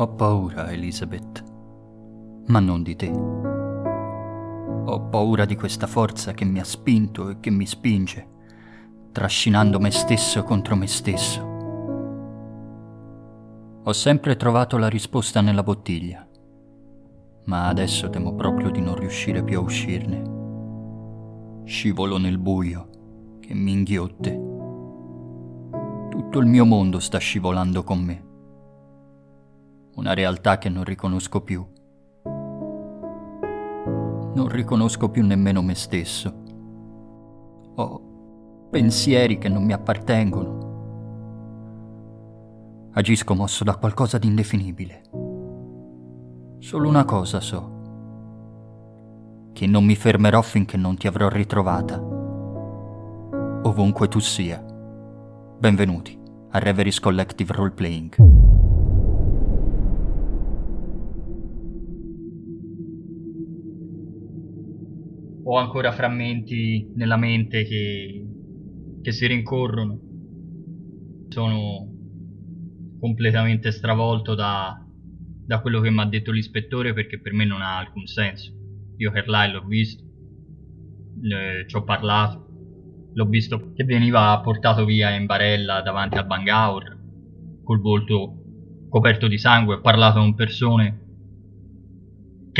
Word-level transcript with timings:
Ho 0.00 0.08
paura, 0.08 0.70
Elizabeth, 0.70 1.44
ma 2.46 2.58
non 2.58 2.82
di 2.82 2.96
te. 2.96 3.10
Ho 3.10 5.00
paura 5.10 5.44
di 5.44 5.56
questa 5.56 5.86
forza 5.86 6.32
che 6.32 6.46
mi 6.46 6.58
ha 6.58 6.64
spinto 6.64 7.28
e 7.28 7.38
che 7.38 7.50
mi 7.50 7.66
spinge, 7.66 8.26
trascinando 9.12 9.78
me 9.78 9.90
stesso 9.90 10.42
contro 10.42 10.74
me 10.74 10.86
stesso. 10.86 11.42
Ho 13.84 13.92
sempre 13.92 14.36
trovato 14.36 14.78
la 14.78 14.88
risposta 14.88 15.42
nella 15.42 15.62
bottiglia, 15.62 16.26
ma 17.44 17.68
adesso 17.68 18.08
temo 18.08 18.34
proprio 18.34 18.70
di 18.70 18.80
non 18.80 18.94
riuscire 18.94 19.44
più 19.44 19.58
a 19.58 19.62
uscirne. 19.62 21.64
Scivolo 21.64 22.16
nel 22.16 22.38
buio 22.38 22.88
che 23.40 23.52
mi 23.52 23.72
inghiotte. 23.72 24.30
Tutto 26.08 26.38
il 26.38 26.46
mio 26.46 26.64
mondo 26.64 27.00
sta 27.00 27.18
scivolando 27.18 27.84
con 27.84 27.98
me 27.98 28.28
una 30.00 30.14
realtà 30.14 30.56
che 30.56 30.70
non 30.70 30.82
riconosco 30.82 31.42
più. 31.42 31.62
Non 34.32 34.48
riconosco 34.48 35.10
più 35.10 35.22
nemmeno 35.22 35.60
me 35.60 35.74
stesso. 35.74 36.42
Ho 37.74 38.68
pensieri 38.70 39.36
che 39.36 39.50
non 39.50 39.62
mi 39.62 39.74
appartengono. 39.74 40.68
Agisco 42.92 43.34
mosso 43.34 43.62
da 43.62 43.76
qualcosa 43.76 44.16
di 44.16 44.26
indefinibile. 44.26 45.02
Solo 46.60 46.88
una 46.88 47.04
cosa 47.04 47.40
so. 47.40 47.78
Che 49.52 49.66
non 49.66 49.84
mi 49.84 49.96
fermerò 49.96 50.40
finché 50.40 50.78
non 50.78 50.96
ti 50.96 51.08
avrò 51.08 51.28
ritrovata. 51.28 52.00
Ovunque 53.62 54.08
tu 54.08 54.18
sia. 54.18 54.64
Benvenuti 55.58 56.18
a 56.52 56.58
Reveries 56.58 57.00
Collective 57.00 57.52
Roleplaying. 57.52 58.49
Ho 65.42 65.56
ancora 65.56 65.92
frammenti 65.92 66.92
nella 66.94 67.16
mente 67.16 67.64
che, 67.64 68.26
che 69.02 69.12
si 69.12 69.26
rincorrono. 69.26 69.98
Sono 71.28 71.88
completamente 72.98 73.70
stravolto 73.70 74.34
da, 74.34 74.76
da 75.46 75.60
quello 75.60 75.80
che 75.80 75.90
mi 75.90 76.00
ha 76.00 76.06
detto 76.06 76.32
l'ispettore 76.32 76.92
perché 76.92 77.20
per 77.20 77.32
me 77.32 77.44
non 77.44 77.62
ha 77.62 77.78
alcun 77.78 78.06
senso. 78.06 78.52
Io 78.96 79.10
Carlyle 79.10 79.52
l'ho 79.54 79.64
visto, 79.66 80.04
eh, 81.22 81.66
ci 81.66 81.76
ho 81.76 81.84
parlato, 81.84 82.46
l'ho 83.12 83.24
visto 83.26 83.72
che 83.72 83.84
veniva 83.84 84.38
portato 84.40 84.84
via 84.84 85.10
in 85.10 85.26
barella 85.26 85.80
davanti 85.80 86.18
al 86.18 86.26
Bangaur 86.26 86.98
col 87.64 87.80
volto 87.80 88.34
coperto 88.88 89.28
di 89.28 89.38
sangue, 89.38 89.76
ho 89.76 89.80
parlato 89.80 90.18
con 90.18 90.34
persone 90.34 90.99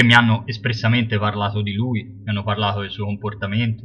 che 0.00 0.06
mi 0.06 0.14
hanno 0.14 0.46
espressamente 0.46 1.18
parlato 1.18 1.60
di 1.60 1.74
lui, 1.74 2.02
mi 2.04 2.30
hanno 2.30 2.42
parlato 2.42 2.80
del 2.80 2.90
suo 2.90 3.04
comportamento. 3.04 3.84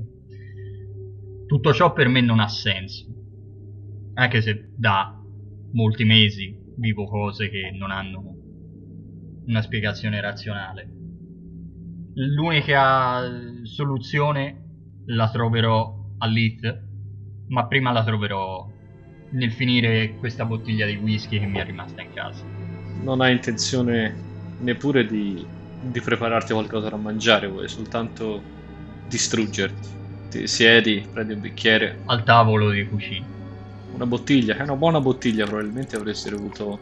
Tutto 1.45 1.73
ciò 1.73 1.91
per 1.91 2.07
me 2.07 2.21
non 2.21 2.39
ha 2.39 2.47
senso, 2.47 3.05
anche 4.13 4.41
se 4.41 4.71
da 4.77 5.21
molti 5.73 6.05
mesi 6.05 6.57
vivo 6.77 7.05
cose 7.05 7.49
che 7.49 7.69
non 7.77 7.91
hanno 7.91 8.33
una 9.45 9.61
spiegazione 9.61 10.21
razionale. 10.21 10.89
L'unica 12.13 13.21
soluzione 13.63 14.63
la 15.07 15.29
troverò 15.29 16.13
all'IT, 16.19 16.83
ma 17.49 17.67
prima 17.67 17.91
la 17.91 18.05
troverò 18.05 18.71
nel 19.31 19.51
finire 19.51 20.15
questa 20.15 20.45
bottiglia 20.45 20.85
di 20.85 20.95
whisky 20.95 21.39
che 21.39 21.45
mi 21.45 21.59
è 21.59 21.65
rimasta 21.65 22.01
in 22.01 22.13
casa. 22.13 22.45
Non 23.03 23.19
hai 23.19 23.33
intenzione 23.33 24.15
neppure 24.61 25.05
di 25.05 25.63
di 25.91 26.01
prepararti 26.01 26.53
qualcosa 26.53 26.89
da 26.89 26.95
mangiare, 26.95 27.47
vuoi 27.47 27.67
soltanto 27.67 28.41
distruggerti. 29.07 29.89
Ti 30.29 30.47
siedi, 30.47 31.07
prendi 31.11 31.33
un 31.33 31.41
bicchiere. 31.41 32.01
Al 32.05 32.23
tavolo 32.23 32.71
di 32.71 32.87
cucina. 32.87 33.25
Una 33.93 34.05
bottiglia, 34.05 34.57
è 34.57 34.61
una 34.63 34.75
buona 34.75 34.99
bottiglia, 34.99 35.45
probabilmente 35.45 35.95
avresti 35.95 36.29
dovuto 36.29 36.79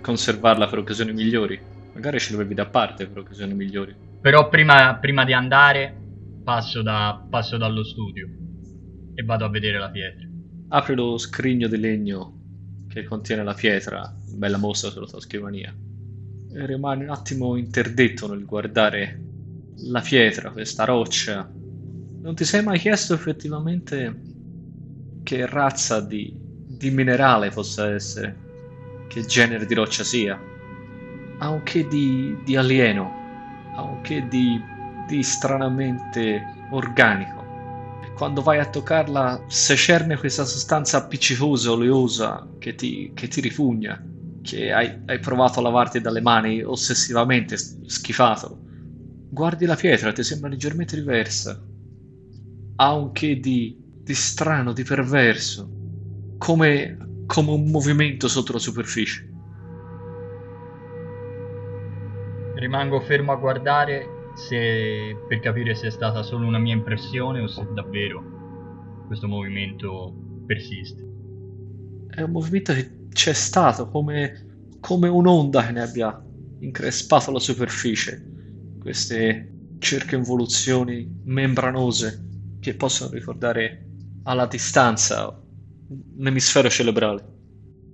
conservarla 0.00 0.66
per 0.66 0.78
occasioni 0.78 1.12
migliori. 1.12 1.60
Magari 1.92 2.18
ce 2.20 2.32
l'avevi 2.32 2.54
da 2.54 2.66
parte 2.66 3.06
per 3.06 3.18
occasioni 3.18 3.54
migliori. 3.54 3.94
Però 4.20 4.48
prima, 4.48 4.96
prima 4.96 5.24
di 5.24 5.32
andare 5.32 5.94
passo, 6.42 6.80
da, 6.80 7.22
passo 7.28 7.56
dallo 7.56 7.84
studio 7.84 8.28
e 9.14 9.22
vado 9.24 9.44
a 9.44 9.50
vedere 9.50 9.78
la 9.78 9.90
pietra. 9.90 10.26
Apri 10.68 10.94
lo 10.94 11.18
scrigno 11.18 11.66
di 11.66 11.78
legno 11.78 12.34
che 12.88 13.04
contiene 13.04 13.44
la 13.44 13.54
pietra, 13.54 14.14
bella 14.34 14.56
mostra 14.56 14.90
sulla 14.90 15.06
tua 15.06 15.20
scrivania 15.20 15.74
rimane 16.52 17.04
un 17.04 17.10
attimo 17.10 17.56
interdetto 17.56 18.28
nel 18.28 18.44
guardare 18.44 19.20
la 19.84 20.00
pietra, 20.00 20.50
questa 20.50 20.84
roccia. 20.84 21.48
Non 22.20 22.34
ti 22.34 22.44
sei 22.44 22.62
mai 22.62 22.78
chiesto 22.78 23.14
effettivamente 23.14 24.22
che 25.22 25.46
razza 25.46 26.00
di, 26.00 26.32
di 26.34 26.90
minerale 26.90 27.50
possa 27.50 27.92
essere, 27.92 28.36
che 29.08 29.24
genere 29.24 29.66
di 29.66 29.74
roccia 29.74 30.04
sia? 30.04 30.38
Ha 31.38 31.48
un 31.48 31.62
che 31.62 31.86
di, 31.86 32.34
di 32.42 32.56
alieno, 32.56 33.10
ha 33.76 33.82
un 33.82 34.00
che 34.02 34.26
di, 34.28 34.60
di 35.06 35.22
stranamente 35.22 36.42
organico. 36.70 37.36
Quando 38.16 38.42
vai 38.42 38.58
a 38.58 38.66
toccarla, 38.66 39.44
secerne 39.46 40.16
questa 40.16 40.44
sostanza 40.44 40.98
appiccicosa, 40.98 41.70
oleosa 41.70 42.44
che 42.58 42.74
ti, 42.74 43.12
che 43.14 43.28
ti 43.28 43.40
rifugna 43.40 44.02
che 44.42 44.72
hai, 44.72 45.02
hai 45.06 45.18
provato 45.18 45.58
a 45.58 45.62
lavarti 45.62 46.00
dalle 46.00 46.20
mani 46.20 46.62
ossessivamente, 46.62 47.56
schifato. 47.56 48.58
Guardi 49.30 49.66
la 49.66 49.76
pietra, 49.76 50.12
ti 50.12 50.22
sembra 50.22 50.48
leggermente 50.48 50.96
diversa. 50.96 51.62
Ha 52.76 52.94
un 52.94 53.12
che 53.12 53.38
di, 53.38 53.76
di 54.02 54.14
strano, 54.14 54.72
di 54.72 54.84
perverso, 54.84 55.68
come, 56.38 57.24
come 57.26 57.50
un 57.50 57.70
movimento 57.70 58.28
sotto 58.28 58.52
la 58.52 58.58
superficie. 58.58 59.26
Rimango 62.54 63.00
fermo 63.00 63.32
a 63.32 63.36
guardare 63.36 64.06
se, 64.34 65.16
per 65.26 65.40
capire 65.40 65.74
se 65.74 65.88
è 65.88 65.90
stata 65.90 66.22
solo 66.22 66.46
una 66.46 66.58
mia 66.58 66.74
impressione 66.74 67.40
o 67.40 67.46
se 67.46 67.66
davvero 67.72 69.04
questo 69.06 69.26
movimento 69.26 70.14
persiste. 70.46 71.02
È 72.08 72.22
un 72.22 72.30
movimento 72.30 72.72
che 72.72 72.97
c'è 73.10 73.32
stato 73.32 73.88
come, 73.88 74.76
come 74.80 75.08
un'onda 75.08 75.66
che 75.66 75.72
ne 75.72 75.82
abbia 75.82 76.22
increspato 76.60 77.30
la 77.30 77.38
superficie. 77.38 78.24
Queste 78.78 79.52
circonvoluzioni 79.78 81.20
membranose 81.24 82.26
che 82.60 82.74
possono 82.74 83.10
ricordare 83.12 83.86
alla 84.24 84.46
distanza 84.46 85.28
un 85.88 86.26
emisfero 86.26 86.68
cerebrale. 86.68 87.36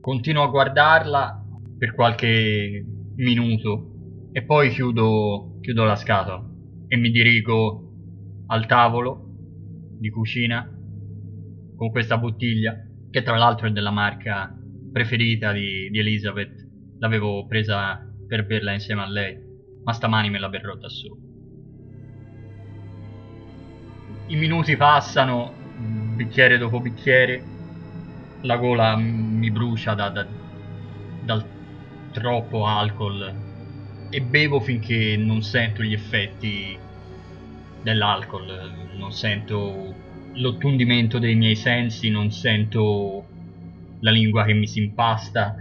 Continuo 0.00 0.43
a 0.43 0.49
guardarla 0.49 1.44
per 1.78 1.94
qualche 1.94 2.84
minuto 3.17 3.93
e 4.32 4.43
poi 4.43 4.70
chiudo, 4.70 5.58
chiudo 5.60 5.84
la 5.84 5.96
scatola 5.96 6.44
e 6.88 6.96
mi 6.96 7.10
dirigo 7.10 7.93
al 8.46 8.67
tavolo 8.67 9.31
di 9.99 10.10
cucina 10.10 10.69
con 11.76 11.90
questa 11.90 12.19
bottiglia 12.19 12.76
che 13.10 13.22
tra 13.22 13.37
l'altro 13.37 13.69
è 13.69 13.70
della 13.70 13.90
marca 13.90 14.55
preferita 14.94 15.50
di, 15.50 15.91
di 15.91 15.99
Elizabeth. 15.99 16.55
L'avevo 17.00 17.44
presa 17.46 18.00
per 18.29 18.46
berla 18.46 18.73
insieme 18.73 19.02
a 19.02 19.08
lei, 19.08 19.37
ma 19.82 19.93
stamani 19.93 20.31
me 20.31 20.38
la 20.38 20.49
berrò 20.49 20.76
da 20.76 20.88
solo. 20.88 21.19
I 24.29 24.37
minuti 24.37 24.76
passano, 24.76 25.52
bicchiere 26.14 26.58
dopo 26.58 26.81
bicchiere, 26.81 27.43
la 28.43 28.56
gola 28.56 28.96
mi 28.96 29.50
brucia 29.50 29.94
da, 29.94 30.11
da, 30.11 30.25
dal 31.25 31.44
troppo 32.12 32.64
alcol 32.64 33.43
e 34.11 34.23
bevo 34.23 34.61
finché 34.61 35.17
non 35.17 35.43
sento 35.43 35.82
gli 35.82 35.93
effetti 35.93 36.79
dell'alcol, 37.82 38.93
non 38.96 39.11
sento 39.11 39.93
l'ottundimento 40.35 41.19
dei 41.19 41.35
miei 41.35 41.56
sensi, 41.56 42.11
non 42.11 42.31
sento 42.31 43.33
la 44.04 44.10
lingua 44.10 44.44
che 44.44 44.52
mi 44.52 44.66
si 44.66 44.82
impasta, 44.82 45.56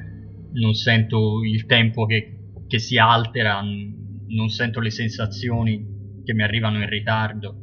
non 0.52 0.74
sento 0.74 1.42
il 1.44 1.66
tempo 1.66 2.06
che, 2.06 2.52
che 2.68 2.78
si 2.78 2.98
altera, 2.98 3.62
non 3.62 4.50
sento 4.50 4.82
le 4.82 4.92
sensazioni 4.92 6.22
che 6.24 6.34
mi 6.34 6.44
arrivano 6.44 6.80
in 6.80 6.90
ritardo, 6.90 7.56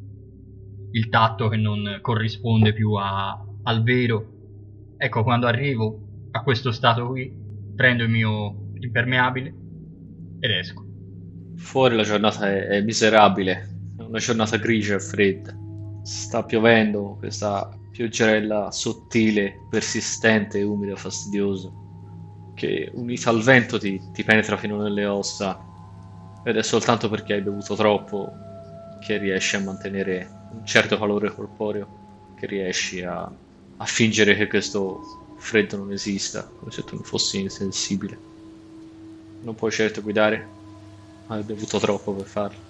il 0.92 1.08
tatto 1.10 1.48
che 1.48 1.56
non 1.56 1.98
corrisponde 2.00 2.72
più 2.72 2.94
a, 2.94 3.38
al 3.62 3.82
vero. 3.82 4.94
Ecco, 4.96 5.22
quando 5.22 5.46
arrivo 5.46 6.28
a 6.30 6.42
questo 6.42 6.72
stato 6.72 7.08
qui, 7.08 7.30
prendo 7.76 8.04
il 8.04 8.10
mio 8.10 8.70
impermeabile 8.80 9.54
ed 10.40 10.50
esco. 10.50 10.82
Fuori 11.56 11.94
la 11.94 12.04
giornata 12.04 12.50
è, 12.50 12.66
è 12.66 12.82
miserabile, 12.82 13.52
è 13.98 14.02
una 14.02 14.18
giornata 14.18 14.56
grigia 14.56 14.94
e 14.94 15.00
fredda. 15.00 15.54
Sta 16.02 16.42
piovendo, 16.42 17.16
questa 17.18 17.68
pioggerella 17.90 18.70
sottile, 18.70 19.66
persistente, 19.68 20.62
umida, 20.62 20.96
fastidiosa, 20.96 21.72
che 22.54 22.90
unita 22.94 23.30
al 23.30 23.42
vento 23.42 23.78
ti, 23.78 24.10
ti 24.10 24.22
penetra 24.24 24.56
fino 24.56 24.80
nelle 24.80 25.06
ossa 25.06 25.64
ed 26.42 26.56
è 26.56 26.62
soltanto 26.62 27.08
perché 27.08 27.34
hai 27.34 27.42
bevuto 27.42 27.74
troppo 27.74 28.42
che 28.98 29.16
riesci 29.18 29.56
a 29.56 29.60
mantenere 29.60 30.40
un 30.48 30.64
certo 30.64 30.98
calore 30.98 31.32
corporeo, 31.34 31.96
che 32.34 32.46
riesci 32.46 33.02
a, 33.02 33.22
a 33.22 33.84
fingere 33.86 34.34
che 34.36 34.46
questo 34.46 35.00
freddo 35.36 35.76
non 35.76 35.92
esista, 35.92 36.52
come 36.56 36.70
se 36.70 36.84
tu 36.84 36.94
non 36.96 37.04
fossi 37.04 37.40
insensibile. 37.40 38.24
Non 39.40 39.54
puoi 39.54 39.70
certo 39.72 40.02
guidare, 40.02 40.60
hai 41.26 41.42
bevuto 41.44 41.78
troppo 41.78 42.14
per 42.14 42.26
farlo. 42.26 42.64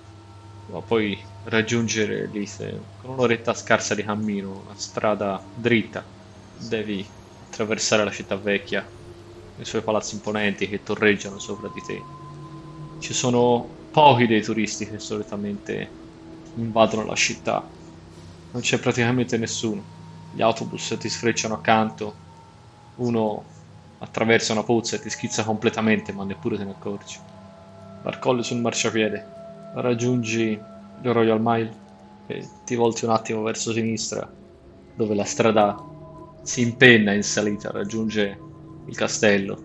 Ma 0.67 0.83
poi 0.83 1.23
raggiungere 1.43 2.27
Lise 2.29 2.91
con 2.97 3.11
un'oretta 3.11 3.55
scarsa 3.55 3.95
di 3.95 4.03
cammino, 4.03 4.61
una 4.61 4.75
strada 4.75 5.51
dritta, 5.53 6.11
devi 6.51 7.13
attraversare 7.39 8.05
la 8.05 8.11
città 8.11 8.37
vecchia, 8.37 8.91
i 9.55 9.65
suoi 9.65 9.83
palazzi 9.83 10.15
imponenti 10.15 10.69
che 10.69 10.83
torreggiano 10.83 11.39
sopra 11.39 11.69
di 11.69 11.83
te. 11.83 12.11
Ci 12.97 13.15
sono 13.15 13.87
pochi 13.91 14.27
dei 14.27 14.43
turisti 14.43 14.87
che 14.87 14.99
solitamente 14.99 15.99
invadono 16.55 17.05
la 17.05 17.15
città. 17.15 17.75
Non 18.51 18.63
c'è 18.63 18.79
praticamente 18.79 19.39
nessuno. 19.39 19.89
Gli 20.29 20.41
autobus 20.43 20.97
ti 20.99 21.09
sfrecciano 21.09 21.55
accanto, 21.55 22.25
uno 22.95 23.55
attraversa 23.99 24.53
una 24.53 24.65
pozza 24.65 24.97
e 24.97 25.01
ti 25.01 25.11
schizza 25.11 25.45
completamente, 25.45 26.13
ma 26.13 26.25
neppure 26.25 26.57
te 26.57 26.65
ne 26.65 26.73
accorgi. 26.73 27.19
Barcolli 27.99 28.43
sul 28.43 28.61
marciapiede, 28.61 29.35
raggiungi 29.71 30.67
il 31.03 31.13
Royal 31.13 31.41
Mile 31.41 31.79
e 32.27 32.47
ti 32.65 32.75
volti 32.75 33.05
un 33.05 33.11
attimo 33.11 33.43
verso 33.43 33.73
sinistra, 33.73 34.31
dove 34.95 35.15
la 35.15 35.25
strada 35.25 35.77
si 36.43 36.63
impenna 36.63 37.13
in 37.13 37.23
salita, 37.23 37.71
raggiunge 37.71 38.39
il 38.87 38.97
castello, 38.97 39.63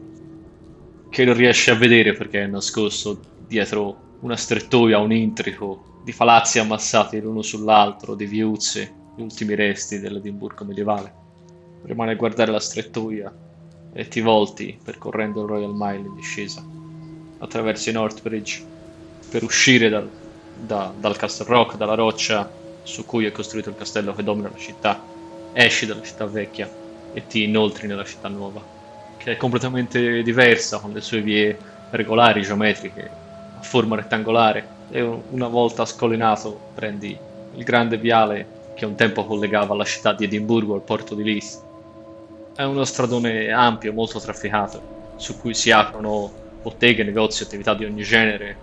che 1.09 1.25
non 1.25 1.35
riesci 1.35 1.69
a 1.69 1.75
vedere 1.75 2.13
perché 2.13 2.43
è 2.43 2.47
nascosto 2.47 3.19
dietro 3.47 4.17
una 4.21 4.35
strettoia, 4.35 4.99
un 4.99 5.11
intrico 5.11 6.01
di 6.03 6.13
palazzi 6.13 6.59
ammassati 6.59 7.19
l'uno 7.19 7.41
sull'altro, 7.41 8.15
di 8.15 8.25
viuzze, 8.25 8.93
gli 9.15 9.21
ultimi 9.21 9.55
resti 9.55 9.99
dell'Edimburgo 9.99 10.65
medievale. 10.65 11.23
Rimane 11.83 12.11
a 12.11 12.15
guardare 12.15 12.51
la 12.51 12.59
strettoia 12.59 13.33
e 13.93 14.07
ti 14.07 14.21
volti 14.21 14.77
percorrendo 14.83 15.43
il 15.43 15.47
Royal 15.47 15.73
Mile 15.73 16.07
in 16.07 16.15
discesa. 16.15 16.63
Attraversi 17.39 17.91
Northbridge 17.91 18.63
per 19.29 19.43
uscire 19.43 19.89
dal, 19.89 20.09
da, 20.55 20.93
dal 20.97 21.17
Castle 21.17 21.45
Rock, 21.47 21.77
dalla 21.77 21.95
roccia 21.95 22.49
su 22.83 23.05
cui 23.05 23.25
è 23.25 23.31
costruito 23.31 23.69
il 23.69 23.75
castello 23.75 24.13
che 24.13 24.23
domina 24.23 24.49
la 24.49 24.57
città. 24.57 25.01
Esci 25.53 25.85
dalla 25.85 26.01
città 26.01 26.25
vecchia 26.25 26.69
e 27.13 27.25
ti 27.27 27.43
inoltri 27.43 27.87
nella 27.87 28.03
città 28.03 28.27
nuova, 28.27 28.61
che 29.17 29.33
è 29.33 29.37
completamente 29.37 30.21
diversa 30.21 30.79
con 30.79 30.91
le 30.91 31.01
sue 31.01 31.21
vie 31.21 31.57
regolari, 31.91 32.41
geometriche, 32.41 33.09
a 33.57 33.61
forma 33.61 33.95
rettangolare. 33.95 34.73
E 34.91 35.01
una 35.01 35.47
volta 35.47 35.85
scolinato 35.85 36.59
prendi 36.73 37.17
il 37.55 37.63
grande 37.63 37.97
viale 37.97 38.73
che 38.75 38.85
un 38.85 38.95
tempo 38.95 39.25
collegava 39.25 39.73
la 39.73 39.85
città 39.85 40.13
di 40.13 40.25
Edimburgo 40.25 40.75
al 40.75 40.81
porto 40.81 41.15
di 41.15 41.23
Leith 41.23 41.63
è 42.55 42.63
uno 42.63 42.85
stradone 42.85 43.51
ampio, 43.51 43.91
molto 43.91 44.17
trafficato, 44.19 45.13
su 45.17 45.37
cui 45.37 45.53
si 45.53 45.71
aprono 45.71 46.31
botteghe, 46.61 47.03
negozi, 47.03 47.43
attività 47.43 47.73
di 47.73 47.83
ogni 47.83 48.01
genere, 48.01 48.57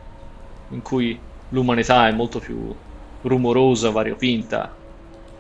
in 0.68 0.80
cui 0.80 1.18
l'umanità 1.52 2.08
è 2.08 2.12
molto 2.12 2.38
più 2.38 2.74
rumorosa, 3.22 3.90
variopinta 3.90 4.74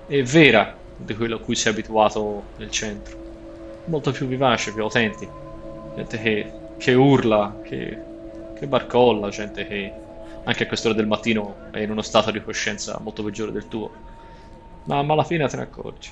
e 0.06 0.22
vera 0.22 0.74
di 0.96 1.14
quello 1.14 1.36
a 1.36 1.40
cui 1.40 1.54
si 1.54 1.68
è 1.68 1.70
abituato 1.70 2.42
nel 2.56 2.70
centro. 2.70 3.20
Molto 3.86 4.12
più 4.12 4.26
vivace, 4.26 4.72
più 4.72 4.82
autentica. 4.82 5.32
Gente 5.96 6.18
che, 6.18 6.52
che 6.78 6.94
urla, 6.94 7.60
che, 7.62 7.98
che 8.58 8.66
barcolla, 8.66 9.28
gente 9.28 9.66
che 9.66 9.92
anche 10.44 10.62
a 10.62 10.66
quest'ora 10.66 10.94
del 10.94 11.06
mattino 11.06 11.54
è 11.70 11.80
in 11.80 11.90
uno 11.90 12.02
stato 12.02 12.30
di 12.30 12.42
coscienza 12.42 12.98
molto 13.02 13.22
peggiore 13.22 13.52
del 13.52 13.68
tuo. 13.68 13.90
Ma, 14.84 15.02
ma 15.02 15.12
alla 15.12 15.24
fine 15.24 15.46
te 15.48 15.56
ne 15.56 15.62
accorgi 15.62 16.10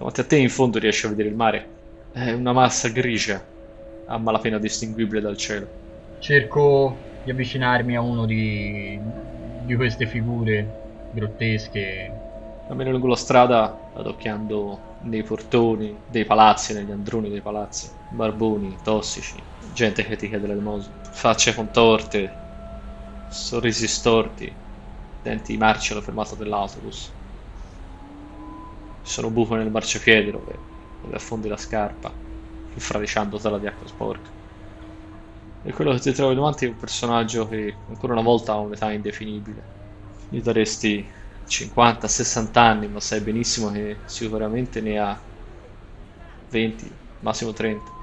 davanti 0.00 0.20
a 0.20 0.24
te 0.24 0.36
in 0.36 0.48
fondo 0.48 0.78
riesci 0.78 1.04
a 1.04 1.10
vedere 1.10 1.28
il 1.28 1.34
mare. 1.34 1.66
È 2.12 2.32
una 2.32 2.52
massa 2.52 2.88
grigia, 2.88 3.44
a 4.06 4.16
malapena 4.16 4.58
distinguibile 4.58 5.20
dal 5.20 5.36
cielo. 5.36 5.68
Cerco 6.20 7.09
di 7.22 7.30
avvicinarmi 7.30 7.96
a 7.96 8.00
uno 8.00 8.26
di, 8.26 9.00
di 9.02 9.74
queste 9.76 10.06
figure 10.06 10.74
grottesche. 11.08 12.20
Cammino 12.66 12.90
lungo 12.90 13.08
la 13.08 13.16
strada, 13.16 13.88
adocchiando 13.92 14.94
nei 14.98 15.22
portoni 15.22 16.02
dei 16.06 16.24
palazzi, 16.24 16.72
negli 16.72 16.90
androni 16.92 17.28
dei 17.30 17.42
palazzi, 17.42 17.92
barboni, 18.06 18.80
tossici, 18.80 19.44
gente 19.58 20.04
che 20.04 20.16
ti 20.16 20.28
chiede 20.28 20.46
l'elemosina, 20.46 20.96
facce 21.02 21.54
contorte, 21.54 22.36
sorrisi 23.26 23.88
storti, 23.88 24.56
denti 25.20 25.56
marci 25.56 25.92
alla 25.92 26.00
fermata 26.02 26.34
dell'autobus. 26.36 27.14
Ci 29.02 29.12
sono 29.12 29.30
buche 29.30 29.56
nel 29.56 29.70
marciapiede 29.70 30.30
dove, 30.30 30.68
dove 31.00 31.14
affondi 31.16 31.48
la 31.48 31.56
scarpa, 31.58 32.18
infradiciandotela 32.72 33.58
di 33.58 33.66
acqua 33.66 33.86
sporca. 33.86 34.30
E 35.62 35.72
quello 35.72 35.92
che 35.92 36.00
ti 36.00 36.12
trovi 36.12 36.34
davanti 36.34 36.64
è 36.64 36.68
un 36.68 36.76
personaggio 36.76 37.46
che 37.46 37.74
ancora 37.88 38.14
una 38.14 38.22
volta 38.22 38.52
ha 38.52 38.58
un'età 38.58 38.90
indefinibile. 38.92 39.62
Gli 40.28 40.40
daresti 40.40 41.06
50-60 41.46 42.58
anni, 42.58 42.88
ma 42.88 43.00
sai 43.00 43.20
benissimo 43.20 43.70
che 43.70 43.96
sicuramente 44.06 44.80
ne 44.80 44.98
ha 44.98 45.18
20, 46.48 46.90
massimo 47.20 47.52
30. 47.52 47.98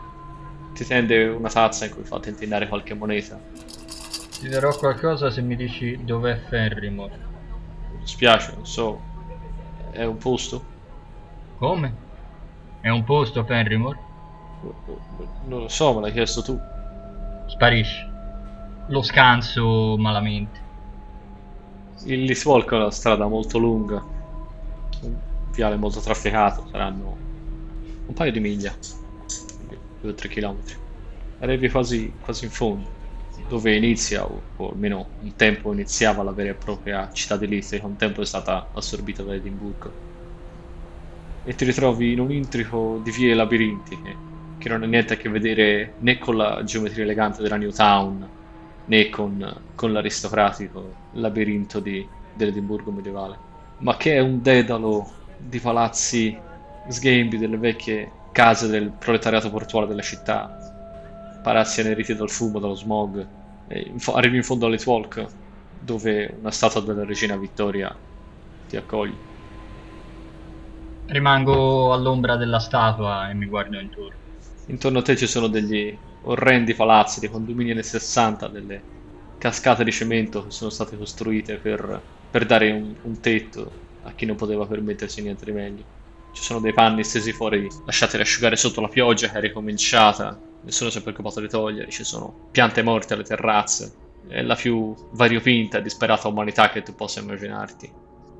Ti 0.74 0.86
tende 0.86 1.26
una 1.26 1.50
tazza 1.50 1.86
in 1.86 1.92
cui 1.92 2.04
fa 2.04 2.20
tentinare 2.20 2.68
qualche 2.68 2.94
moneta. 2.94 3.40
Ti 4.40 4.48
darò 4.50 4.76
qualcosa 4.78 5.32
se 5.32 5.42
mi 5.42 5.56
dici 5.56 6.04
dov'è 6.04 6.38
Ferrimore. 6.48 7.18
Mi 7.94 8.00
dispiace, 8.02 8.52
non 8.54 8.68
so. 8.68 9.02
È 9.92 10.04
un 10.04 10.18
posto? 10.18 10.64
Come? 11.58 12.06
È 12.82 12.90
un 12.90 13.04
posto, 13.04 13.44
Fenrimore? 13.44 13.98
Non 15.48 15.62
lo 15.62 15.68
so, 15.68 15.96
me 15.96 16.02
l'hai 16.02 16.12
chiesto 16.12 16.44
tu. 16.44 16.60
Sparisce. 17.48 18.06
Lo 18.90 19.02
scanso 19.02 19.96
malamente. 19.98 20.66
Il 22.06 22.24
Liswalk 22.24 22.72
è 22.72 22.76
una 22.76 22.92
strada 22.92 23.28
molto 23.28 23.58
lunga. 23.58 24.04
Un 25.02 25.16
viale 25.52 25.76
molto 25.78 26.00
trafficato. 26.00 26.68
Saranno 26.70 27.18
un 28.06 28.14
paio 28.14 28.32
di 28.32 28.40
miglia. 28.40 28.74
Due 30.02 30.12
o 30.12 30.14
tre 30.14 30.30
chilometri. 30.30 30.76
Arrivi 31.40 31.70
quasi, 31.70 32.14
quasi 32.20 32.46
in 32.46 32.52
fondo. 32.52 32.96
Dove 33.48 33.76
inizia, 33.76 34.26
o, 34.26 34.42
o, 34.58 34.72
almeno 34.72 35.08
un 35.20 35.36
tempo 35.36 35.72
iniziava 35.72 36.24
la 36.24 36.32
vera 36.32 36.50
e 36.50 36.56
propria 36.56 37.10
città 37.12 37.38
di 37.38 37.48
Lizzie, 37.48 37.80
che 37.80 37.86
un 37.86 37.96
tempo 37.96 38.22
è 38.22 38.26
stata 38.26 38.70
assorbita 38.74 39.24
da 39.24 39.34
Edimburgo 39.34 40.06
e 41.48 41.56
ti 41.56 41.64
ritrovi 41.64 42.12
in 42.12 42.20
un 42.20 42.32
intrico 42.32 43.00
di 43.02 43.10
vie 43.10 43.34
labirintiche 43.34 44.27
che 44.58 44.70
non 44.70 44.84
ha 44.84 44.86
niente 44.86 45.14
a 45.14 45.18
che 45.18 45.30
vedere 45.30 45.96
né 46.00 46.18
con 46.18 46.36
la 46.36 46.64
geometria 46.64 47.04
elegante 47.04 47.42
della 47.42 47.58
New 47.58 47.72
Town 47.72 48.30
né 48.86 49.10
con, 49.10 49.72
con 49.76 49.92
l'aristocratico 49.92 51.02
labirinto 51.12 51.80
di, 51.80 52.10
dell'Edimburgo 52.32 52.92
medievale, 52.92 53.42
ma 53.78 53.98
che 53.98 54.16
è 54.16 54.20
un 54.20 54.42
dedalo 54.42 55.32
di 55.36 55.60
palazzi 55.60 56.44
sghembi 56.88 57.38
delle 57.38 57.58
vecchie 57.58 58.22
case 58.32 58.68
del 58.68 58.94
proletariato 58.94 59.50
portuale 59.50 59.88
della 59.88 60.02
città, 60.02 60.58
palazzi 61.42 61.82
aneriti 61.82 62.16
dal 62.16 62.30
fumo, 62.30 62.60
dallo 62.60 62.76
smog, 62.76 63.30
in 63.70 64.00
fo- 64.00 64.14
arrivi 64.14 64.38
in 64.38 64.44
fondo 64.44 64.66
alle 64.66 64.78
Twalk 64.78 65.36
dove 65.70 66.36
una 66.40 66.52
statua 66.52 66.82
della 66.82 67.04
regina 67.06 67.36
Vittoria 67.38 68.00
ti 68.66 68.78
accoglie. 68.78 69.26
Rimango 71.06 71.92
all'ombra 71.92 72.36
della 72.38 72.60
statua 72.60 73.30
e 73.30 73.34
mi 73.34 73.48
guardo 73.48 73.80
intorno. 73.80 74.27
Intorno 74.70 75.00
a 75.00 75.02
te 75.02 75.16
ci 75.16 75.28
sono 75.28 75.48
degli 75.48 75.98
orrendi 76.24 76.74
palazzi 76.74 77.22
dei 77.22 77.30
condomini 77.30 77.72
anni 77.72 77.84
60, 77.84 78.48
delle 78.50 78.84
cascate 79.38 79.84
di 79.84 79.92
cemento 79.92 80.44
che 80.44 80.52
sono 80.52 80.70
state 80.70 80.98
costruite 80.98 81.58
per, 81.58 82.02
per 82.30 82.46
dare 82.46 82.72
un, 82.72 82.94
un, 83.04 83.22
tetto 83.22 83.72
a 84.04 84.12
chi 84.12 84.26
non 84.26 84.36
poteva 84.36 84.66
permettersi 84.66 85.22
niente 85.22 85.46
di 85.46 85.52
meglio. 85.52 85.84
Ci 86.34 86.44
sono 86.44 86.60
dei 86.60 86.74
panni 86.74 87.04
stesi 87.06 87.32
fuori, 87.32 87.68
lasciati 87.86 88.18
asciugare 88.18 88.58
sotto 88.58 88.82
la 88.82 88.90
pioggia 88.90 89.30
che 89.30 89.38
è 89.38 89.42
ricominciata, 89.42 90.38
nessuno 90.64 90.90
si 90.90 90.98
è 90.98 91.02
preoccupato 91.02 91.40
di 91.40 91.48
togliere, 91.48 91.90
ci 91.90 92.04
sono 92.04 92.50
piante 92.52 92.82
morte 92.82 93.14
alle 93.14 93.24
terrazze, 93.24 93.94
è 94.28 94.42
la 94.42 94.56
più 94.56 94.94
variopinta 95.14 95.78
e 95.78 95.82
disperata 95.82 96.28
umanità 96.28 96.70
che 96.70 96.84
tu 96.84 96.94
possa 96.94 97.22
immaginarti, 97.22 97.90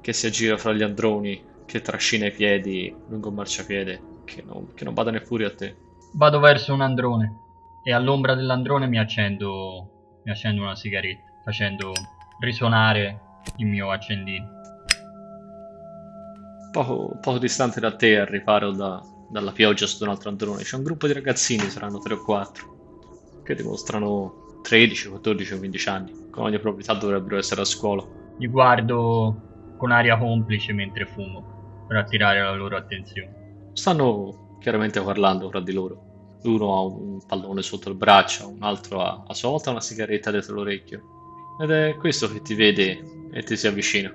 che 0.02 0.12
si 0.12 0.26
aggira 0.26 0.58
fra 0.58 0.74
gli 0.74 0.84
androni 0.84 1.42
che 1.66 1.82
trascina 1.82 2.26
i 2.26 2.32
piedi 2.32 2.94
lungo 3.08 3.30
un 3.30 3.36
marciapiede, 3.36 4.02
che 4.26 4.44
non, 4.46 4.74
che 4.74 4.84
non 4.84 4.94
bada 4.94 5.12
neppure 5.12 5.46
a 5.46 5.56
te. 5.56 5.87
Vado 6.14 6.40
verso 6.40 6.74
un 6.74 6.82
androne 6.82 7.46
e 7.84 7.94
all'ombra 7.94 8.36
dell'androne 8.36 8.88
mi 8.88 8.98
accendo, 8.98 10.20
mi 10.24 10.32
accendo 10.32 10.62
una 10.62 10.76
sigaretta, 10.76 11.24
facendo 11.44 11.92
risuonare 12.40 13.22
il 13.58 13.66
mio 13.66 13.92
accendino. 13.92 14.56
Poco, 16.72 17.18
poco 17.22 17.38
distante 17.38 17.80
da 17.80 17.96
te, 17.96 18.20
al 18.20 18.26
riparo 18.26 18.72
da, 18.72 19.02
dalla 19.30 19.52
pioggia 19.52 19.86
sotto 19.86 20.04
un 20.04 20.10
altro 20.10 20.30
androne. 20.30 20.64
C'è 20.64 20.76
un 20.76 20.84
gruppo 20.84 21.08
di 21.08 21.14
ragazzini, 21.14 21.70
saranno 21.70 22.00
3 22.00 22.14
o 22.14 22.24
4, 22.24 23.42
che 23.44 23.56
dimostrano 23.56 24.60
13, 24.64 25.10
14 25.10 25.54
o 25.54 25.58
15 25.58 25.90
anni. 25.90 26.30
Con 26.30 26.44
ogni 26.44 26.60
probabilità 26.60 26.94
dovrebbero 26.94 27.38
essere 27.38 27.62
a 27.62 27.66
scuola. 27.66 28.04
Li 28.38 28.48
guardo 28.48 29.76
con 29.78 29.92
aria 29.92 30.18
complice 30.18 30.74
mentre 30.74 31.06
fumo, 31.06 31.86
per 31.88 31.98
attirare 31.98 32.42
la 32.42 32.54
loro 32.54 32.78
attenzione. 32.78 33.70
Stanno 33.74 34.47
chiaramente 34.60 35.02
parlando 35.02 35.50
fra 35.50 35.60
di 35.60 35.74
loro. 35.74 36.40
Uno 36.44 36.76
ha 36.76 36.82
un 36.82 37.26
pallone 37.26 37.62
sotto 37.62 37.90
il 37.90 37.96
braccio, 37.96 38.48
un 38.48 38.62
altro 38.62 39.02
ha 39.02 39.24
a 39.28 39.34
sua 39.34 39.50
volta 39.50 39.72
una 39.72 39.82
sigaretta 39.82 40.32
dietro 40.32 40.56
l'orecchio. 40.56 41.02
Ed 41.62 41.72
è 41.72 41.96
questo 41.96 42.32
che 42.32 42.42
ti 42.42 42.54
vede 42.54 43.30
e 43.32 43.44
ti 43.44 43.56
si 43.58 43.68
avvicina. 43.68 44.14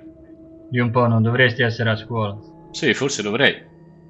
Di 0.69 0.79
un 0.79 0.89
po' 0.91 1.05
non 1.07 1.21
dovresti 1.21 1.61
essere 1.61 1.89
a 1.89 1.95
scuola. 1.95 2.37
Sì, 2.71 2.93
forse 2.93 3.21
dovrei. 3.21 3.53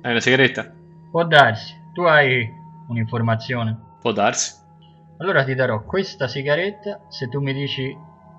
Hai 0.01 0.11
una 0.11 0.19
sigaretta? 0.19 0.71
Può 1.11 1.25
darsi. 1.25 1.73
Tu 1.93 2.01
hai 2.01 2.47
un'informazione? 2.87 3.77
Può 3.99 4.11
darsi. 4.11 4.61
Allora 5.17 5.43
ti 5.43 5.55
darò 5.55 5.83
questa 5.83 6.27
sigaretta 6.27 7.05
se 7.09 7.29
tu 7.29 7.39
mi 7.39 7.53
dici 7.53 7.95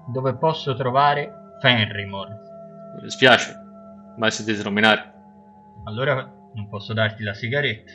dove 0.06 0.36
posso 0.36 0.74
trovare 0.74 1.30
Fenrimore. 1.60 2.38
Mi 2.96 3.02
dispiace, 3.02 3.54
mai 4.16 4.30
sentito 4.30 4.62
nominare. 4.62 5.12
Allora 5.84 6.30
non 6.54 6.68
posso 6.68 6.92
darti 6.92 7.23
la 7.23 7.34
sigaretta. 7.34 7.92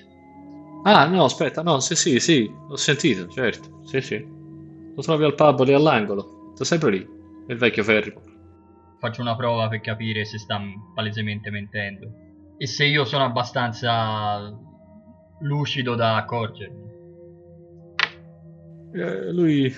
Ah, 0.84 1.06
no, 1.08 1.26
aspetta, 1.26 1.62
no, 1.62 1.80
sì, 1.80 1.96
sì, 1.96 2.20
sì, 2.20 2.50
l'ho 2.68 2.76
sentito, 2.76 3.28
certo, 3.28 3.82
sì, 3.86 4.02
sì. 4.02 4.26
Lo 4.96 5.02
trovi 5.02 5.24
al 5.26 5.36
pub 5.36 5.64
lì 5.64 5.74
all'angolo, 5.74 6.52
sta 6.54 6.64
sempre 6.64 6.92
lì, 6.92 7.08
il 7.48 7.58
vecchio 7.58 7.84
Fenrimore. 7.84 8.38
Faccio 9.00 9.22
una 9.22 9.36
prova 9.36 9.68
per 9.68 9.82
capire 9.82 10.26
se 10.26 10.38
sta 10.38 10.60
palesemente 10.94 11.50
mentendo. 11.50 12.08
E 12.58 12.68
se 12.68 12.86
io 12.86 13.06
sono 13.06 13.24
abbastanza 13.24 14.54
lucido 15.42 15.96
da 15.96 16.18
accorgermi. 16.18 16.88
Eh, 18.94 19.32
lui 19.32 19.74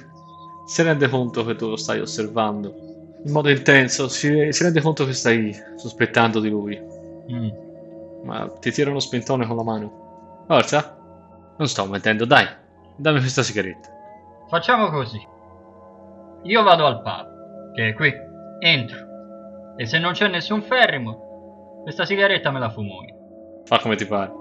si 0.66 0.82
rende 0.82 1.08
conto 1.08 1.46
che 1.46 1.56
tu 1.56 1.70
lo 1.70 1.76
stai 1.76 2.00
osservando 2.00 2.90
in 3.24 3.32
modo 3.32 3.50
intenso, 3.50 4.08
si, 4.08 4.52
si 4.52 4.64
rende 4.64 4.82
conto 4.82 5.06
che 5.06 5.14
stai 5.14 5.56
sospettando 5.76 6.40
di 6.40 6.50
lui, 6.50 6.90
Mm. 7.32 7.50
Ma 8.24 8.48
ti 8.60 8.72
tira 8.72 8.90
uno 8.90 9.00
spintone 9.00 9.46
con 9.46 9.56
la 9.56 9.64
mano. 9.64 10.44
Forza, 10.48 10.98
non 11.58 11.68
sto 11.68 11.86
mentendo, 11.86 12.26
dai, 12.26 12.48
dammi 12.96 13.20
questa 13.20 13.44
sigaretta. 13.44 13.90
Facciamo 14.48 14.90
così. 14.90 15.20
Io 16.44 16.64
vado 16.64 16.86
al 16.86 17.02
pub, 17.02 17.74
che 17.74 17.90
è 17.90 17.94
qui, 17.94 18.14
entro. 18.60 18.98
E 19.78 19.86
se 19.86 20.00
non 20.00 20.14
c'è 20.14 20.28
nessun 20.28 20.62
ferrimo, 20.62 21.82
questa 21.84 22.06
sigaretta 22.06 22.52
me 22.52 22.60
la 22.60 22.70
fumo 22.70 23.04
io. 23.04 23.64
Fa 23.66 23.80
come 23.80 23.96
ti 23.96 24.06
pare. 24.06 24.32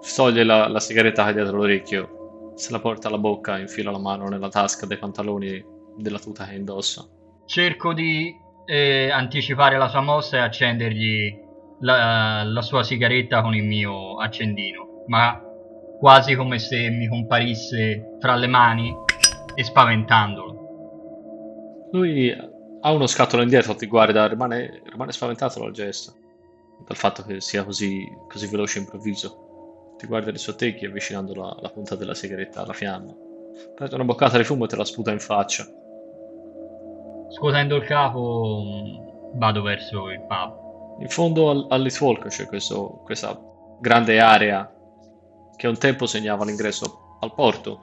Si 0.00 0.14
toglie 0.14 0.44
la, 0.44 0.68
la 0.68 0.80
sigaretta 0.80 1.24
che 1.24 1.30
ha 1.30 1.32
dietro 1.32 1.56
l'orecchio, 1.56 2.52
se 2.54 2.70
la 2.70 2.80
porta 2.80 3.08
alla 3.08 3.18
bocca, 3.18 3.58
infila 3.58 3.90
la 3.90 3.98
mano 3.98 4.28
nella 4.28 4.48
tasca 4.48 4.86
dei 4.86 4.98
pantaloni 4.98 5.64
della 5.96 6.18
tuta 6.18 6.44
che 6.44 6.54
indossa. 6.54 7.04
Cerco 7.46 7.92
di 7.92 8.34
eh, 8.66 9.10
anticipare 9.10 9.78
la 9.78 9.88
sua 9.88 10.02
mossa 10.02 10.36
e 10.36 10.40
accendergli 10.40 11.46
la, 11.80 12.42
la 12.44 12.62
sua 12.62 12.82
sigaretta 12.82 13.42
con 13.42 13.54
il 13.54 13.64
mio 13.64 14.18
accendino, 14.18 15.04
ma 15.06 15.40
quasi 15.98 16.34
come 16.34 16.58
se 16.58 16.88
mi 16.90 17.08
comparisse 17.08 18.16
fra 18.20 18.36
le 18.36 18.46
mani 18.46 18.94
e 19.54 19.64
spaventandolo. 19.64 20.56
Lui 21.92 22.30
ha 22.80 22.92
uno 22.92 23.06
scattolo 23.06 23.42
indietro, 23.42 23.74
ti 23.74 23.86
guarda, 23.86 24.26
rimane, 24.26 24.82
rimane 24.84 25.12
spaventato 25.12 25.60
dal 25.60 25.72
gesto, 25.72 26.14
dal 26.86 26.96
fatto 26.96 27.22
che 27.22 27.40
sia 27.40 27.64
così, 27.64 28.06
così 28.28 28.46
veloce 28.46 28.78
e 28.78 28.82
improvviso. 28.82 29.94
Ti 29.96 30.06
guarda 30.06 30.30
di 30.30 30.38
sottecchi 30.38 30.84
avvicinando 30.84 31.34
la, 31.34 31.56
la 31.60 31.70
punta 31.70 31.96
della 31.96 32.14
sigaretta 32.14 32.62
alla 32.62 32.72
fiamma. 32.72 33.12
Prende 33.74 33.94
una 33.96 34.04
boccata 34.04 34.36
di 34.36 34.44
fumo 34.44 34.64
e 34.64 34.68
te 34.68 34.76
la 34.76 34.84
sputa 34.84 35.10
in 35.10 35.18
faccia. 35.18 35.66
Scuotendo 37.30 37.76
il 37.76 37.84
capo 37.84 38.62
mm, 38.64 39.38
vado 39.38 39.62
verso 39.62 40.08
il 40.10 40.20
pub. 40.20 40.67
In 41.00 41.08
fondo 41.08 41.50
al, 41.50 41.66
all'Itwalk 41.68 42.26
c'è 42.26 42.46
questo- 42.46 43.00
questa 43.04 43.38
grande 43.80 44.20
area 44.20 44.70
che 45.56 45.66
un 45.66 45.78
tempo 45.78 46.06
segnava 46.06 46.44
l'ingresso 46.44 47.18
al 47.20 47.34
porto, 47.34 47.80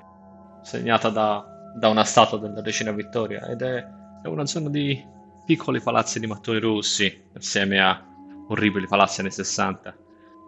segnata 0.64 1.10
da, 1.10 1.46
da 1.78 1.90
una 1.90 2.04
statua 2.04 2.38
della 2.38 2.62
decina 2.62 2.92
Vittoria, 2.92 3.46
ed 3.48 3.62
è, 3.62 3.86
è 4.22 4.28
una 4.28 4.46
zona 4.46 4.70
di 4.70 5.04
piccoli 5.46 5.82
palazzi 5.82 6.20
di 6.20 6.28
mattoni 6.28 6.60
rossi, 6.60 7.24
assieme 7.36 7.80
a 7.80 8.02
orribili 8.48 8.88
palazzi 8.88 9.22
anni 9.22 9.32
60. 9.32 9.96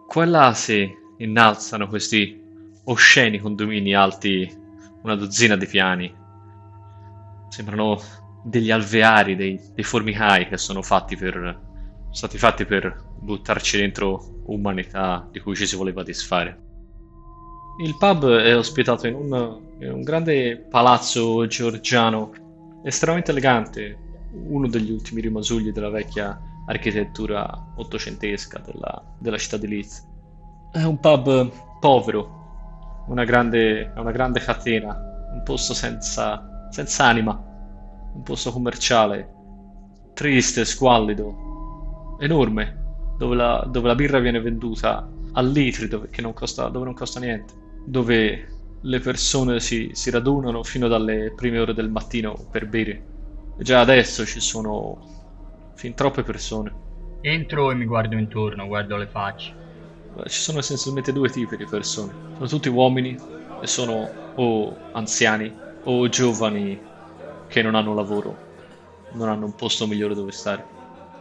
Qua 0.06 0.22
e 0.22 0.26
là 0.26 0.52
si 0.54 0.90
innalzano 1.18 1.86
questi 1.88 2.46
osceni 2.84 3.38
condomini 3.38 3.94
alti 3.94 4.50
una 5.02 5.14
dozzina 5.14 5.56
di 5.56 5.66
piani. 5.66 6.14
Sembrano 7.48 8.00
degli 8.42 8.70
alveari, 8.70 9.36
dei, 9.36 9.60
dei 9.74 9.84
formicai 9.84 10.48
che 10.48 10.56
sono 10.56 10.82
fatti 10.82 11.16
per, 11.16 11.67
stati 12.10 12.38
fatti 12.38 12.64
per 12.64 13.04
buttarci 13.20 13.78
dentro 13.78 14.42
umanità 14.46 15.28
di 15.30 15.40
cui 15.40 15.54
ci 15.54 15.66
si 15.66 15.76
voleva 15.76 16.02
disfare. 16.02 16.66
Il 17.80 17.96
pub 17.96 18.28
è 18.28 18.56
ospitato 18.56 19.06
in 19.06 19.14
un, 19.14 19.60
in 19.78 19.92
un 19.92 20.02
grande 20.02 20.56
palazzo 20.68 21.46
georgiano 21.46 22.32
estremamente 22.82 23.30
elegante, 23.30 23.98
uno 24.32 24.66
degli 24.66 24.90
ultimi 24.90 25.20
rimasugli 25.20 25.70
della 25.70 25.90
vecchia 25.90 26.40
architettura 26.66 27.72
ottocentesca 27.76 28.58
della, 28.58 29.02
della 29.18 29.38
città 29.38 29.56
di 29.56 29.68
Leeds. 29.68 30.06
È 30.72 30.82
un 30.82 30.98
pub 30.98 31.50
povero, 31.80 33.04
una 33.08 33.24
grande, 33.24 33.92
una 33.96 34.10
grande 34.10 34.40
catena, 34.40 34.94
un 35.32 35.42
posto 35.44 35.72
senza, 35.72 36.68
senza 36.70 37.04
anima, 37.04 37.32
un 38.12 38.22
posto 38.22 38.50
commerciale, 38.50 39.32
triste, 40.14 40.64
squallido, 40.64 41.46
enorme, 42.18 43.14
dove 43.16 43.34
la, 43.34 43.66
dove 43.70 43.88
la 43.88 43.94
birra 43.94 44.18
viene 44.18 44.40
venduta 44.40 45.08
a 45.32 45.42
litri, 45.42 45.88
dove, 45.88 46.08
che 46.08 46.20
non 46.20 46.32
costa, 46.32 46.68
dove 46.68 46.84
non 46.84 46.94
costa 46.94 47.20
niente, 47.20 47.52
dove 47.84 48.48
le 48.80 49.00
persone 49.00 49.60
si, 49.60 49.90
si 49.92 50.10
radunano 50.10 50.62
fino 50.62 50.88
dalle 50.88 51.32
prime 51.34 51.58
ore 51.58 51.74
del 51.74 51.90
mattino 51.90 52.34
per 52.50 52.68
bere. 52.68 53.02
E 53.58 53.64
già 53.64 53.80
adesso 53.80 54.24
ci 54.24 54.40
sono 54.40 55.72
fin 55.74 55.94
troppe 55.94 56.22
persone. 56.22 56.86
Entro 57.20 57.70
e 57.70 57.74
mi 57.74 57.84
guardo 57.84 58.16
intorno, 58.16 58.66
guardo 58.66 58.96
le 58.96 59.06
facce. 59.06 59.54
Ci 60.26 60.40
sono 60.40 60.58
essenzialmente 60.58 61.12
due 61.12 61.28
tipi 61.28 61.56
di 61.56 61.66
persone. 61.66 62.12
Sono 62.34 62.46
tutti 62.46 62.68
uomini 62.68 63.16
e 63.60 63.66
sono 63.66 64.08
o 64.34 64.76
anziani 64.92 65.52
o 65.84 66.08
giovani 66.08 66.80
che 67.48 67.62
non 67.62 67.74
hanno 67.74 67.94
lavoro, 67.94 68.36
non 69.12 69.28
hanno 69.28 69.46
un 69.46 69.54
posto 69.54 69.86
migliore 69.86 70.14
dove 70.14 70.32
stare. 70.32 70.77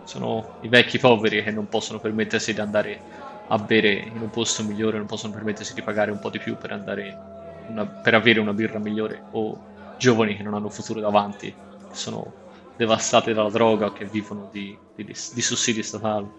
Sono 0.08 0.56
i 0.60 0.70
vecchi 0.70 1.00
poveri 1.00 1.44
che 1.44 1.52
non 1.52 1.68
possono 1.68 2.00
permettersi 2.00 2.54
di 2.54 2.60
andare 2.62 3.04
a 3.48 3.58
bere 3.60 3.92
in 3.94 4.22
un 4.22 4.30
posto 4.30 4.64
migliore, 4.64 4.98
non 4.98 5.06
possono 5.06 5.34
permettersi 5.34 5.74
di 5.74 5.82
pagare 5.84 6.12
un 6.12 6.20
po' 6.20 6.30
di 6.30 6.40
più 6.40 6.58
per, 6.58 6.72
andare 6.72 7.22
una- 7.66 7.88
per 7.88 8.14
avere 8.14 8.40
una 8.40 8.54
birra 8.54 8.80
migliore, 8.80 9.26
o 9.32 9.66
giovani 9.96 10.36
che 10.36 10.44
non 10.44 10.54
hanno 10.54 10.70
futuro 10.70 11.00
davanti, 11.02 11.50
che 11.88 11.96
sono 11.96 12.38
devastati 12.74 13.34
dalla 13.34 13.50
droga 13.50 13.88
o 13.88 13.92
che 13.92 14.06
vivono 14.06 14.48
di, 14.48 14.80
di- 14.94 15.04
di 15.04 15.42
sussidi 15.42 15.84
statali. 15.84 16.32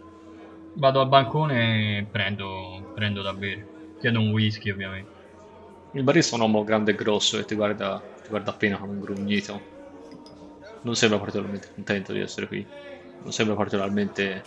Vado 0.72 1.00
al 1.00 1.08
bancone 1.08 1.98
e 1.98 2.08
prendo, 2.10 2.88
prendo 2.92 3.22
da 3.22 3.34
bere. 3.34 3.70
Chiedo 3.98 4.20
un 4.20 4.30
whisky 4.30 4.70
ovviamente. 4.70 5.12
Il 5.90 6.02
barista 6.04 6.32
è 6.36 6.38
un 6.38 6.44
uomo 6.46 6.64
grande 6.64 6.92
e 6.92 6.94
grosso 6.94 7.38
e 7.38 7.44
ti 7.44 7.54
guarda, 7.54 8.08
ti 8.22 8.28
guarda 8.28 8.50
appena 8.52 8.78
con 8.78 8.88
un 8.90 8.98
grugnito. 9.00 9.68
Non 10.80 10.96
sembra 10.96 11.18
particolarmente 11.18 11.70
contento 11.72 12.12
di 12.12 12.20
essere 12.20 12.46
qui. 12.48 12.68
Non 13.22 13.32
sembra 13.32 13.54
particolarmente 13.54 14.42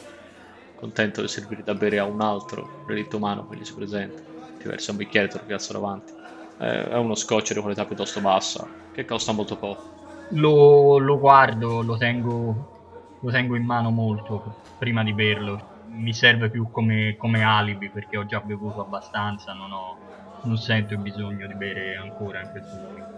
contento 0.75 1.21
di 1.21 1.27
servire 1.27 1.63
da 1.63 1.75
bere 1.75 1.99
a 1.99 2.05
un 2.05 2.21
altro 2.21 2.83
relitto 2.87 3.17
umano 3.17 3.47
che 3.47 3.55
gli 3.55 3.63
si 3.63 3.73
presenta. 3.73 4.21
Ti 4.57 4.67
versa 4.67 4.91
un 4.91 4.97
bicchiere 4.97 5.27
e 5.27 5.29
te 5.29 5.37
lo 5.37 5.45
piazza 5.45 5.73
davanti. 5.73 6.11
È 6.57 6.63
è 6.63 6.97
uno 6.97 7.15
scotch 7.15 7.53
di 7.53 7.59
qualità 7.59 7.85
piuttosto 7.85 8.19
bassa, 8.21 8.67
che 8.91 9.05
costa 9.05 9.31
molto 9.31 9.57
poco. 9.57 9.99
Lo, 10.29 10.97
lo 10.99 11.19
guardo, 11.19 11.81
lo 11.81 11.97
tengo, 11.97 13.17
lo 13.19 13.31
tengo 13.31 13.55
in 13.55 13.63
mano 13.63 13.89
molto 13.89 14.55
prima 14.77 15.03
di 15.03 15.13
berlo. 15.13 15.69
Mi 15.87 16.13
serve 16.13 16.49
più 16.49 16.69
come, 16.71 17.15
come 17.17 17.43
alibi 17.43 17.89
perché 17.89 18.17
ho 18.17 18.25
già 18.25 18.39
bevuto 18.39 18.81
abbastanza, 18.81 19.53
non, 19.53 19.71
ho, 19.71 19.97
non 20.43 20.57
sento 20.57 20.93
il 20.93 20.99
bisogno 20.99 21.47
di 21.47 21.55
bere 21.55 21.97
ancora 21.97 22.41
in 22.41 22.49
questo 22.51 22.75
momento. 22.75 23.09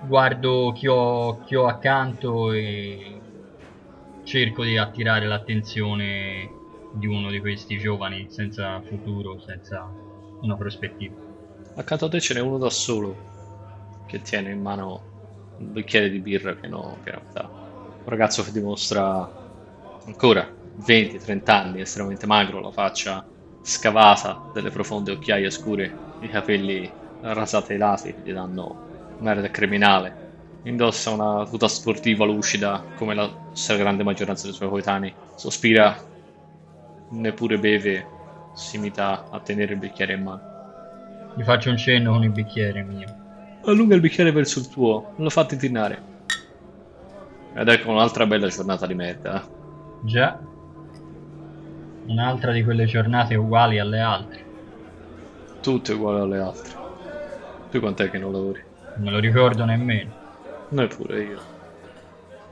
Guardo 0.00 0.72
chi 0.74 0.86
ho, 0.86 1.40
chi 1.44 1.54
ho 1.54 1.66
accanto 1.66 2.52
e 2.52 3.13
cerco 4.24 4.64
di 4.64 4.76
attirare 4.76 5.26
l'attenzione 5.26 6.50
di 6.92 7.06
uno 7.06 7.30
di 7.30 7.40
questi 7.40 7.78
giovani 7.78 8.26
senza 8.30 8.80
futuro, 8.82 9.38
senza 9.40 9.86
una 10.40 10.56
prospettiva. 10.56 11.14
Accanto 11.76 12.06
a 12.06 12.08
te 12.08 12.20
ce 12.20 12.34
n'è 12.34 12.40
uno 12.40 12.58
da 12.58 12.70
solo 12.70 13.16
che 14.06 14.22
tiene 14.22 14.50
in 14.50 14.60
mano 14.60 15.02
un 15.58 15.72
bicchiere 15.72 16.10
di 16.10 16.18
birra 16.18 16.54
pieno 16.54 16.98
a 17.04 17.20
metà. 17.26 17.48
Un 17.48 18.10
ragazzo 18.10 18.44
che 18.44 18.52
dimostra 18.52 19.28
ancora 20.06 20.48
20-30 20.86 21.50
anni, 21.50 21.80
estremamente 21.80 22.26
magro, 22.26 22.60
la 22.60 22.70
faccia 22.70 23.26
scavata, 23.60 24.50
delle 24.52 24.70
profonde 24.70 25.12
occhiaie 25.12 25.50
scure, 25.50 25.92
i 26.20 26.28
capelli 26.28 26.90
rasati 27.20 27.72
ai 27.72 27.78
lati, 27.78 28.14
gli 28.22 28.32
danno 28.32 28.82
un 29.18 29.26
aria 29.26 29.42
da 29.42 29.50
criminale. 29.50 30.23
Indossa 30.66 31.10
una 31.10 31.46
tuta 31.46 31.68
sportiva 31.68 32.24
lucida 32.24 32.82
come 32.96 33.14
la 33.14 33.30
stragrande 33.52 34.02
maggioranza 34.02 34.46
dei 34.46 34.54
suoi 34.54 34.70
coetanei. 34.70 35.14
Sospira, 35.34 35.94
neppure 37.10 37.58
beve, 37.58 38.06
si 38.54 38.76
imita 38.76 39.26
a 39.30 39.40
tenere 39.40 39.74
il 39.74 39.78
bicchiere 39.78 40.14
in 40.14 40.22
mano. 40.22 40.52
Gli 41.34 41.42
faccio 41.42 41.68
un 41.68 41.76
cenno 41.76 42.12
con 42.12 42.22
il 42.24 42.30
bicchiere 42.30 42.82
mio. 42.82 43.06
Allunga 43.66 43.94
il 43.94 44.00
bicchiere 44.00 44.32
verso 44.32 44.58
il 44.60 44.68
tuo, 44.68 45.12
non 45.16 45.24
lo 45.24 45.30
fa 45.30 45.44
tintinnare. 45.44 46.12
Ed 47.54 47.68
ecco 47.68 47.90
un'altra 47.90 48.26
bella 48.26 48.48
giornata 48.48 48.86
di 48.86 48.94
merda. 48.94 49.42
eh. 49.42 49.46
Già. 50.00 50.38
Un'altra 52.06 52.52
di 52.52 52.64
quelle 52.64 52.86
giornate 52.86 53.34
uguali 53.34 53.78
alle 53.78 54.00
altre. 54.00 54.44
Tutte 55.60 55.92
uguali 55.92 56.20
alle 56.20 56.38
altre. 56.38 56.72
Tu 57.70 57.80
quant'è 57.80 58.10
che 58.10 58.18
non 58.18 58.32
lavori? 58.32 58.62
Non 58.94 59.04
me 59.04 59.10
lo 59.10 59.18
ricordo 59.18 59.64
nemmeno. 59.66 60.23
Noi 60.70 60.88
pure 60.88 61.22
io. 61.24 61.40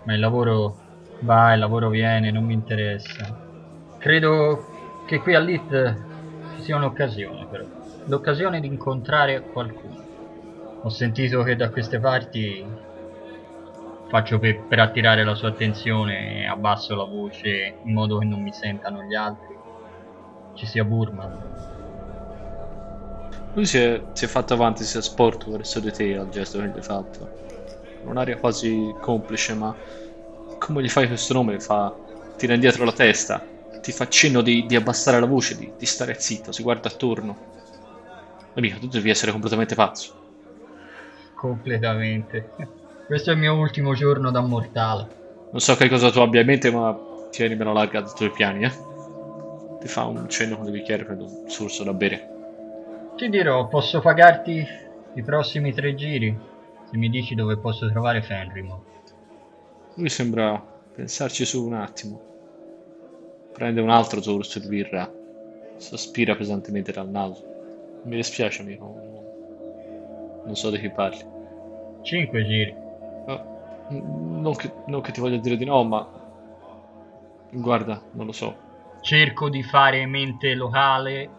Ma 0.05 0.15
il 0.15 0.21
lavoro 0.21 0.79
va, 1.21 1.53
il 1.53 1.59
lavoro 1.59 1.89
viene, 1.89 2.31
non 2.31 2.45
mi 2.45 2.55
interessa. 2.55 3.39
Credo 3.99 4.65
che 5.07 5.19
qui 5.21 5.35
all'IT 5.35 6.07
ci 6.55 6.63
sia 6.63 6.77
un'occasione 6.77 7.47
però. 7.49 7.65
L'occasione 8.05 8.61
di 8.61 8.67
incontrare 8.67 9.45
qualcuno. 9.47 10.09
Ho 10.83 10.89
sentito 10.89 11.43
che 11.43 11.57
da 11.57 11.71
queste 11.71 12.01
parti 12.01 12.65
faccio 14.09 14.39
per, 14.39 14.67
per 14.67 14.79
attirare 14.81 15.25
la 15.25 15.35
sua 15.35 15.49
attenzione 15.49 16.43
e 16.43 16.47
abbasso 16.47 16.95
la 16.95 17.05
voce 17.05 17.79
in 17.83 17.93
modo 17.93 18.19
che 18.19 18.27
non 18.27 18.43
mi 18.43 18.53
sentano 18.53 19.03
gli 19.03 19.15
altri. 19.15 19.57
Ci 20.55 20.67
sia 20.67 20.85
Burman. 20.85 21.51
Lui 23.55 23.67
si 23.67 23.79
è, 23.79 24.03
si 24.13 24.25
è 24.25 24.29
fatto 24.29 24.55
avanti, 24.55 24.85
si 24.85 24.99
è 24.99 25.03
sporto 25.03 25.51
verso 25.51 25.81
di 25.81 25.93
te 25.93 26.17
al 26.17 26.29
gesto 26.29 26.59
che 26.59 26.69
gli 26.69 26.77
hai 26.77 26.83
fatto. 26.83 27.31
Un'aria 28.05 28.37
quasi 28.37 28.95
complice, 29.01 29.55
ma 29.55 29.75
come 30.59 30.83
gli 30.83 30.89
fai 30.89 31.07
questo 31.07 31.33
nome? 31.33 31.59
Fa, 31.61 31.95
tira 32.37 32.55
indietro 32.55 32.85
la 32.85 32.93
testa, 32.93 33.45
ti 33.81 33.93
fa 33.93 34.09
cenno 34.09 34.43
di, 34.43 34.67
di 34.67 34.77
abbassare 34.77 35.19
la 35.19 35.27
voce, 35.27 35.57
di, 35.57 35.73
di 35.77 35.87
stare 35.87 36.15
zitto, 36.19 36.53
si 36.53 36.63
guarda 36.63 36.89
attorno. 36.89 37.51
Amico, 38.55 38.79
tu 38.79 38.87
devi 38.87 39.11
essere 39.11 39.33
completamente 39.33 39.75
pazzo. 39.75 40.21
Completamente. 41.35 42.51
Questo 43.07 43.31
è 43.31 43.33
il 43.33 43.39
mio 43.39 43.55
ultimo 43.55 43.95
giorno 43.95 44.31
da 44.31 44.41
mortale. 44.41 45.21
Non 45.51 45.61
so 45.61 45.75
che 45.77 45.89
cosa 45.89 46.11
tu 46.11 46.21
abbia 46.21 46.41
in 46.41 46.47
mente, 46.47 46.71
ma 46.71 46.97
tieni 47.31 47.57
meno 47.57 47.73
larga 47.73 48.01
dei 48.01 48.13
tuoi 48.15 48.31
piani, 48.31 48.65
eh? 48.65 48.73
Ti 49.81 49.89
fa 49.89 50.05
un 50.05 50.29
cenno 50.29 50.57
con 50.57 50.67
il 50.67 50.73
bicchiere, 50.73 51.05
prende 51.05 51.25
un 51.25 51.49
sorso 51.49 51.83
da 51.83 51.93
bere. 51.93 52.29
Ti 53.17 53.29
dirò, 53.29 53.67
posso 53.69 54.01
pagarti 54.01 54.65
i 55.15 55.23
prossimi 55.23 55.73
tre 55.73 55.95
giri 55.95 56.51
se 56.93 56.99
mi 56.99 57.09
dici 57.09 57.35
dove 57.35 57.57
posso 57.57 57.89
trovare 57.91 58.21
Fenrimore. 58.21 58.83
Lui 59.95 60.11
sembra 60.11 60.63
pensarci 60.95 61.47
su 61.47 61.65
un 61.65 61.73
attimo. 61.73 62.21
Prende 63.55 63.81
un 63.81 63.89
altro 63.89 64.21
sorso 64.21 64.59
di 64.59 64.69
birra. 64.69 65.11
Sospira 65.79 66.37
pesantemente 66.37 66.93
dal 66.93 67.09
naso. 67.09 68.01
Mi 68.05 68.17
dispiace, 68.17 68.61
amico. 68.61 68.85
non- 70.45 70.55
so 70.55 70.69
di 70.69 70.79
chi 70.81 70.91
parli. 70.91 71.25
Cinque 72.03 72.45
giri. 72.45 72.75
N- 73.89 74.41
non, 74.43 74.55
che, 74.55 74.71
non 74.87 75.01
che 75.01 75.13
ti 75.13 75.21
voglio 75.21 75.39
dire 75.39 75.57
di 75.57 75.65
no, 75.65 75.83
ma. 75.85 76.07
Guarda, 77.53 78.03
non 78.13 78.27
lo 78.27 78.33
so. 78.33 78.55
Cerco 79.01 79.49
di 79.49 79.63
fare 79.63 80.05
mente 80.05 80.55
locale 80.55 81.31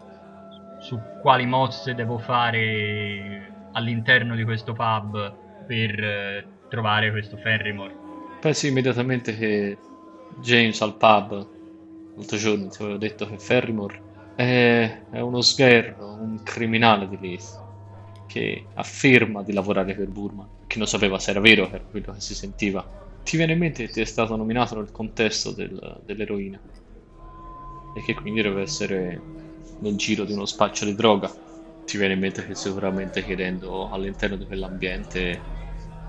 su 0.80 0.98
quali 1.22 1.46
mosse 1.46 1.94
devo 1.94 2.18
fare 2.18 3.52
all'interno 3.72 4.34
di 4.34 4.44
questo 4.44 4.72
pub 4.72 5.42
per 5.64 6.02
eh, 6.02 6.48
trovare 6.68 7.10
questo 7.10 7.36
Fenrimore. 7.36 7.94
Pensi 8.40 8.68
immediatamente 8.68 9.36
che 9.36 9.78
James 10.26 10.80
al 10.82 10.96
pub 10.96 11.48
l'altro 12.14 12.36
giorno 12.36 12.68
ti 12.68 12.82
avevo 12.82 12.98
detto 12.98 13.26
che 13.26 13.38
Ferrimore 13.38 14.02
è, 14.34 15.06
è 15.10 15.20
uno 15.20 15.40
sgherro, 15.40 16.20
un 16.20 16.42
criminale 16.42 17.08
di 17.08 17.18
lì 17.18 17.38
che 18.26 18.70
afferma 18.74 19.42
di 19.42 19.52
lavorare 19.52 19.94
per 19.94 20.08
Burman, 20.08 20.48
che 20.66 20.78
non 20.78 20.86
sapeva 20.86 21.18
se 21.18 21.30
era 21.30 21.40
vero 21.40 21.68
che 21.68 21.76
era 21.76 21.84
quello 21.84 22.12
che 22.12 22.20
si 22.20 22.34
sentiva. 22.34 22.88
Ti 23.22 23.36
viene 23.36 23.52
in 23.52 23.58
mente 23.58 23.86
che 23.86 23.92
ti 23.92 24.00
è 24.00 24.04
stato 24.04 24.36
nominato 24.36 24.76
nel 24.76 24.90
contesto 24.90 25.52
del- 25.52 26.00
dell'eroina 26.04 26.62
e 27.92 28.02
che 28.02 28.14
quindi 28.14 28.42
deve 28.42 28.62
essere 28.62 29.28
nel 29.78 29.96
giro 29.96 30.24
di 30.24 30.32
uno 30.32 30.44
spaccio 30.46 30.84
di 30.84 30.94
droga. 30.94 31.34
Ti 31.84 31.98
viene 31.98 32.14
in 32.14 32.20
mente 32.20 32.44
che 32.44 32.54
sicuramente 32.54 33.22
chiedendo 33.24 33.88
all'interno 33.90 34.36
di 34.36 34.46
quell'ambiente 34.46 35.42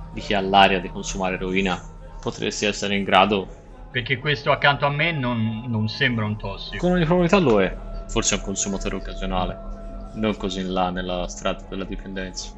di 0.09 0.21
chi 0.21 0.33
ha 0.33 0.41
l'aria 0.41 0.79
di 0.79 0.89
consumare 0.89 1.35
eroina 1.35 1.81
potresti 2.19 2.65
essere 2.65 2.95
in 2.95 3.03
grado 3.03 3.47
Perché 3.91 4.17
questo 4.17 4.51
accanto 4.51 4.85
a 4.85 4.89
me 4.89 5.11
non, 5.11 5.63
non 5.67 5.87
sembra 5.87 6.25
un 6.25 6.37
tossico. 6.37 6.85
con 6.85 6.95
ogni 6.95 7.05
probabilità 7.05 7.39
lo 7.39 7.61
è 7.61 7.77
forse 8.07 8.35
è 8.35 8.37
un 8.37 8.43
consumatore 8.43 8.95
occasionale 8.95 9.59
non 10.13 10.35
così 10.37 10.61
in 10.61 10.71
là 10.71 10.89
nella 10.91 11.27
strada 11.27 11.65
della 11.69 11.85
dipendenza 11.85 12.51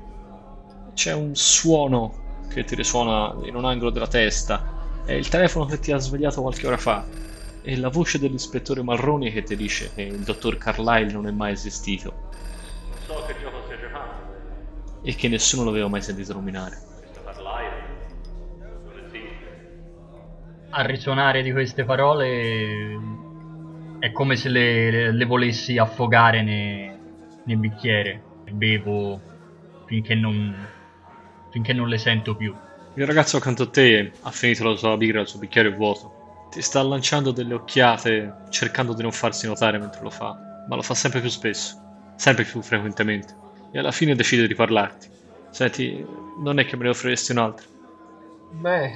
c'è 0.93 1.13
un 1.13 1.35
suono 1.35 2.23
che 2.47 2.63
ti 2.63 2.75
risuona 2.75 3.33
in 3.47 3.55
un 3.55 3.65
angolo 3.65 3.89
della 3.91 4.07
testa 4.07 4.69
è 5.03 5.13
il 5.13 5.27
telefono 5.29 5.65
che 5.65 5.79
ti 5.79 5.91
ha 5.91 5.97
svegliato 5.97 6.41
qualche 6.41 6.67
ora 6.67 6.77
fa 6.77 7.11
e 7.61 7.77
la 7.77 7.89
voce 7.89 8.19
dell'ispettore 8.19 8.81
Marroni 8.83 9.31
che 9.31 9.43
ti 9.43 9.55
dice 9.55 9.91
che 9.93 10.01
il 10.03 10.23
dottor 10.23 10.57
Carlyle 10.57 11.11
non 11.11 11.27
è 11.27 11.31
mai 11.31 11.53
esistito 11.53 12.21
So 13.07 13.23
che 13.25 13.35
gioco 13.39 13.61
stai 13.65 13.79
giocando. 13.79 14.35
e 15.01 15.15
che 15.15 15.27
nessuno 15.29 15.63
l'aveva 15.63 15.87
mai 15.87 16.01
sentito 16.01 16.33
nominare 16.33 16.77
Questo 16.99 17.23
Carlyle 17.23 17.69
non 18.83 18.99
esiste. 19.05 19.45
Al 20.71 20.85
risuonare 20.85 21.41
di 21.41 21.51
queste 21.53 21.85
parole 21.85 22.99
è 23.99 24.11
come 24.11 24.35
se 24.35 24.49
le, 24.49 25.11
le 25.11 25.25
volessi 25.25 25.77
affogare 25.77 26.41
ne- 26.43 26.99
nel 27.43 27.57
bicchiere. 27.57 28.21
Bevo 28.51 29.19
finché 29.85 30.13
non, 30.15 30.53
finché 31.51 31.73
non 31.73 31.87
le 31.87 31.97
sento 31.97 32.35
più. 32.35 32.53
Il 32.95 33.05
ragazzo 33.05 33.37
accanto 33.37 33.63
a 33.63 33.69
te 33.69 34.11
ha 34.21 34.31
finito 34.31 34.63
la 34.67 34.75
sua 34.75 34.97
birra, 34.97 35.21
il 35.21 35.27
suo 35.27 35.39
bicchiere 35.39 35.69
è 35.69 35.73
vuoto. 35.73 36.47
Ti 36.51 36.61
sta 36.61 36.81
lanciando 36.83 37.31
delle 37.31 37.53
occhiate, 37.53 38.33
cercando 38.49 38.93
di 38.93 39.01
non 39.01 39.11
farsi 39.11 39.47
notare 39.47 39.77
mentre 39.77 40.01
lo 40.01 40.09
fa, 40.09 40.35
ma 40.67 40.75
lo 40.75 40.81
fa 40.81 40.93
sempre 40.93 41.19
più 41.21 41.29
spesso, 41.29 41.77
sempre 42.17 42.43
più 42.43 42.61
frequentemente. 42.61 43.35
E 43.71 43.79
alla 43.79 43.91
fine 43.91 44.15
decide 44.15 44.47
di 44.47 44.55
parlarti. 44.55 45.07
Senti, 45.49 46.05
non 46.43 46.59
è 46.59 46.65
che 46.65 46.75
me 46.75 46.83
ne 46.83 46.89
offriresti 46.89 47.31
un 47.31 47.37
altro? 47.39 47.67
Beh, 48.49 48.91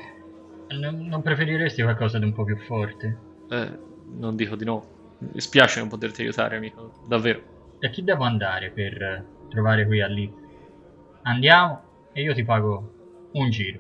n- 0.74 1.08
non 1.08 1.22
preferiresti 1.22 1.82
qualcosa 1.82 2.20
di 2.20 2.26
un 2.26 2.34
po' 2.34 2.44
più 2.44 2.58
forte? 2.58 3.20
Eh, 3.50 3.80
non 4.20 4.36
dico 4.36 4.56
di 4.56 4.66
no. 4.66 5.00
Mi 5.20 5.30
dispiace 5.34 5.80
non 5.80 5.90
poterti 5.90 6.22
aiutare, 6.22 6.58
amico, 6.58 6.92
davvero. 7.08 7.42
Da 7.80 7.90
chi 7.90 8.04
devo 8.04 8.24
andare 8.24 8.72
per 8.72 9.26
trovare 9.50 9.86
qui 9.86 10.00
lì? 10.10 10.34
Andiamo 11.24 11.84
e 12.14 12.22
io 12.22 12.34
ti 12.34 12.44
pago 12.44 12.94
un 13.32 13.50
giro. 13.50 13.80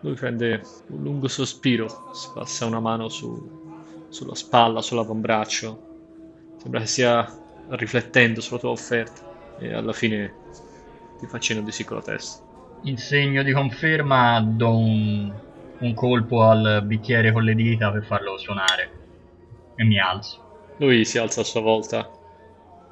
Lui 0.00 0.14
prende 0.14 0.62
un 0.88 1.02
lungo 1.02 1.28
sospiro, 1.28 1.88
si 2.12 2.28
passa 2.34 2.66
una 2.66 2.80
mano 2.80 3.08
su- 3.08 4.06
sulla 4.10 4.34
spalla, 4.34 4.82
sull'avambraccio. 4.82 5.90
Sembra 6.56 6.80
che 6.80 6.86
stia 6.86 7.41
riflettendo 7.70 8.40
sulla 8.40 8.60
tua 8.60 8.70
offerta 8.70 9.56
e 9.58 9.72
alla 9.72 9.92
fine 9.92 10.34
ti 11.18 11.26
fa 11.26 11.38
cenno 11.38 11.62
di 11.62 11.72
sì 11.72 11.84
con 11.84 11.96
la 11.96 12.02
testa. 12.02 12.42
In 12.84 12.96
segno 12.96 13.42
di 13.42 13.52
conferma 13.52 14.40
do 14.40 14.76
un, 14.76 15.32
un 15.78 15.94
colpo 15.94 16.42
al 16.42 16.82
bicchiere 16.84 17.32
con 17.32 17.44
le 17.44 17.54
dita 17.54 17.90
per 17.92 18.04
farlo 18.04 18.36
suonare 18.38 18.90
e 19.76 19.84
mi 19.84 19.98
alzo. 19.98 20.74
Lui 20.78 21.04
si 21.04 21.18
alza 21.18 21.42
a 21.42 21.44
sua 21.44 21.60
volta, 21.60 22.10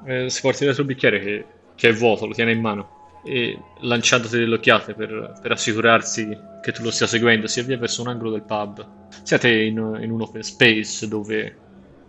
eh, 0.05 0.29
si 0.29 0.41
porta 0.41 0.63
dietro 0.63 0.81
il 0.81 0.87
bicchiere 0.87 1.19
che, 1.19 1.45
che 1.75 1.89
è 1.89 1.93
vuoto, 1.93 2.25
lo 2.25 2.33
tiene 2.33 2.51
in 2.51 2.61
mano 2.61 2.99
e 3.23 3.57
lanciandoti 3.81 4.37
delle 4.37 4.55
occhiate 4.55 4.93
per, 4.93 5.39
per 5.41 5.51
assicurarsi 5.51 6.37
che 6.61 6.71
tu 6.71 6.83
lo 6.83 6.91
stia 6.91 7.07
seguendo, 7.07 7.47
si 7.47 7.59
avvia 7.59 7.77
verso 7.77 8.01
un 8.01 8.07
angolo 8.07 8.31
del 8.31 8.43
pub. 8.43 8.87
Siete 9.23 9.51
in, 9.51 9.99
in 10.01 10.11
un 10.11 10.21
open 10.21 10.41
space 10.41 11.07
dove 11.07 11.57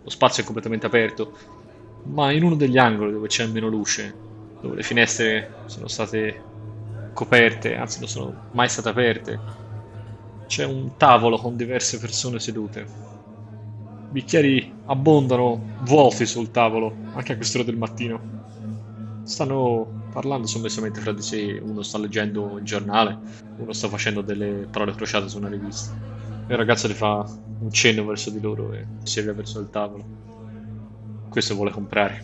lo 0.03 0.09
spazio 0.09 0.41
è 0.41 0.45
completamente 0.45 0.85
aperto, 0.85 1.37
ma 2.03 2.31
in 2.31 2.43
uno 2.43 2.55
degli 2.55 2.77
angoli 2.77 3.11
dove 3.11 3.27
c'è 3.27 3.45
meno 3.47 3.67
luce, 3.67 4.21
dove 4.59 4.75
le 4.77 4.83
finestre 4.83 5.61
sono 5.65 5.87
state 5.87 6.49
coperte, 7.11 7.75
anzi 7.75 7.99
non 7.99 8.07
sono 8.09 8.41
mai 8.51 8.69
state 8.69 8.89
aperte, 8.89 9.43
c'è 10.45 10.63
un 10.63 10.95
tavolo 10.95 11.37
con 11.37 11.55
diverse 11.57 11.99
persone 11.99 12.39
sedute 12.39 12.93
bicchieri 14.07 14.79
abbondano 14.85 15.73
vuoti 15.79 16.25
sul 16.25 16.51
tavolo, 16.51 17.07
anche 17.11 17.33
a 17.33 17.35
quest'ora 17.35 17.65
del 17.65 17.75
mattino. 17.77 18.29
Stanno 19.21 19.97
parlando 20.09 20.47
sommessamente 20.47 21.01
fra 21.01 21.13
di 21.13 21.21
sé, 21.21 21.59
uno 21.61 21.81
sta 21.83 21.97
leggendo 21.97 22.57
il 22.57 22.63
giornale, 22.65 23.21
uno 23.55 23.73
sta 23.73 23.87
facendo 23.89 24.21
delle 24.21 24.67
parole 24.69 24.95
crociate 24.95 25.29
su 25.29 25.37
una 25.37 25.49
rivista. 25.49 25.93
E 26.45 26.53
il 26.53 26.57
ragazzo 26.59 26.87
ti 26.87 26.93
fa 26.93 27.25
un 27.59 27.71
cenno 27.71 28.05
verso 28.05 28.29
di 28.29 28.39
loro 28.39 28.73
e 28.73 28.91
si 29.01 29.19
avvia 29.19 29.33
verso 29.33 29.59
il 29.59 29.69
tavolo. 29.69 30.09
Questo 31.33 31.55
vuole 31.55 31.71
comprare. 31.71 32.23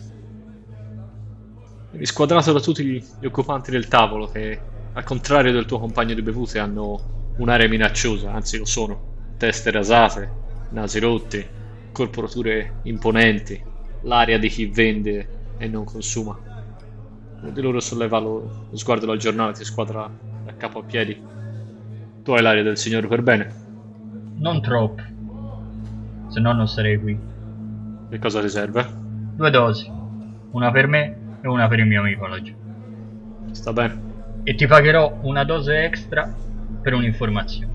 risquadrato 1.90 2.52
da 2.52 2.60
tutti 2.60 2.84
gli 2.84 3.26
occupanti 3.26 3.72
del 3.72 3.88
tavolo 3.88 4.28
che, 4.28 4.60
al 4.92 5.02
contrario 5.02 5.50
del 5.50 5.64
tuo 5.64 5.80
compagno 5.80 6.14
di 6.14 6.22
bevute, 6.22 6.60
hanno 6.60 7.32
un'aria 7.38 7.68
minacciosa, 7.68 8.30
anzi 8.30 8.56
lo 8.56 8.64
sono. 8.64 9.34
Teste 9.36 9.72
rasate, 9.72 10.30
nasi 10.70 11.00
rotti, 11.00 11.44
corporature 11.90 12.74
imponenti, 12.82 13.60
l'aria 14.02 14.38
di 14.38 14.48
chi 14.48 14.66
vende 14.66 15.54
e 15.58 15.66
non 15.66 15.82
consuma. 15.82 16.38
Uno 17.40 17.50
di 17.50 17.60
loro 17.60 17.80
solleva 17.80 18.20
lo, 18.20 18.68
lo 18.70 18.76
sguardo 18.76 19.06
dal 19.06 19.18
giornale, 19.18 19.54
ti 19.54 19.64
squadra 19.64 20.08
da 20.44 20.54
capo 20.54 20.78
a 20.78 20.82
piedi. 20.84 21.20
Tu 22.22 22.30
hai 22.30 22.42
l'aria 22.42 22.62
del 22.62 22.78
signore 22.78 23.08
per 23.08 23.22
bene. 23.22 23.54
Non 24.36 24.62
troppo. 24.62 25.02
Se 26.28 26.38
no 26.38 26.52
non 26.52 26.68
sarei 26.68 26.96
qui. 27.00 27.18
Che 28.08 28.18
cosa 28.20 28.40
ti 28.40 28.48
serve? 28.48 28.99
Due 29.40 29.50
dosi. 29.50 29.90
Una 30.50 30.70
per 30.70 30.86
me 30.86 31.38
e 31.40 31.48
una 31.48 31.66
per 31.66 31.78
il 31.78 31.86
mio 31.86 32.00
amico 32.00 32.26
laggiù. 32.26 32.52
Sta 33.52 33.72
bene. 33.72 33.98
E 34.42 34.54
ti 34.54 34.66
pagherò 34.66 35.16
una 35.22 35.44
dose 35.44 35.82
extra 35.82 36.30
per 36.82 36.92
un'informazione. 36.92 37.72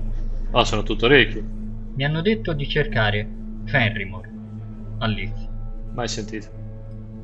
Ah, 0.52 0.64
sono 0.64 0.84
tutto 0.84 1.06
orecchi. 1.06 1.44
Mi 1.96 2.04
hanno 2.04 2.22
detto 2.22 2.52
di 2.52 2.68
cercare 2.68 3.28
Fenrimore 3.64 4.30
a 4.98 5.08
Leeds. 5.08 5.48
Mai 5.92 6.06
sentito. 6.06 6.46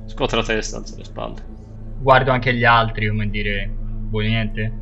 Scuote 0.06 0.34
la 0.34 0.42
testa, 0.42 0.78
alza 0.78 0.96
le 0.96 1.04
spalle. 1.04 1.40
Guardo 2.00 2.32
anche 2.32 2.52
gli 2.52 2.64
altri, 2.64 3.06
come 3.06 3.30
dire, 3.30 3.72
vuoi 4.10 4.26
niente? 4.26 4.72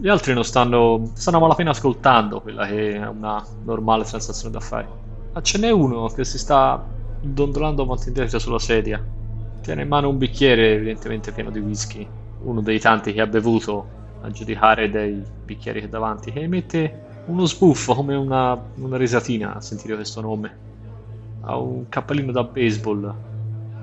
Gli 0.00 0.08
altri 0.08 0.32
non 0.32 0.44
stanno. 0.44 1.10
stanno 1.12 1.36
a 1.36 1.40
malapena 1.40 1.72
ascoltando 1.72 2.40
quella 2.40 2.66
che 2.66 2.94
è 2.94 3.06
una 3.06 3.44
normale 3.64 4.04
transazione 4.04 4.54
d'affari. 4.54 4.88
Ma 5.34 5.42
ce 5.42 5.58
n'è 5.58 5.70
uno 5.70 6.06
che 6.08 6.24
si 6.24 6.38
sta 6.38 6.82
dondolando 7.20 7.82
avanti 7.82 8.04
e 8.06 8.08
indietro 8.08 8.38
sulla 8.38 8.58
sedia. 8.58 9.04
Tiene 9.60 9.82
in 9.82 9.88
mano 9.88 10.08
un 10.08 10.18
bicchiere, 10.18 10.74
evidentemente 10.74 11.32
pieno 11.32 11.50
di 11.50 11.58
whisky. 11.60 12.12
Uno 12.38 12.62
dei 12.62 12.80
tanti 12.80 13.12
che 13.12 13.20
ha 13.20 13.26
bevuto, 13.26 13.94
a 14.20 14.30
giudicare 14.30 14.90
dai 14.90 15.22
bicchieri 15.44 15.80
che 15.80 15.86
ha 15.86 15.88
davanti, 15.88 16.32
che 16.32 16.40
emette 16.40 17.20
uno 17.24 17.46
sbuffo 17.46 17.94
come 17.94 18.14
una, 18.16 18.54
una 18.76 18.96
risatina 18.96 19.54
a 19.54 19.60
sentire 19.60 19.94
questo 19.94 20.20
nome. 20.20 20.62
Ha 21.40 21.58
un 21.58 21.88
cappellino 21.88 22.32
da 22.32 22.44
baseball 22.44 23.18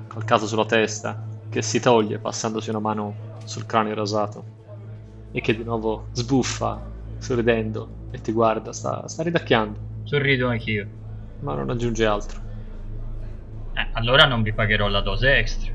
calcato 0.06 0.46
sulla 0.46 0.66
testa 0.66 1.26
che 1.48 1.62
si 1.62 1.80
toglie 1.80 2.20
passandosi 2.20 2.70
una 2.70 2.80
mano 2.80 3.22
sul 3.44 3.66
cranio 3.66 3.94
rasato 3.94 4.50
e 5.30 5.40
che 5.40 5.54
di 5.56 5.64
nuovo 5.64 6.10
sbuffa 6.12 6.88
sorridendo 7.18 8.00
e 8.10 8.20
ti 8.20 8.32
guarda, 8.32 8.72
sta, 8.72 9.06
sta 9.08 9.22
ridacchiando, 9.22 9.80
Sorrido 10.02 10.48
anch'io. 10.48 10.88
ma 11.40 11.54
non 11.54 11.70
aggiunge 11.70 12.06
altro. 12.06 12.47
Eh, 13.78 13.86
allora 13.92 14.26
non 14.26 14.42
vi 14.42 14.52
pagherò 14.52 14.88
la 14.88 15.00
dose 15.00 15.36
extra. 15.36 15.72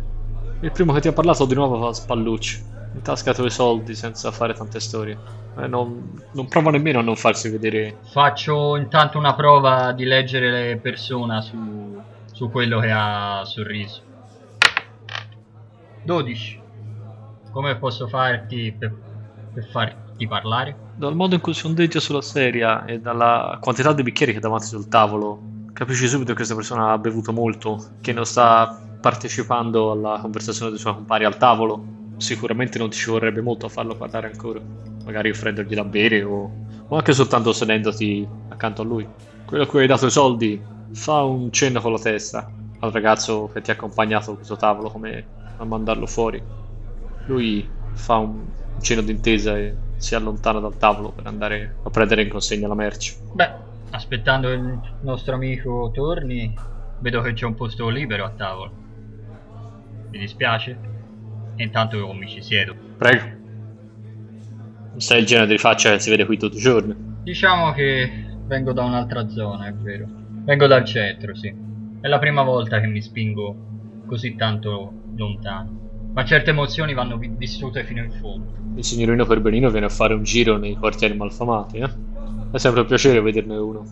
Il 0.60 0.72
primo 0.72 0.92
che 0.92 1.00
ti 1.00 1.08
ha 1.08 1.14
parlato 1.14 1.46
di 1.46 1.54
nuovo 1.54 1.80
fa 1.80 1.94
spallucci, 1.94 2.62
in 2.96 3.02
tasca 3.02 3.32
i 3.32 3.50
soldi 3.50 3.96
senza 3.96 4.30
fare 4.32 4.54
tante 4.54 4.82
storie. 4.82 5.18
E 5.58 5.68
non, 5.68 6.22
non 6.34 6.48
prova 6.50 6.70
nemmeno 6.70 7.00
a 7.00 7.02
non 7.02 7.16
farsi 7.16 7.50
vedere. 7.50 8.00
Faccio 8.12 8.76
intanto 8.76 9.18
una 9.18 9.36
prova 9.36 9.94
di 9.94 10.04
leggere 10.04 10.52
le 10.52 10.78
persone 10.78 11.42
su, 11.42 12.02
su 12.26 12.52
quello 12.52 12.80
che 12.80 12.92
ha 12.92 13.44
sorriso. 13.46 14.02
12. 16.04 16.62
Come 17.52 17.78
posso 17.78 18.08
farti 18.10 18.76
per, 18.78 18.94
per 19.54 19.66
farti 19.70 20.28
parlare? 20.28 20.76
Dal 20.96 21.16
modo 21.16 21.36
in 21.36 21.42
cui 21.42 21.54
si 21.54 21.66
ondeggia 21.68 22.02
sulla 22.02 22.22
sedia 22.22 22.84
e 22.84 23.00
dalla 23.00 23.58
quantità 23.62 23.94
di 23.94 24.04
bicchieri 24.04 24.34
che 24.34 24.40
ha 24.40 24.42
davanti 24.42 24.66
sul 24.66 24.90
tavolo, 24.90 25.53
capisci 25.74 26.08
subito 26.08 26.30
che 26.30 26.38
questa 26.38 26.56
persona 26.56 26.92
ha 26.92 26.98
bevuto 26.98 27.34
molto, 27.34 27.84
che 28.00 28.14
non 28.14 28.26
sta 28.26 28.80
partecipando 29.02 29.92
alla 29.92 30.20
conversazione 30.22 30.72
dei 30.72 30.80
suoi 30.80 30.94
compari 30.94 31.26
al 31.26 31.38
tavolo. 31.38 32.02
Sicuramente 32.18 32.78
non 32.78 32.90
ti 32.90 32.98
ci 32.98 33.10
vorrebbe 33.10 33.42
molto 33.42 33.66
a 33.66 33.70
farlo 33.70 33.96
parlare 33.96 34.28
ancora, 34.32 34.62
magari 35.04 35.30
offrendogli 35.30 35.74
da 35.74 35.84
bere 35.84 36.24
o, 36.24 36.52
o 36.88 36.96
anche 36.96 37.12
soltanto 37.12 37.52
sedendoti 37.52 38.26
accanto 38.50 38.84
a 38.84 38.86
lui. 38.86 39.06
Quello 39.46 39.64
a 39.64 39.68
cui 39.68 39.82
hai 39.82 39.88
dato 39.88 40.06
i 40.06 40.12
soldi 40.12 40.62
fa 40.94 41.24
un 41.24 41.52
cenno 41.52 41.82
con 41.82 41.92
la 41.92 42.00
testa 42.00 42.50
al 42.80 42.92
ragazzo 42.92 43.50
che 43.52 43.62
ti 43.62 43.72
ha 43.72 43.74
accompagnato 43.74 44.32
a 44.32 44.36
questo 44.36 44.56
tavolo 44.56 44.90
come 44.90 45.26
a 45.58 45.66
mandarlo 45.66 46.06
fuori. 46.06 46.42
Lui 47.26 47.68
fa 47.94 48.18
un 48.18 48.46
cenno 48.80 49.02
d'intesa 49.02 49.58
e 49.58 49.76
si 49.98 50.16
allontana 50.16 50.60
dal 50.60 50.78
tavolo 50.78 51.12
per 51.12 51.26
andare 51.26 51.78
a 51.84 51.90
prendere 51.90 52.24
in 52.24 52.30
consegna 52.30 52.68
la 52.68 52.76
merce. 52.76 53.16
Beh, 53.34 53.72
aspettando 53.94 54.52
il 54.52 54.80
nostro 55.02 55.36
amico 55.36 55.92
torni, 55.94 56.54
vedo 57.00 57.22
che 57.22 57.34
c'è 57.34 57.46
un 57.46 57.54
posto 57.54 57.90
libero 57.90 58.26
a 58.26 58.32
tavola. 58.32 58.72
Mi 60.10 60.18
dispiace? 60.18 60.78
E 61.56 61.64
intanto 61.64 61.98
io 61.98 62.12
mi 62.14 62.28
ci 62.28 62.42
siedo. 62.42 62.76
Prego. 62.98 63.24
Non 64.92 65.00
sei 65.00 65.20
il 65.22 65.26
genere 65.26 65.48
di 65.48 65.58
faccia 65.58 65.92
che 65.92 66.00
si 66.00 66.10
vede 66.10 66.26
qui 66.26 66.38
tutti 66.38 66.58
i 66.58 66.60
giorni. 66.60 66.96
Diciamo 67.24 67.72
che 67.72 68.10
vengo 68.46 68.74
da 68.74 68.84
un'altra 68.84 69.30
zona, 69.30 69.68
è 69.68 69.74
vero. 69.74 70.08
Vengo 70.44 70.66
dal 70.66 70.86
centro, 70.86 71.36
sì. 71.36 71.54
È 72.02 72.08
la 72.08 72.20
prima 72.20 72.42
volta 72.42 72.80
che 72.80 72.88
mi 72.88 73.02
spingo 73.02 73.56
così 74.08 74.36
tanto 74.36 74.92
lontano. 75.16 76.12
Ma 76.14 76.26
certe 76.26 76.50
emozioni 76.50 76.94
vanno 76.94 77.18
vi- 77.18 77.34
vissute 77.36 77.84
fino 77.84 78.04
in 78.04 78.12
fondo. 78.12 78.52
Il 78.76 78.84
signorino 78.84 79.26
Perbenino 79.26 79.70
viene 79.70 79.86
a 79.86 79.90
fare 79.90 80.16
un 80.16 80.24
giro 80.24 80.58
nei 80.58 80.76
quartieri 80.76 81.16
malfamati, 81.16 81.78
eh? 81.78 82.13
È 82.54 82.58
sempre 82.60 82.82
un 82.82 82.88
piacere 82.88 83.20
vederne 83.22 83.58
uno. 83.58 83.86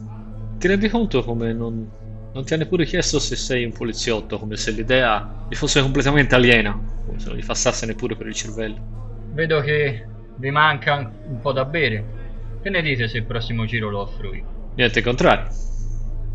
Ti 0.58 0.68
rendi 0.68 0.88
conto 0.90 1.24
come 1.24 1.52
non, 1.54 1.92
non 2.32 2.46
ti 2.46 2.54
ha 2.54 2.58
neppure 2.58 2.86
chiesto 2.86 3.20
se 3.20 3.36
sei 3.36 3.66
un 3.66 3.72
poliziotto, 3.74 4.38
come 4.38 4.56
se 4.56 4.72
l'idea 4.72 5.44
gli 5.48 5.56
fosse 5.56 5.82
completamente 5.82 6.36
aliena, 6.36 6.80
come 7.04 7.18
se 7.20 7.30
non 7.30 7.38
gli 7.40 7.44
passasse 7.46 7.86
neppure 7.88 8.16
per 8.16 8.28
il 8.28 8.36
cervello. 8.36 8.86
Vedo 9.30 9.62
che 9.62 10.12
vi 10.36 10.52
manca 10.52 10.94
un- 10.96 11.18
un 11.24 11.40
po' 11.40 11.52
da 11.54 11.66
bere. 11.66 12.14
Che 12.62 12.70
ne 12.70 12.82
dite 12.84 13.08
se 13.08 13.18
il 13.18 13.26
prossimo 13.26 13.66
giro 13.66 13.90
lo 13.90 14.02
offro 14.02 14.34
io? 14.36 14.46
Niente 14.76 15.00
in 15.00 15.06
contrario. 15.06 15.48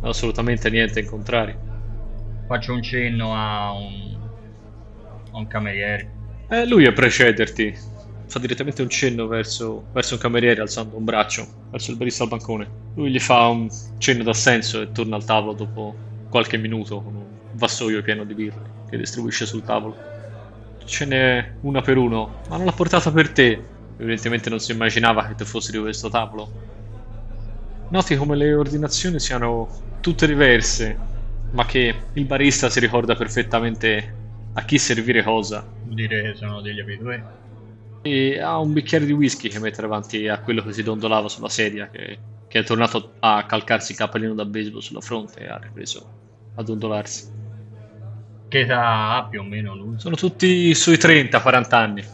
Assolutamente 0.00 0.70
niente 0.70 1.00
in 1.00 1.06
contrario. 1.06 1.60
Faccio 2.46 2.72
un 2.72 2.82
cenno 2.82 3.34
a 3.36 3.72
un, 3.72 4.18
a 5.32 5.38
un 5.38 5.46
cameriere. 5.46 6.16
Eh, 6.48 6.66
lui 6.66 6.86
a 6.86 6.92
precederti. 6.92 7.72
Fa 8.28 8.38
direttamente 8.40 8.82
un 8.82 8.88
cenno 8.88 9.26
verso, 9.26 9.84
verso 9.92 10.14
un 10.14 10.20
cameriere 10.20 10.60
alzando 10.60 10.96
un 10.96 11.04
braccio, 11.04 11.46
verso 11.70 11.90
il 11.92 11.96
barista 11.96 12.24
al 12.24 12.28
bancone. 12.28 12.68
Lui 12.94 13.10
gli 13.10 13.20
fa 13.20 13.46
un 13.46 13.68
cenno 13.98 14.24
d'assenso 14.24 14.80
e 14.82 14.92
torna 14.92 15.16
al 15.16 15.24
tavolo 15.24 15.52
dopo 15.52 15.94
qualche 16.28 16.56
minuto 16.56 17.00
con 17.00 17.14
un 17.14 17.26
vassoio 17.52 18.02
pieno 18.02 18.24
di 18.24 18.34
birre 18.34 18.74
che 18.88 18.96
distribuisce 18.96 19.46
sul 19.46 19.62
tavolo. 19.62 19.96
Ce 20.84 21.04
n'è 21.04 21.52
una 21.62 21.80
per 21.82 21.96
uno, 21.96 22.42
ma 22.48 22.56
non 22.56 22.66
l'ha 22.66 22.72
portata 22.72 23.10
per 23.10 23.30
te. 23.30 23.60
Evidentemente 23.98 24.50
non 24.50 24.60
si 24.60 24.72
immaginava 24.72 25.26
che 25.26 25.34
tu 25.34 25.44
fossi 25.44 25.72
di 25.72 25.78
questo 25.78 26.08
tavolo. 26.08 26.50
Noti 27.88 28.16
come 28.16 28.36
le 28.36 28.52
ordinazioni 28.54 29.20
siano 29.20 29.68
tutte 30.00 30.26
diverse, 30.26 30.98
ma 31.52 31.64
che 31.64 31.94
il 32.12 32.24
barista 32.24 32.68
si 32.68 32.80
ricorda 32.80 33.14
perfettamente 33.14 34.14
a 34.52 34.64
chi 34.64 34.78
servire 34.78 35.22
cosa. 35.22 35.64
Vuol 35.82 35.94
dire 35.94 36.22
che 36.22 36.34
sono 36.34 36.60
degli 36.60 36.80
abitué. 36.80 37.24
E 38.06 38.40
ha 38.40 38.56
un 38.60 38.72
bicchiere 38.72 39.04
di 39.04 39.10
whisky 39.10 39.48
che 39.48 39.58
mette 39.58 39.80
davanti 39.80 40.28
a 40.28 40.38
quello 40.38 40.62
che 40.62 40.72
si 40.72 40.84
dondolava 40.84 41.28
sulla 41.28 41.48
sedia, 41.48 41.88
che, 41.90 42.18
che 42.46 42.60
è 42.60 42.62
tornato 42.62 43.14
a 43.18 43.44
calcarsi 43.46 43.90
il 43.90 43.98
cappellino 43.98 44.32
da 44.32 44.44
baseball 44.44 44.78
sulla 44.78 45.00
fronte 45.00 45.40
e 45.40 45.48
ha 45.48 45.58
ripreso 45.60 46.08
a 46.54 46.62
dondolarsi. 46.62 47.28
Che 48.46 48.60
età 48.60 49.16
ha 49.16 49.24
più 49.24 49.40
o 49.40 49.42
meno 49.42 49.74
lui? 49.74 49.98
Sono 49.98 50.14
tutti 50.14 50.72
sui 50.72 50.94
30-40 50.94 51.74
anni, 51.74 52.04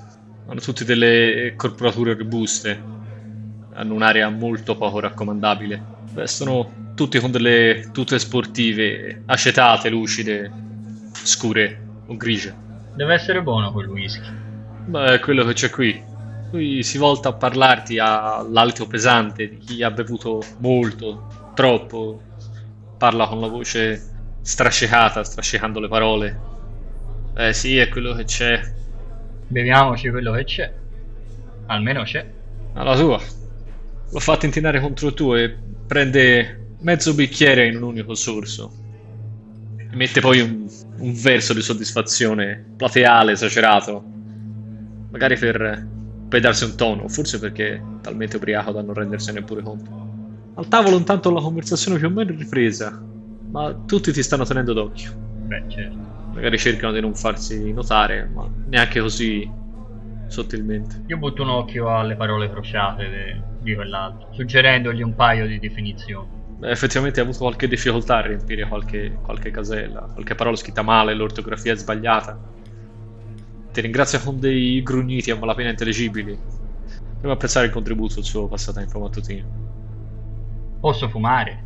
hanno 0.46 0.60
tutti 0.60 0.86
delle 0.86 1.52
corporature 1.56 2.16
robuste, 2.16 2.82
hanno 3.74 3.92
un'area 3.92 4.30
molto 4.30 4.74
poco 4.78 4.98
raccomandabile. 4.98 5.84
Vestono 6.14 6.92
tutti 6.94 7.18
con 7.18 7.30
delle 7.30 7.90
tute 7.92 8.18
sportive, 8.18 9.24
acetate, 9.26 9.90
lucide, 9.90 10.50
scure 11.12 11.80
o 12.06 12.16
grigie. 12.16 12.54
Deve 12.94 13.12
essere 13.12 13.42
buono 13.42 13.70
quel 13.72 13.88
whisky. 13.88 14.51
Beh, 14.84 15.14
è 15.14 15.20
quello 15.20 15.44
che 15.44 15.52
c'è 15.52 15.70
qui. 15.70 16.02
Lui 16.50 16.82
si 16.82 16.98
volta 16.98 17.30
a 17.30 17.32
parlarti 17.32 17.98
all'alito 17.98 18.86
pesante 18.86 19.48
di 19.48 19.58
chi 19.58 19.82
ha 19.82 19.90
bevuto 19.90 20.42
molto, 20.58 21.50
troppo. 21.54 22.20
Parla 22.98 23.26
con 23.26 23.40
la 23.40 23.48
voce 23.48 24.00
strascicata, 24.42 25.24
strascicando 25.24 25.80
le 25.80 25.88
parole. 25.88 26.40
Eh 27.34 27.52
sì, 27.52 27.78
è 27.78 27.88
quello 27.88 28.12
che 28.14 28.24
c'è. 28.24 28.60
Beviamoci 29.48 30.10
quello 30.10 30.32
che 30.32 30.44
c'è. 30.44 30.72
Almeno 31.66 32.02
c'è. 32.02 32.26
Alla 32.74 32.96
tua. 32.96 33.20
L'ho 34.10 34.20
fatto 34.20 34.44
intinare 34.44 34.80
contro 34.80 35.08
il 35.08 35.14
tuo 35.14 35.36
e 35.36 35.56
prende 35.86 36.74
mezzo 36.80 37.14
bicchiere 37.14 37.66
in 37.66 37.76
un 37.76 37.82
unico 37.82 38.14
sorso. 38.14 38.72
E 39.78 39.96
mette 39.96 40.20
poi 40.20 40.40
un, 40.40 40.66
un 40.98 41.14
verso 41.14 41.54
di 41.54 41.62
soddisfazione 41.62 42.72
plateale, 42.76 43.32
esagerato. 43.32 44.04
Magari 45.12 45.36
per, 45.36 45.86
per 46.28 46.40
darsi 46.40 46.64
un 46.64 46.74
tono, 46.74 47.06
forse 47.06 47.38
perché 47.38 47.74
è 47.74 47.82
talmente 48.00 48.36
ubriaco 48.36 48.72
da 48.72 48.82
non 48.82 48.94
rendersene 48.94 49.40
neppure 49.40 49.62
conto. 49.62 49.90
Al 50.54 50.68
tavolo 50.68 50.96
intanto 50.96 51.30
la 51.30 51.40
conversazione 51.40 51.98
più 51.98 52.08
o 52.08 52.10
meno 52.10 52.32
è 52.32 52.36
ripresa, 52.36 52.90
ma 53.50 53.74
tutti 53.86 54.10
ti 54.10 54.22
stanno 54.22 54.44
tenendo 54.44 54.72
d'occhio. 54.72 55.10
Beh, 55.46 55.64
certo. 55.68 55.98
Magari 56.32 56.58
cercano 56.58 56.92
di 56.92 57.00
non 57.00 57.14
farsi 57.14 57.72
notare, 57.72 58.30
ma 58.34 58.48
neanche 58.66 59.00
così 59.00 59.48
sottilmente. 60.28 61.04
Io 61.08 61.18
butto 61.18 61.42
un 61.42 61.50
occhio 61.50 61.94
alle 61.94 62.16
parole 62.16 62.48
crociate 62.48 63.08
de- 63.08 63.42
di 63.60 63.74
quell'altro, 63.74 64.32
suggerendogli 64.32 65.02
un 65.02 65.14
paio 65.14 65.46
di 65.46 65.58
definizioni. 65.58 66.40
Beh, 66.58 66.70
effettivamente 66.70 67.20
hai 67.20 67.26
avuto 67.26 67.44
qualche 67.44 67.68
difficoltà 67.68 68.16
a 68.16 68.26
riempire 68.26 68.66
qualche, 68.66 69.18
qualche 69.22 69.50
casella, 69.50 70.08
qualche 70.12 70.34
parola 70.34 70.56
scritta 70.56 70.82
male, 70.82 71.12
l'ortografia 71.14 71.72
è 71.72 71.76
sbagliata. 71.76 72.38
Ti 73.72 73.80
ringrazio 73.80 74.20
con 74.20 74.38
dei 74.38 74.82
grugniti 74.82 75.30
a 75.30 75.36
malapena 75.36 75.70
intelligibili. 75.70 76.38
Devo 77.20 77.32
apprezzare 77.32 77.66
il 77.66 77.72
contributo 77.72 78.18
al 78.18 78.24
suo 78.24 78.46
passatempo 78.46 78.98
mattutino. 78.98 79.48
Posso 80.78 81.08
fumare? 81.08 81.64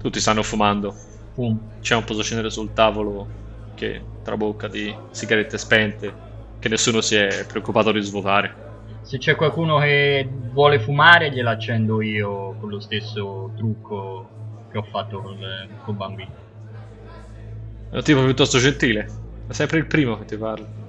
Tutti 0.00 0.18
stanno 0.18 0.42
fumando. 0.42 0.92
Fumo. 1.32 1.74
C'è 1.80 1.94
un 1.94 2.02
posacenere 2.02 2.50
sul 2.50 2.72
tavolo 2.72 3.28
che 3.74 4.02
trabocca 4.24 4.66
di 4.66 4.92
sigarette 5.10 5.56
spente 5.56 6.12
che 6.58 6.68
nessuno 6.68 7.00
si 7.00 7.14
è 7.14 7.46
preoccupato 7.46 7.92
di 7.92 8.00
svuotare. 8.00 8.62
Se 9.02 9.18
c'è 9.18 9.36
qualcuno 9.36 9.78
che 9.78 10.28
vuole 10.50 10.80
fumare, 10.80 11.30
gliela 11.30 11.52
accendo 11.52 12.02
io 12.02 12.56
con 12.58 12.68
lo 12.68 12.80
stesso 12.80 13.52
trucco 13.54 14.66
che 14.72 14.78
ho 14.78 14.82
fatto 14.90 15.20
col, 15.20 15.68
col 15.84 15.94
bambino. 15.94 16.32
È 17.90 17.96
un 17.96 18.02
tipo 18.02 18.24
piuttosto 18.24 18.58
gentile. 18.58 19.08
È 19.46 19.52
sempre 19.52 19.78
il 19.78 19.86
primo 19.86 20.18
che 20.18 20.24
ti 20.24 20.36
parla. 20.36 20.83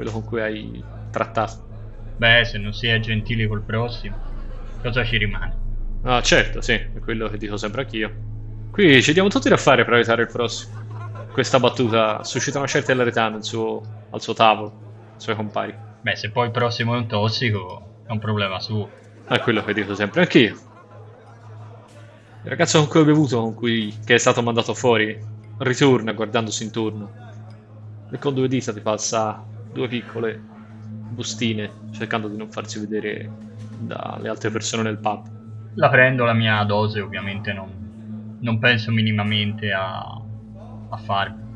Quello 0.00 0.14
con 0.14 0.24
cui 0.24 0.40
hai 0.40 0.82
trattato. 1.10 1.66
Beh, 2.16 2.46
se 2.46 2.56
non 2.56 2.72
si 2.72 2.86
è 2.86 2.98
gentili 3.00 3.46
col 3.46 3.66
prossimo, 3.66 4.16
cosa 4.80 5.04
ci 5.04 5.18
rimane? 5.18 5.58
Ah, 6.04 6.22
certo, 6.22 6.62
sì, 6.62 6.72
è 6.72 6.98
quello 7.00 7.28
che 7.28 7.36
dico 7.36 7.58
sempre 7.58 7.82
anch'io. 7.82 8.10
Qui 8.70 9.02
ci 9.02 9.12
diamo 9.12 9.28
tutti 9.28 9.50
da 9.50 9.58
fare 9.58 9.84
per 9.84 9.92
aiutare 9.92 10.22
il 10.22 10.28
prossimo. 10.28 10.72
Questa 11.30 11.60
battuta 11.60 12.24
suscita 12.24 12.56
una 12.56 12.66
certa 12.66 12.92
hilarità 12.92 13.28
nel 13.28 13.44
suo- 13.44 13.82
al 14.08 14.22
suo 14.22 14.32
tavolo, 14.32 14.68
ai 14.68 15.20
suoi 15.20 15.36
compari. 15.36 15.78
Beh, 16.00 16.16
se 16.16 16.30
poi 16.30 16.46
il 16.46 16.50
prossimo 16.50 16.94
è 16.94 16.96
un 16.96 17.06
tossico, 17.06 17.96
è 18.06 18.10
un 18.12 18.20
problema 18.20 18.58
suo. 18.58 18.94
È 19.28 19.38
quello 19.40 19.62
che 19.62 19.74
dico 19.74 19.94
sempre 19.94 20.22
anch'io. 20.22 20.54
Il 22.42 22.48
ragazzo 22.48 22.78
con 22.78 22.88
cui 22.88 23.00
ho 23.00 23.04
bevuto, 23.04 23.38
con 23.38 23.52
cui 23.52 23.94
che 24.02 24.14
è 24.14 24.18
stato 24.18 24.40
mandato 24.40 24.72
fuori, 24.72 25.14
ritorna 25.58 26.12
guardandosi 26.12 26.64
intorno. 26.64 27.12
E 28.10 28.18
con 28.18 28.34
due 28.34 28.48
dita 28.48 28.72
ti 28.72 28.80
passa 28.80 29.46
due 29.72 29.88
piccole 29.88 30.40
bustine, 31.10 31.70
cercando 31.92 32.28
di 32.28 32.36
non 32.36 32.50
farsi 32.50 32.80
vedere 32.80 33.30
dalle 33.78 34.28
altre 34.28 34.50
persone 34.50 34.82
nel 34.82 34.98
pub. 34.98 35.38
La 35.74 35.88
prendo 35.88 36.24
la 36.24 36.32
mia 36.32 36.62
dose, 36.64 37.00
ovviamente 37.00 37.52
non, 37.52 38.36
non 38.40 38.58
penso 38.58 38.90
minimamente 38.90 39.72
a, 39.72 40.00
a 40.00 40.96
farmi. 40.96 41.48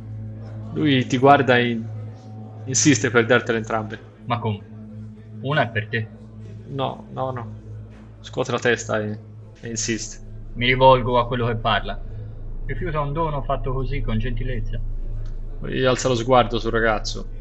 Lui 0.75 1.07
ti 1.07 1.19
guarda 1.19 1.59
e 1.59 1.81
insiste 2.65 3.11
per 3.11 3.27
dartele 3.27 3.59
entrambe. 3.59 3.99
Ma 4.27 4.39
come? 4.39 4.73
Una 5.43 5.63
è 5.63 5.69
per 5.69 5.89
te. 5.89 6.09
No, 6.69 7.07
no, 7.13 7.31
no. 7.31 7.63
Scuote 8.21 8.53
la 8.53 8.59
testa 8.59 9.01
e, 9.01 9.19
e 9.61 9.69
insiste. 9.69 10.23
Mi 10.55 10.67
rivolgo 10.67 11.19
a 11.19 11.27
quello 11.27 11.47
che 11.47 11.57
parla. 11.57 12.01
Rifiuta 12.67 13.01
un 13.01 13.13
dono 13.13 13.43
fatto 13.43 13.73
così 13.73 14.01
con 14.01 14.19
gentilezza. 14.19 14.81
Poi 15.61 15.85
alza 15.85 16.09
lo 16.09 16.15
sguardo 16.15 16.59
sul 16.59 16.73
ragazzo 16.73 17.34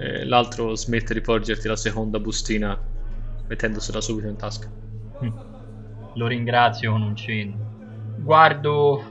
e 0.00 0.24
l'altro 0.24 0.74
smette 0.74 1.12
di 1.12 1.20
porgerti 1.20 1.68
la 1.68 1.76
seconda 1.76 2.18
bustina 2.18 2.78
mettendosela 3.46 4.00
subito 4.00 4.28
in 4.28 4.36
tasca. 4.36 4.66
Hm. 5.20 5.32
Lo 6.14 6.26
ringrazio 6.26 6.92
con 6.92 7.02
un 7.02 7.14
cenno. 7.14 8.16
Guardo, 8.16 9.02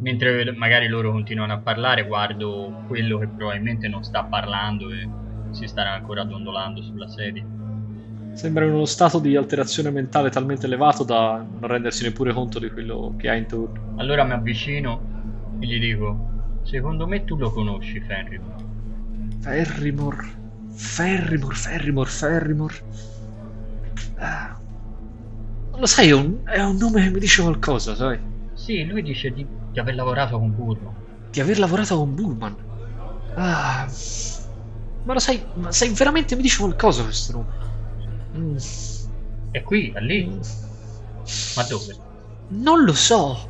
mentre 0.00 0.50
magari 0.52 0.88
loro 0.88 1.12
continuano 1.12 1.52
a 1.52 1.58
parlare, 1.58 2.04
guardo 2.04 2.74
quello 2.88 3.18
che 3.18 3.28
probabilmente 3.28 3.86
non 3.86 4.02
sta 4.02 4.24
parlando 4.24 4.90
e 4.90 5.08
si 5.52 5.68
starà 5.68 5.92
ancora 5.92 6.24
dondolando 6.24 6.82
sulla 6.82 7.06
sedia. 7.06 7.44
Sembra 8.34 8.64
in 8.64 8.72
uno 8.72 8.84
stato 8.86 9.20
di 9.20 9.36
alterazione 9.36 9.90
mentale 9.90 10.30
talmente 10.30 10.66
elevato 10.66 11.04
da 11.04 11.44
non 11.48 11.68
rendersi 11.68 12.02
neppure 12.04 12.32
conto 12.32 12.58
di 12.58 12.70
quello 12.70 13.14
che 13.16 13.28
ha 13.28 13.34
intorno. 13.34 13.96
Allora 13.98 14.24
mi 14.24 14.32
avvicino 14.32 15.00
e 15.60 15.66
gli 15.66 15.78
dico: 15.78 16.16
Secondo 16.64 17.06
me 17.06 17.24
tu 17.24 17.36
lo 17.36 17.50
conosci, 17.50 18.00
Fenrir. 18.00 18.67
Ferrimore, 19.40 20.26
Ferrimore, 20.74 21.54
Ferrimore, 21.54 22.10
Ferrimore. 22.10 22.74
Ah. 24.16 24.58
Lo 25.76 25.86
sai, 25.86 26.08
è 26.08 26.12
un, 26.12 26.38
è 26.44 26.60
un 26.60 26.76
nome 26.76 27.02
che 27.02 27.10
mi 27.10 27.20
dice 27.20 27.42
qualcosa, 27.42 27.94
sai? 27.94 28.18
Sì, 28.54 28.84
lui 28.84 29.02
dice 29.02 29.30
di, 29.30 29.46
di 29.70 29.78
aver 29.78 29.94
lavorato 29.94 30.38
con 30.38 30.54
Burro. 30.54 30.94
Di 31.30 31.40
aver 31.40 31.58
lavorato 31.58 31.96
con 31.96 32.14
Bullman. 32.14 32.56
Ah. 33.34 33.88
Ma 35.04 35.12
lo 35.12 35.20
sai, 35.20 35.42
ma 35.54 35.70
sai, 35.70 35.90
veramente 35.90 36.34
mi 36.34 36.42
dice 36.42 36.58
qualcosa 36.58 37.04
questo 37.04 37.32
nome. 37.32 37.52
Mm. 38.36 38.56
È 39.52 39.62
qui, 39.62 39.90
è 39.94 40.00
lì. 40.00 40.26
Mm. 40.26 40.40
Ma 41.56 41.62
dove? 41.62 41.96
Non 42.48 42.84
lo 42.84 42.92
so. 42.92 43.48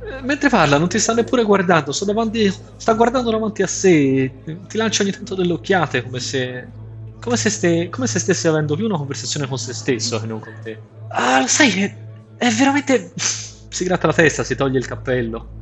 Eh, 0.00 0.22
Mentre 0.22 0.48
parla 0.48 0.78
non 0.78 0.88
ti 0.88 0.98
sta 0.98 1.12
neppure 1.14 1.42
guardando, 1.44 1.92
sta, 1.92 2.04
davanti, 2.04 2.48
sta 2.76 2.94
guardando 2.94 3.30
davanti 3.30 3.62
a 3.62 3.66
sé, 3.66 4.40
ti 4.44 4.76
lancia 4.76 5.02
ogni 5.02 5.12
tanto 5.12 5.34
delle 5.34 5.52
occhiate 5.52 6.02
come 6.02 6.20
se, 6.20 6.74
come 7.18 7.36
se, 7.36 7.50
ste- 7.50 7.88
come 7.88 8.06
se 8.06 8.18
stesse 8.20 8.48
avendo 8.48 8.76
più 8.76 8.84
una 8.86 8.96
conversazione 8.96 9.46
con 9.48 9.58
se 9.58 9.72
stesso 9.74 10.20
che 10.20 10.26
non 10.26 10.38
con 10.40 10.58
te. 10.60 10.84
Ah, 11.08 11.40
lo 11.40 11.46
sai, 11.46 11.82
è, 11.82 12.02
è 12.36 12.50
veramente... 12.50 13.12
Si 13.70 13.84
gratta 13.84 14.06
la 14.06 14.14
testa, 14.14 14.44
si 14.44 14.54
toglie 14.56 14.78
il 14.78 14.86
cappello. 14.86 15.52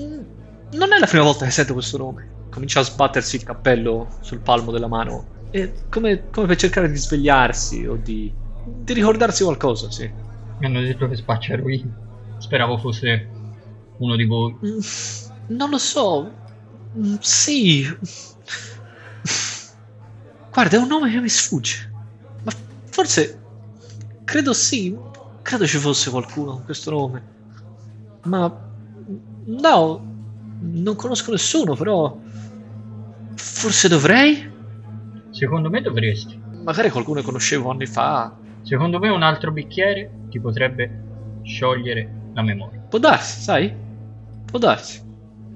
Mm, 0.00 0.22
Non 0.70 0.92
è 0.92 0.98
la 0.98 1.06
prima 1.06 1.24
volta 1.24 1.44
che 1.44 1.50
sento 1.50 1.72
questo 1.74 1.96
nome. 1.98 2.36
Comincia 2.48 2.80
a 2.80 2.84
sbattersi 2.84 3.36
il 3.36 3.42
cappello 3.44 4.16
sul 4.20 4.42
palmo 4.42 4.70
della 4.72 4.88
mano. 4.88 5.32
Come, 5.88 6.28
come 6.30 6.46
per 6.46 6.56
cercare 6.56 6.88
di 6.90 6.96
svegliarsi 6.96 7.84
o 7.86 7.96
di, 7.96 8.36
di 8.60 8.92
ricordarsi 8.92 9.42
qualcosa, 9.44 9.90
sì. 9.90 10.02
Mi 10.58 10.66
hanno 10.66 10.80
detto 10.80 11.08
che 11.08 11.16
spaccia 11.16 11.52
eroina. 11.54 11.92
Speravo 12.50 12.78
fosse 12.78 13.28
uno 13.98 14.16
di 14.16 14.24
voi. 14.24 14.52
Mm, 14.66 14.78
Non 15.56 15.70
lo 15.70 15.78
so. 15.78 16.28
Mm, 16.98 17.14
Sì. 17.20 17.86
Guarda, 20.52 20.76
è 20.76 20.80
un 20.80 20.88
nome 20.88 21.12
che 21.12 21.20
mi 21.20 21.28
sfugge. 21.28 21.92
Ma 22.42 22.50
forse. 22.86 23.38
Credo 24.24 24.52
sì. 24.52 24.98
Credo 25.42 25.64
ci 25.64 25.78
fosse 25.78 26.10
qualcuno 26.10 26.54
con 26.54 26.64
questo 26.64 26.90
nome. 26.90 27.22
Ma. 28.24 28.52
No. 29.44 30.08
Non 30.62 30.96
conosco 30.96 31.30
nessuno, 31.30 31.76
però. 31.76 32.18
Forse 33.36 33.86
dovrei? 33.86 34.50
Secondo 35.30 35.70
me 35.70 35.80
dovresti. 35.82 36.36
Magari 36.64 36.90
qualcuno 36.90 37.20
che 37.20 37.26
conoscevo 37.26 37.70
anni 37.70 37.86
fa. 37.86 38.36
Secondo 38.62 38.98
me 38.98 39.08
un 39.08 39.22
altro 39.22 39.52
bicchiere 39.52 40.26
ti 40.30 40.40
potrebbe 40.40 41.04
sciogliere 41.44 42.18
la 42.34 42.42
memoria. 42.42 42.80
Può 42.88 42.98
darsi, 42.98 43.40
sai? 43.40 43.72
Può 44.44 44.58
darsi. 44.58 45.08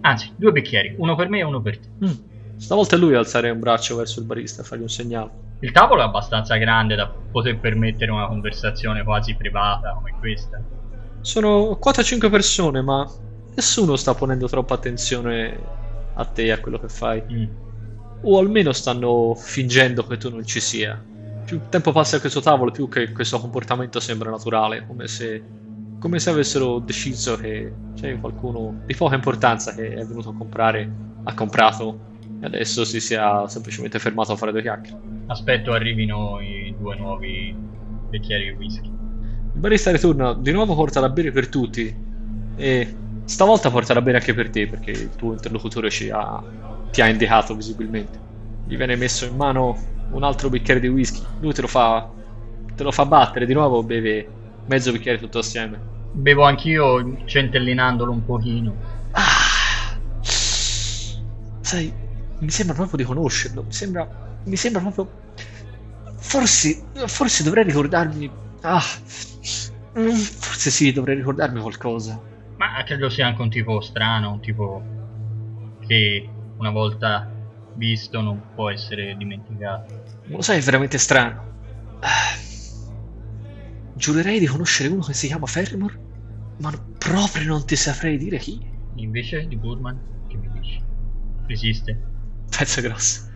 Anzi, 0.03 0.33
due 0.37 0.53
bicchieri, 0.53 0.95
uno 0.99 1.15
per 1.15 1.29
me 1.29 1.39
e 1.39 1.45
uno 1.45 1.61
per 1.61 1.79
te. 1.79 1.89
Mm. 2.05 2.13
Stavolta 2.57 2.97
è 2.97 2.99
lui 2.99 3.15
alzare 3.15 3.51
un 3.51 3.59
braccio 3.59 3.97
verso 3.97 4.21
il 4.21 4.27
barista 4.27 4.63
e 4.63 4.65
fargli 4.65 4.83
un 4.83 4.89
segnale. 4.89 5.31
Il 5.61 5.73
tavolo 5.73 6.03
è 6.03 6.05
abbastanza 6.05 6.57
grande 6.57 6.95
da 6.95 7.09
poter 7.09 7.59
permettere 7.59 8.11
una 8.11 8.27
conversazione 8.27 9.03
quasi 9.03 9.35
privata 9.35 9.93
come 9.95 10.15
questa. 10.19 10.61
Sono 11.21 11.79
4-5 11.83 12.31
persone, 12.31 12.83
ma 12.83 13.11
nessuno 13.55 13.97
sta 13.97 14.15
ponendo 14.15 14.47
troppa 14.47 14.75
attenzione 14.75 15.59
a 16.15 16.25
te 16.27 16.45
e 16.45 16.51
a 16.51 16.61
quello 16.61 16.79
che 16.79 16.89
fai. 16.89 17.23
Mm. 17.33 17.45
O 18.23 18.39
almeno 18.39 18.73
stanno 18.73 19.35
fingendo 19.35 20.07
che 20.07 20.17
tu 20.17 20.31
non 20.31 20.45
ci 20.45 20.61
sia. 20.61 21.03
Più 21.45 21.61
tempo 21.69 21.93
passa 21.93 22.17
a 22.17 22.21
questo 22.21 22.41
tavolo, 22.41 22.71
più 22.71 22.89
che 22.89 23.11
questo 23.13 23.39
comportamento 23.39 24.01
sembra 24.01 24.31
naturale, 24.31 24.87
come 24.87 25.07
se, 25.09 25.43
come 26.05 26.19
se 26.19 26.29
avessero 26.29 26.81
deciso 26.81 27.35
che 27.39 27.73
c'è 27.95 28.21
qualcuno 28.21 28.83
di 28.85 28.95
poca 28.95 29.15
importanza 29.15 29.73
che 29.73 29.95
è 29.95 30.05
venuto 30.05 30.29
a 30.29 30.35
comprare, 30.35 30.93
ha 31.23 31.33
comprato 31.33 31.99
e 32.41 32.45
adesso 32.45 32.85
si 32.85 33.01
sia 33.01 33.49
semplicemente 33.49 33.99
fermato 33.99 34.33
a 34.33 34.37
fare 34.37 34.53
due 34.53 34.61
chiacchiere. 34.61 34.99
Aspetto 35.29 35.73
arrivino 35.73 36.41
i 36.43 36.75
due 36.79 36.95
nuovi 36.97 37.57
bicchieri 38.11 38.51
di 38.51 38.51
whisky. 38.51 38.87
Il 38.87 39.61
barista 39.61 39.93
ritorna, 39.93 40.35
di 40.35 40.53
nuovo 40.53 40.75
porta 40.75 41.01
da 41.01 41.09
bere 41.09 41.31
per 41.31 41.49
tutti 41.49 41.97
e 42.57 42.95
stavolta 43.25 43.71
porta 43.71 43.95
da 43.95 44.03
bere 44.03 44.19
anche 44.19 44.35
per 44.35 44.51
te 44.51 44.67
perché 44.67 44.91
il 44.91 45.17
tuo 45.17 45.33
interlocutore 45.33 45.89
ci 45.89 46.11
ha, 46.11 46.45
ti 46.91 47.01
ha 47.01 47.09
indicato 47.09 47.57
visibilmente. 47.57 48.19
Gli 48.67 48.77
viene 48.77 48.97
messo 48.97 49.25
in 49.25 49.37
mano 49.37 49.75
un 50.11 50.23
altro 50.23 50.51
bicchiere 50.51 50.81
di 50.81 50.89
whisky, 50.89 51.25
lui 51.41 51.55
te 51.55 51.63
lo 51.63 51.67
fa, 51.67 52.07
te 52.75 52.83
lo 52.83 52.93
fa 52.93 53.07
battere, 53.07 53.47
di 53.47 53.55
nuovo 53.55 53.83
beve 53.83 54.29
mezzo 54.67 54.93
bicchiere 54.93 55.19
tutto 55.19 55.39
assieme. 55.39 55.93
Bevo 56.15 56.45
anch'io 56.45 57.27
centellinandolo 57.27 58.13
un 58.13 58.25
pochino. 58.25 58.77
Ah, 59.11 59.99
sai, 61.61 61.93
mi 62.39 62.51
sembra 62.51 62.75
proprio 62.77 62.99
di 62.99 63.05
conoscerlo, 63.05 63.65
mi 63.65 63.73
sembra, 63.73 64.09
mi 64.45 64.57
sembra 64.57 64.81
proprio... 64.81 65.11
Forse, 66.17 66.85
forse 67.07 67.43
dovrei 67.43 67.65
ricordarmi... 67.65 68.31
Ah, 68.61 68.83
mm, 69.99 70.11
forse 70.11 70.71
sì, 70.71 70.93
dovrei 70.93 71.17
ricordarmi 71.17 71.61
qualcosa. 71.61 72.21
Ma 72.57 72.83
credo 72.85 73.11
sia 73.11 73.27
anche 73.27 73.43
un 73.43 73.51
tipo 73.51 73.81
strano, 73.81 74.33
un 74.33 74.41
tipo 74.41 74.83
che 75.85 76.29
una 76.59 76.71
volta 76.71 77.29
visto 77.75 78.21
non 78.21 78.41
può 78.55 78.71
essere 78.71 79.17
dimenticato. 79.17 80.05
Lo 80.27 80.43
sai, 80.43 80.59
è 80.59 80.63
veramente 80.63 80.97
strano. 80.97 81.53
Ah, 82.01 82.44
Giurerei 83.97 84.41
di 84.41 84.47
conoscere 84.47 84.89
uno 84.89 85.03
che 85.03 85.15
si 85.15 85.29
chiama 85.29 85.47
Ferrimore, 85.47 85.99
ma 86.59 86.73
proprio 86.99 87.47
non 87.47 87.65
ti 87.65 87.77
saprei 87.77 88.19
dire 88.19 88.39
chi. 88.39 88.59
Invece 88.97 89.47
di 89.47 89.57
Burman, 89.57 90.27
che 90.29 90.37
mi 90.37 90.49
dici? 90.53 90.83
Esiste? 91.47 92.03
Pezzo 92.57 92.81
grosso. 92.81 93.31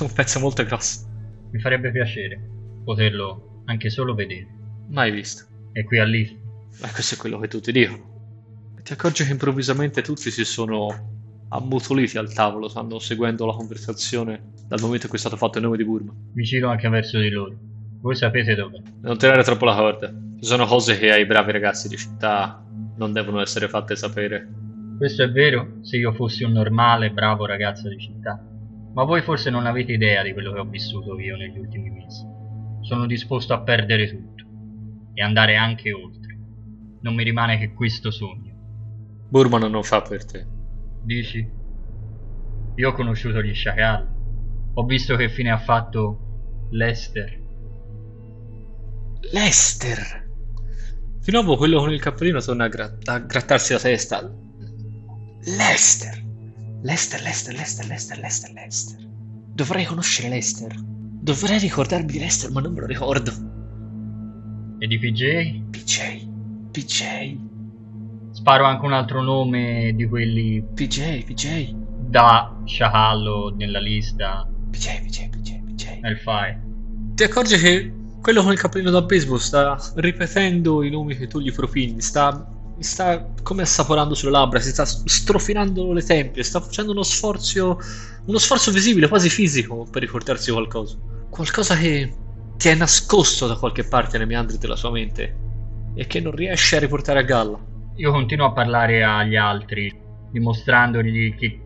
Un 0.00 0.12
pezzo 0.12 0.40
molto 0.40 0.64
grosso. 0.64 1.06
Mi 1.50 1.60
farebbe 1.60 1.90
piacere 1.90 2.50
poterlo 2.84 3.62
anche 3.66 3.90
solo 3.90 4.14
vedere. 4.14 4.46
Mai 4.88 5.10
visto. 5.10 5.46
È 5.72 5.84
qui 5.84 5.98
all'If. 5.98 6.32
Ma 6.80 6.90
questo 6.90 7.14
è 7.14 7.18
quello 7.18 7.38
che 7.38 7.48
tutti 7.48 7.72
dicono. 7.72 8.74
E 8.78 8.82
ti 8.82 8.92
accorgi 8.92 9.24
che 9.24 9.30
improvvisamente 9.30 10.02
tutti 10.02 10.30
si 10.30 10.44
sono 10.44 11.10
ammutoliti 11.48 12.18
al 12.18 12.32
tavolo, 12.32 12.68
stanno 12.68 12.98
seguendo 12.98 13.46
la 13.46 13.52
conversazione 13.52 14.52
dal 14.66 14.80
momento 14.80 15.04
in 15.04 15.08
cui 15.08 15.18
è 15.18 15.20
stato 15.20 15.36
fatto 15.36 15.58
il 15.58 15.64
nome 15.64 15.76
di 15.76 15.84
Burma. 15.84 16.12
Mi 16.34 16.42
giro 16.42 16.68
anche 16.68 16.88
verso 16.88 17.18
di 17.18 17.28
loro. 17.28 17.58
Voi 18.02 18.16
sapete 18.16 18.56
dove? 18.56 18.82
Non 19.00 19.16
tirare 19.16 19.44
troppo 19.44 19.64
la 19.64 19.76
corda. 19.76 20.08
Ci 20.08 20.44
sono 20.44 20.66
cose 20.66 20.98
che 20.98 21.12
ai 21.12 21.24
bravi 21.24 21.52
ragazzi 21.52 21.86
di 21.86 21.96
città 21.96 22.60
non 22.96 23.12
devono 23.12 23.40
essere 23.40 23.68
fatte 23.68 23.94
sapere. 23.94 24.48
Questo 24.98 25.22
è 25.22 25.30
vero 25.30 25.78
se 25.82 25.98
io 25.98 26.12
fossi 26.12 26.42
un 26.42 26.50
normale, 26.50 27.12
bravo 27.12 27.46
ragazzo 27.46 27.88
di 27.88 27.98
città. 27.98 28.44
Ma 28.92 29.04
voi 29.04 29.22
forse 29.22 29.50
non 29.50 29.66
avete 29.66 29.92
idea 29.92 30.24
di 30.24 30.32
quello 30.32 30.52
che 30.52 30.58
ho 30.58 30.64
vissuto 30.64 31.16
io 31.20 31.36
negli 31.36 31.56
ultimi 31.56 31.90
mesi. 31.90 32.26
Sono 32.80 33.06
disposto 33.06 33.54
a 33.54 33.60
perdere 33.60 34.08
tutto 34.08 34.44
e 35.14 35.22
andare 35.22 35.54
anche 35.54 35.92
oltre. 35.92 36.36
Non 37.02 37.14
mi 37.14 37.22
rimane 37.22 37.56
che 37.56 37.72
questo 37.72 38.10
sogno. 38.10 38.52
Burma 39.28 39.58
non 39.58 39.82
fa 39.84 40.02
per 40.02 40.24
te. 40.24 40.44
Dici? 41.04 41.48
Io 42.74 42.88
ho 42.88 42.92
conosciuto 42.92 43.40
gli 43.40 43.54
sciacalli. 43.54 44.08
Ho 44.74 44.84
visto 44.86 45.14
che 45.14 45.28
fine 45.28 45.52
ha 45.52 45.58
fatto 45.58 46.66
Lester. 46.70 47.41
Lester! 49.30 50.30
Di 51.24 51.30
nuovo 51.30 51.56
quello 51.56 51.78
con 51.78 51.92
il 51.92 52.00
cappellino 52.00 52.40
torna 52.40 52.64
a, 52.64 52.68
gra- 52.68 52.98
a 53.04 53.18
grattarsi 53.20 53.72
la 53.72 53.78
testa. 53.78 54.30
Lester! 55.44 56.20
Lester, 56.82 57.22
Lester, 57.22 57.54
Lester, 57.54 57.86
Lester, 57.86 58.18
Lester, 58.18 58.52
Lester. 58.52 58.98
Dovrei 59.54 59.84
conoscere 59.84 60.28
Lester. 60.28 60.74
Dovrei 60.76 61.58
ricordarmi 61.58 62.10
di 62.10 62.18
Lester, 62.18 62.50
ma 62.50 62.60
non 62.60 62.72
me 62.72 62.80
lo 62.80 62.86
ricordo. 62.86 63.30
E 64.78 64.86
di 64.86 64.98
PJ? 64.98 65.60
PJ, 65.70 66.26
PJ, 66.72 67.38
Sparo 68.32 68.64
anche 68.64 68.86
un 68.86 68.94
altro 68.94 69.22
nome 69.22 69.92
di 69.94 70.08
quelli 70.08 70.64
PJ, 70.74 71.22
PJ, 71.22 71.74
da 72.08 72.60
sciacallo 72.64 73.54
nella 73.56 73.78
lista 73.78 74.48
PJ, 74.70 75.02
PJ, 75.02 75.28
PJ, 75.28 75.62
PJ. 75.62 75.98
nel 76.00 76.18
file. 76.18 76.60
Ti 77.14 77.22
accorgi 77.24 77.58
che 77.58 77.92
quello 78.22 78.42
con 78.44 78.52
il 78.52 78.58
cappellino 78.58 78.90
da 78.90 79.02
baseball 79.02 79.38
sta 79.38 79.76
ripetendo 79.96 80.84
i 80.84 80.90
nomi 80.90 81.16
che 81.16 81.26
tu 81.26 81.40
gli 81.40 81.52
propini, 81.52 82.00
sta, 82.00 82.48
sta 82.78 83.28
come 83.42 83.62
assaporando 83.62 84.14
sulle 84.14 84.30
labbra, 84.30 84.60
si 84.60 84.70
sta 84.70 84.84
strofinando 84.84 85.92
le 85.92 86.02
tempie, 86.02 86.44
sta 86.44 86.60
facendo 86.60 86.92
uno 86.92 87.02
sforzo, 87.02 87.80
uno 88.24 88.38
sforzo 88.38 88.70
visibile, 88.70 89.08
quasi 89.08 89.28
fisico, 89.28 89.86
per 89.90 90.02
ricordarsi 90.02 90.52
qualcosa. 90.52 90.96
Qualcosa 91.28 91.76
che 91.76 92.14
ti 92.56 92.68
è 92.68 92.74
nascosto 92.76 93.48
da 93.48 93.56
qualche 93.56 93.82
parte 93.82 94.18
nei 94.18 94.26
meandri 94.28 94.56
della 94.56 94.76
sua 94.76 94.92
mente 94.92 95.40
e 95.94 96.06
che 96.06 96.20
non 96.20 96.32
riesce 96.32 96.76
a 96.76 96.78
riportare 96.78 97.18
a 97.18 97.22
galla. 97.22 97.58
Io 97.96 98.12
continuo 98.12 98.46
a 98.46 98.52
parlare 98.52 99.02
agli 99.02 99.34
altri, 99.34 99.92
dimostrandogli 100.30 101.34
che, 101.34 101.60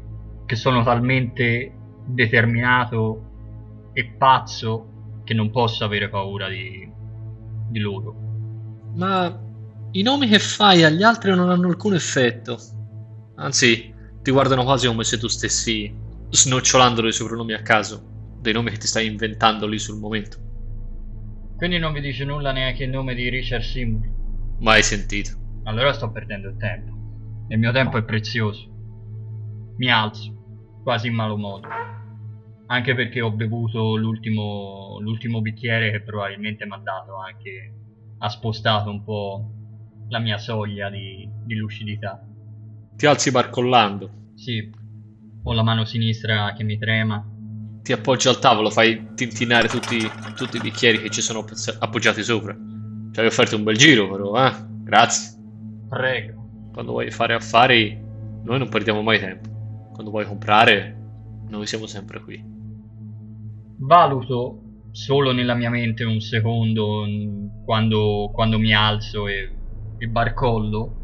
che 0.47 0.57
sono 0.57 0.83
talmente 0.83 1.71
determinato 2.07 3.91
e 3.93 4.07
pazzo 4.17 4.95
che 5.27 5.35
non 5.35 5.51
posso 5.51 5.85
avere 5.85 6.09
paura 6.09 6.49
di, 6.49 6.89
di 7.69 7.79
loro. 7.81 8.15
Ma 8.95 9.43
i 9.91 10.03
nomi 10.03 10.29
che 10.29 10.39
fai 10.39 10.85
agli 10.85 11.03
altri 11.03 11.35
non 11.35 11.51
hanno 11.51 11.67
alcun 11.67 11.95
effetto. 11.95 12.57
Anzi, 13.35 13.93
ti 14.23 14.31
guardano 14.31 14.63
quasi 14.63 14.87
come 14.87 15.03
se 15.03 15.19
tu 15.19 15.27
stessi 15.27 15.93
snocciolandolo 16.31 17.09
dei 17.09 17.13
soprannomi 17.13 17.55
a 17.55 17.63
caso, 17.63 18.37
dei 18.41 18.53
nomi 18.53 18.71
che 18.71 18.79
ti 18.79 18.87
stai 18.87 19.07
inventando 19.07 19.67
lì 19.67 19.79
sul 19.81 19.99
momento. 19.99 20.39
Quindi 21.57 21.79
non 21.79 21.93
vi 21.93 22.01
dice 22.01 22.25
nulla 22.25 22.53
neanche 22.53 22.85
il 22.85 22.91
nome 22.91 23.15
di 23.15 23.29
Richard 23.29 23.63
Seymour. 23.63 24.09
Mai 24.61 24.83
sentito. 24.85 25.31
Allora 25.65 25.93
sto 25.93 26.11
perdendo 26.13 26.51
il 26.51 26.57
tempo. 26.57 26.95
E 27.49 27.55
il 27.55 27.61
mio 27.61 27.73
tempo 27.73 27.99
è 27.99 28.05
prezioso. 28.05 28.65
Mi 29.77 29.91
alzo, 29.91 30.81
quasi 30.85 31.09
in 31.09 31.15
malo 31.15 31.37
modo. 31.37 31.67
Anche 32.69 32.95
perché 32.95 33.21
ho 33.21 33.31
bevuto 33.31 33.97
l'ultimo, 33.97 34.99
l'ultimo 35.01 35.41
bicchiere 35.41 35.91
che 35.93 36.03
probabilmente 36.03 36.67
mi 36.67 36.73
ha 36.75 36.79
dato 36.79 37.17
anche... 37.17 37.73
ha 38.19 38.29
spostato 38.29 38.91
un 38.91 39.05
po' 39.05 39.51
la 40.09 40.19
mia 40.19 40.39
soglia 40.39 40.91
di, 40.91 41.29
di 41.45 41.55
lucidità. 41.57 42.21
Ti 42.97 43.07
alzi 43.07 43.31
barcollando, 43.31 44.11
Sì, 44.35 44.71
ho 45.43 45.53
la 45.53 45.63
mano 45.63 45.85
sinistra 45.85 46.53
che 46.55 46.65
mi 46.65 46.79
trema. 46.79 47.25
ti 47.83 47.93
appoggi 47.93 48.27
al 48.29 48.39
tavolo, 48.41 48.71
fai 48.71 49.15
tintinare 49.15 49.69
tutti, 49.69 49.99
tutti 50.35 50.57
i 50.57 50.61
bicchieri 50.61 51.01
che 51.01 51.11
ci 51.11 51.21
sono 51.21 51.45
appoggiati 51.79 52.23
sopra. 52.23 52.55
Ci 53.13 53.21
hai 53.21 53.27
offerto 53.27 53.57
un 53.57 53.63
bel 53.63 53.77
giro, 53.77 54.09
però, 54.11 54.45
eh? 54.47 54.53
Grazie. 54.83 55.39
Prego. 55.89 56.69
Quando 56.73 56.93
vuoi 56.93 57.11
fare 57.11 57.35
affari, 57.35 57.97
noi 58.43 58.59
non 58.59 58.69
perdiamo 58.69 59.03
mai 59.03 59.19
tempo. 59.21 59.49
Quando 59.93 60.11
vuoi 60.11 60.27
comprare, 60.27 60.97
noi 61.49 61.67
siamo 61.67 61.87
sempre 61.87 62.21
qui. 62.21 62.43
Valuto 63.79 64.63
solo 64.91 65.33
nella 65.33 65.55
mia 65.55 65.69
mente 65.71 66.03
un 66.05 66.21
secondo 66.21 67.05
mm, 67.07 67.65
quando, 67.65 68.31
quando 68.33 68.59
mi 68.59 68.73
alzo 68.75 69.29
e, 69.29 69.49
e 69.99 70.07
barcollo. 70.07 70.95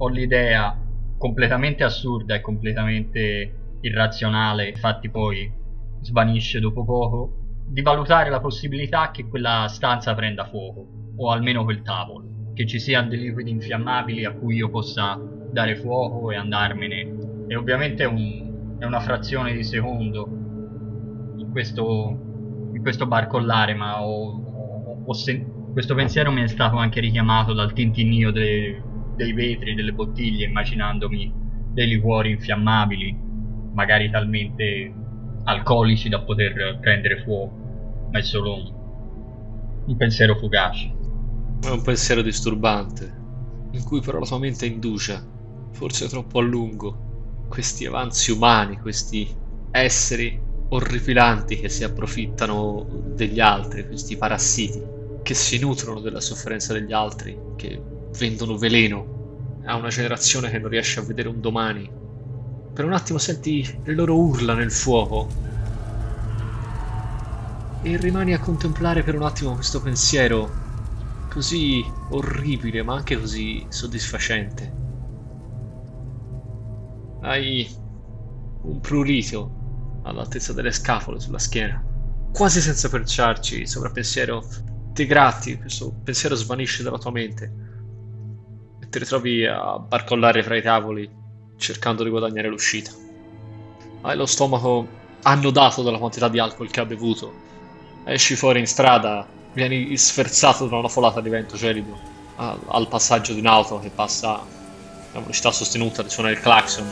Ho 0.00 0.08
l'idea 0.08 0.76
completamente 1.16 1.82
assurda 1.84 2.34
e 2.34 2.40
completamente 2.40 3.78
irrazionale, 3.80 4.68
infatti 4.68 5.10
poi 5.10 5.50
svanisce 6.02 6.60
dopo 6.60 6.84
poco, 6.84 7.30
di 7.66 7.80
valutare 7.82 8.30
la 8.30 8.40
possibilità 8.40 9.10
che 9.10 9.26
quella 9.26 9.66
stanza 9.68 10.14
prenda 10.14 10.44
fuoco, 10.44 10.86
o 11.16 11.30
almeno 11.30 11.64
quel 11.64 11.82
tavolo, 11.82 12.52
che 12.54 12.66
ci 12.66 12.78
siano 12.78 13.08
dei 13.08 13.18
liquidi 13.18 13.50
infiammabili 13.50 14.24
a 14.24 14.32
cui 14.32 14.56
io 14.56 14.70
possa 14.70 15.18
dare 15.50 15.76
fuoco 15.76 16.30
e 16.30 16.36
andarmene. 16.36 17.16
E 17.48 17.56
ovviamente 17.56 18.04
è, 18.04 18.06
un- 18.06 18.76
è 18.78 18.84
una 18.84 19.00
frazione 19.00 19.54
di 19.54 19.64
secondo 19.64 20.47
questo, 21.58 22.20
in 22.72 22.80
questo 22.82 23.06
barcollare, 23.06 23.74
ma 23.74 24.02
ho, 24.04 24.30
ho- 24.30 25.02
ho 25.04 25.12
sen- 25.12 25.72
questo 25.72 25.94
pensiero 25.94 26.30
mi 26.30 26.42
è 26.42 26.46
stato 26.48 26.76
anche 26.76 27.00
richiamato 27.00 27.52
dal 27.52 27.72
tintinnio 27.72 28.30
dei- 28.30 28.80
dei 29.16 29.32
vetri, 29.32 29.74
delle 29.74 29.92
bottiglie, 29.92 30.46
immaginandomi 30.46 31.34
dei 31.72 31.88
liquori 31.88 32.30
infiammabili, 32.30 33.16
magari 33.72 34.08
talmente 34.10 34.94
alcolici 35.44 36.08
da 36.08 36.22
poter 36.22 36.78
prendere 36.80 37.18
fuoco, 37.22 37.56
ma 38.10 38.18
è 38.18 38.22
solo 38.22 38.54
un, 38.54 38.72
un 39.86 39.96
pensiero 39.96 40.36
fugace. 40.36 40.96
È 41.60 41.68
un 41.68 41.82
pensiero 41.82 42.22
disturbante, 42.22 43.26
in 43.70 43.82
cui 43.84 44.00
però 44.00 44.18
la 44.18 44.26
tua 44.26 44.38
mente 44.38 44.66
induce, 44.66 45.30
forse 45.70 46.08
troppo 46.08 46.38
a 46.38 46.42
lungo, 46.42 47.04
questi 47.46 47.86
avanzi 47.86 48.30
umani, 48.32 48.76
questi 48.78 49.36
esseri 49.70 50.47
orripilanti 50.70 51.58
che 51.58 51.68
si 51.68 51.84
approfittano 51.84 52.86
degli 53.14 53.40
altri, 53.40 53.86
questi 53.86 54.16
parassiti, 54.16 54.82
che 55.22 55.34
si 55.34 55.58
nutrono 55.58 56.00
della 56.00 56.20
sofferenza 56.20 56.72
degli 56.72 56.92
altri, 56.92 57.38
che 57.56 57.80
vendono 58.18 58.56
veleno 58.56 59.60
a 59.64 59.76
una 59.76 59.88
generazione 59.88 60.50
che 60.50 60.58
non 60.58 60.70
riesce 60.70 61.00
a 61.00 61.02
vedere 61.02 61.28
un 61.28 61.40
domani. 61.40 61.90
Per 62.72 62.84
un 62.84 62.92
attimo 62.92 63.18
senti 63.18 63.80
le 63.84 63.94
loro 63.94 64.16
urla 64.16 64.54
nel 64.54 64.70
fuoco 64.70 65.28
e 67.82 67.96
rimani 67.96 68.34
a 68.34 68.40
contemplare 68.40 69.02
per 69.02 69.14
un 69.14 69.22
attimo 69.22 69.54
questo 69.54 69.80
pensiero 69.80 70.66
così 71.28 71.84
orribile 72.10 72.82
ma 72.82 72.94
anche 72.94 73.18
così 73.18 73.64
soddisfacente. 73.68 74.72
Hai 77.20 77.68
un 78.62 78.80
prurito 78.80 79.57
all'altezza 80.02 80.52
delle 80.52 80.72
scapole 80.72 81.20
sulla 81.20 81.38
schiena, 81.38 81.82
quasi 82.32 82.60
senza 82.60 82.88
pensarci, 82.88 83.60
il 83.60 83.68
sovrappensiero 83.68 84.44
ti 84.92 85.06
gratti, 85.06 85.58
questo 85.58 85.92
pensiero 86.02 86.34
svanisce 86.34 86.82
dalla 86.82 86.98
tua 86.98 87.10
mente 87.10 87.52
e 88.80 88.88
ti 88.88 88.98
ritrovi 88.98 89.46
a 89.46 89.78
barcollare 89.78 90.42
fra 90.42 90.56
i 90.56 90.62
tavoli 90.62 91.08
cercando 91.56 92.02
di 92.02 92.10
guadagnare 92.10 92.48
l'uscita. 92.48 92.90
Hai 94.02 94.16
lo 94.16 94.26
stomaco 94.26 94.86
annodato 95.22 95.82
dalla 95.82 95.98
quantità 95.98 96.28
di 96.28 96.38
alcol 96.38 96.70
che 96.70 96.80
ha 96.80 96.84
bevuto. 96.84 97.46
Esci 98.04 98.36
fuori 98.36 98.60
in 98.60 98.66
strada, 98.66 99.26
vieni 99.52 99.96
sferzato 99.96 100.66
da 100.66 100.76
una 100.76 100.88
folata 100.88 101.20
di 101.20 101.28
vento 101.28 101.56
gelido 101.56 102.16
al, 102.36 102.86
passaggio 102.88 103.32
di 103.32 103.40
un'auto 103.40 103.80
che 103.80 103.90
passa 103.90 104.34
a 104.38 105.20
velocità 105.20 105.50
sostenuta, 105.50 106.02
risuona 106.02 106.30
il 106.30 106.40
clacson, 106.40 106.86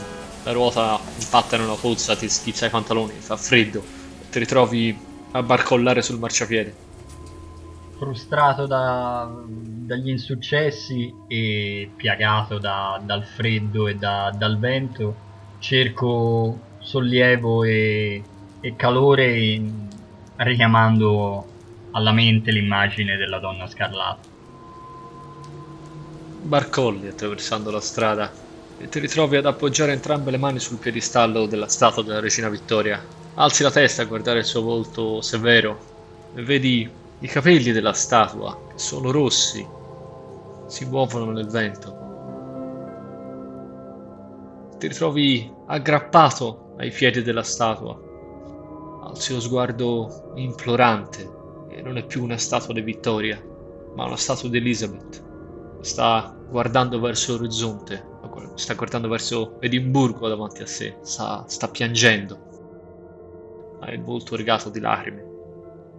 La 0.47 0.53
ruota 0.53 1.01
impatta 1.19 1.57
in 1.57 1.63
una 1.63 1.75
pozza, 1.75 2.15
ti 2.15 2.29
schizza 2.29 2.67
i 2.67 2.69
pantaloni, 2.69 3.11
fa 3.19 3.35
freddo, 3.35 3.83
ti 4.31 4.39
ritrovi 4.39 4.97
a 5.31 5.43
barcollare 5.43 6.01
sul 6.01 6.19
marciapiede. 6.19 6.73
Frustrato 7.97 8.65
da- 8.65 9.29
dagli 9.49 10.07
insuccessi 10.07 11.13
e 11.27 11.91
piagato 11.97 12.59
da- 12.59 12.97
dal 13.03 13.25
freddo 13.25 13.89
e 13.89 13.95
da- 13.95 14.33
dal 14.37 14.57
vento, 14.57 15.17
cerco 15.59 16.61
sollievo 16.79 17.65
e, 17.65 18.23
e 18.61 18.75
calore 18.77 19.37
in- 19.37 19.89
richiamando 20.37 21.45
alla 21.91 22.13
mente 22.13 22.51
l'immagine 22.51 23.17
della 23.17 23.39
donna 23.39 23.67
scarlata. 23.67 24.21
Barcolli 26.39 27.07
attraversando 27.09 27.69
la 27.69 27.81
strada 27.81 28.45
e 28.79 28.87
ti 28.89 28.99
ritrovi 28.99 29.37
ad 29.37 29.45
appoggiare 29.45 29.91
entrambe 29.91 30.31
le 30.31 30.37
mani 30.37 30.59
sul 30.59 30.77
piedistallo 30.77 31.47
della 31.47 31.67
statua 31.67 32.03
della 32.03 32.19
regina 32.19 32.49
Vittoria. 32.49 33.03
Alzi 33.35 33.63
la 33.63 33.71
testa 33.71 34.03
a 34.03 34.05
guardare 34.05 34.39
il 34.39 34.45
suo 34.45 34.61
volto 34.61 35.21
severo 35.21 36.31
e 36.35 36.43
vedi 36.43 36.89
i 37.19 37.27
capelli 37.27 37.71
della 37.71 37.93
statua 37.93 38.67
che 38.69 38.77
sono 38.77 39.11
rossi, 39.11 39.65
si 40.67 40.85
muovono 40.85 41.31
nel 41.31 41.47
vento. 41.47 42.05
Ti 44.77 44.87
ritrovi 44.87 45.51
aggrappato 45.65 46.75
ai 46.77 46.91
piedi 46.91 47.23
della 47.23 47.41
statua. 47.41 47.99
Alzi 49.05 49.33
lo 49.33 49.39
sguardo 49.39 50.33
implorante 50.35 51.27
e 51.71 51.81
non 51.81 51.97
è 51.97 52.05
più 52.05 52.21
una 52.21 52.37
statua 52.37 52.73
di 52.73 52.81
Vittoria, 52.81 53.41
ma 53.95 54.05
una 54.05 54.17
statua 54.17 54.49
di 54.49 54.57
Elizabeth 54.57 55.25
sta 55.81 56.35
guardando 56.49 56.99
verso 56.99 57.33
l'orizzonte, 57.33 58.16
sta 58.55 58.73
guardando 58.73 59.07
verso 59.07 59.57
Edimburgo 59.59 60.27
davanti 60.27 60.61
a 60.61 60.65
sé, 60.65 60.97
sta, 61.01 61.43
sta 61.47 61.67
piangendo. 61.69 62.39
Ha 63.79 63.91
il 63.91 64.01
volto 64.01 64.35
rigato 64.35 64.69
di 64.69 64.79
lacrime. 64.79 65.25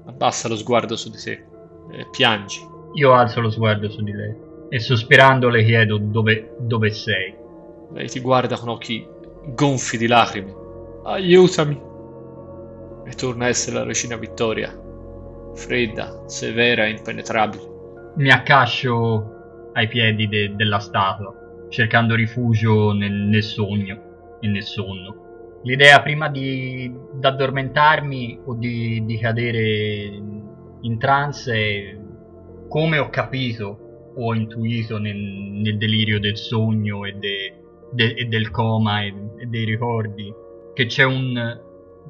Abbassa 0.06 0.48
lo 0.48 0.56
sguardo 0.56 0.96
su 0.96 1.10
di 1.10 1.18
sé 1.18 1.44
e 1.90 2.06
piangi. 2.10 2.66
Io 2.94 3.12
alzo 3.12 3.40
lo 3.40 3.50
sguardo 3.50 3.90
su 3.90 4.02
di 4.02 4.12
lei 4.12 4.34
e 4.70 4.78
sospirando 4.80 5.48
le 5.48 5.64
chiedo 5.64 5.98
dove, 5.98 6.54
dove 6.58 6.90
sei. 6.90 7.34
Lei 7.92 8.08
ti 8.08 8.20
guarda 8.20 8.56
con 8.56 8.68
occhi 8.68 9.06
gonfi 9.54 9.96
di 9.96 10.06
lacrime. 10.06 10.54
Aiutami! 11.04 11.80
E 13.04 13.12
torna 13.12 13.46
a 13.46 13.48
essere 13.48 13.76
la 13.76 13.84
regina 13.84 14.16
Vittoria, 14.16 14.78
fredda, 15.54 16.24
severa 16.26 16.84
e 16.84 16.90
impenetrabile. 16.90 17.76
Mi 18.16 18.30
accascio 18.30 19.70
ai 19.72 19.88
piedi 19.88 20.28
de- 20.28 20.54
della 20.54 20.78
statua, 20.78 21.34
cercando 21.68 22.14
rifugio 22.14 22.92
nel, 22.92 23.12
nel 23.12 23.42
sogno 23.42 24.38
e 24.40 24.48
nel 24.48 24.62
sonno. 24.62 25.60
L'idea 25.64 26.00
prima 26.02 26.28
di 26.28 26.92
d'addormentarmi 27.12 28.40
o 28.46 28.54
di, 28.54 29.04
di 29.04 29.18
cadere 29.18 30.22
in 30.80 30.98
trance 30.98 31.52
è 31.52 31.98
come 32.68 32.98
ho 32.98 33.08
capito 33.08 34.12
o 34.14 34.34
intuito 34.34 34.98
nel, 34.98 35.16
nel 35.16 35.76
delirio 35.76 36.20
del 36.20 36.36
sogno 36.36 37.04
e, 37.04 37.12
de- 37.14 37.54
de- 37.92 38.14
e 38.14 38.24
del 38.26 38.50
coma 38.50 39.02
e, 39.02 39.14
e 39.38 39.46
dei 39.46 39.64
ricordi 39.64 40.32
che 40.74 40.86
c'è 40.86 41.04
un 41.04 41.60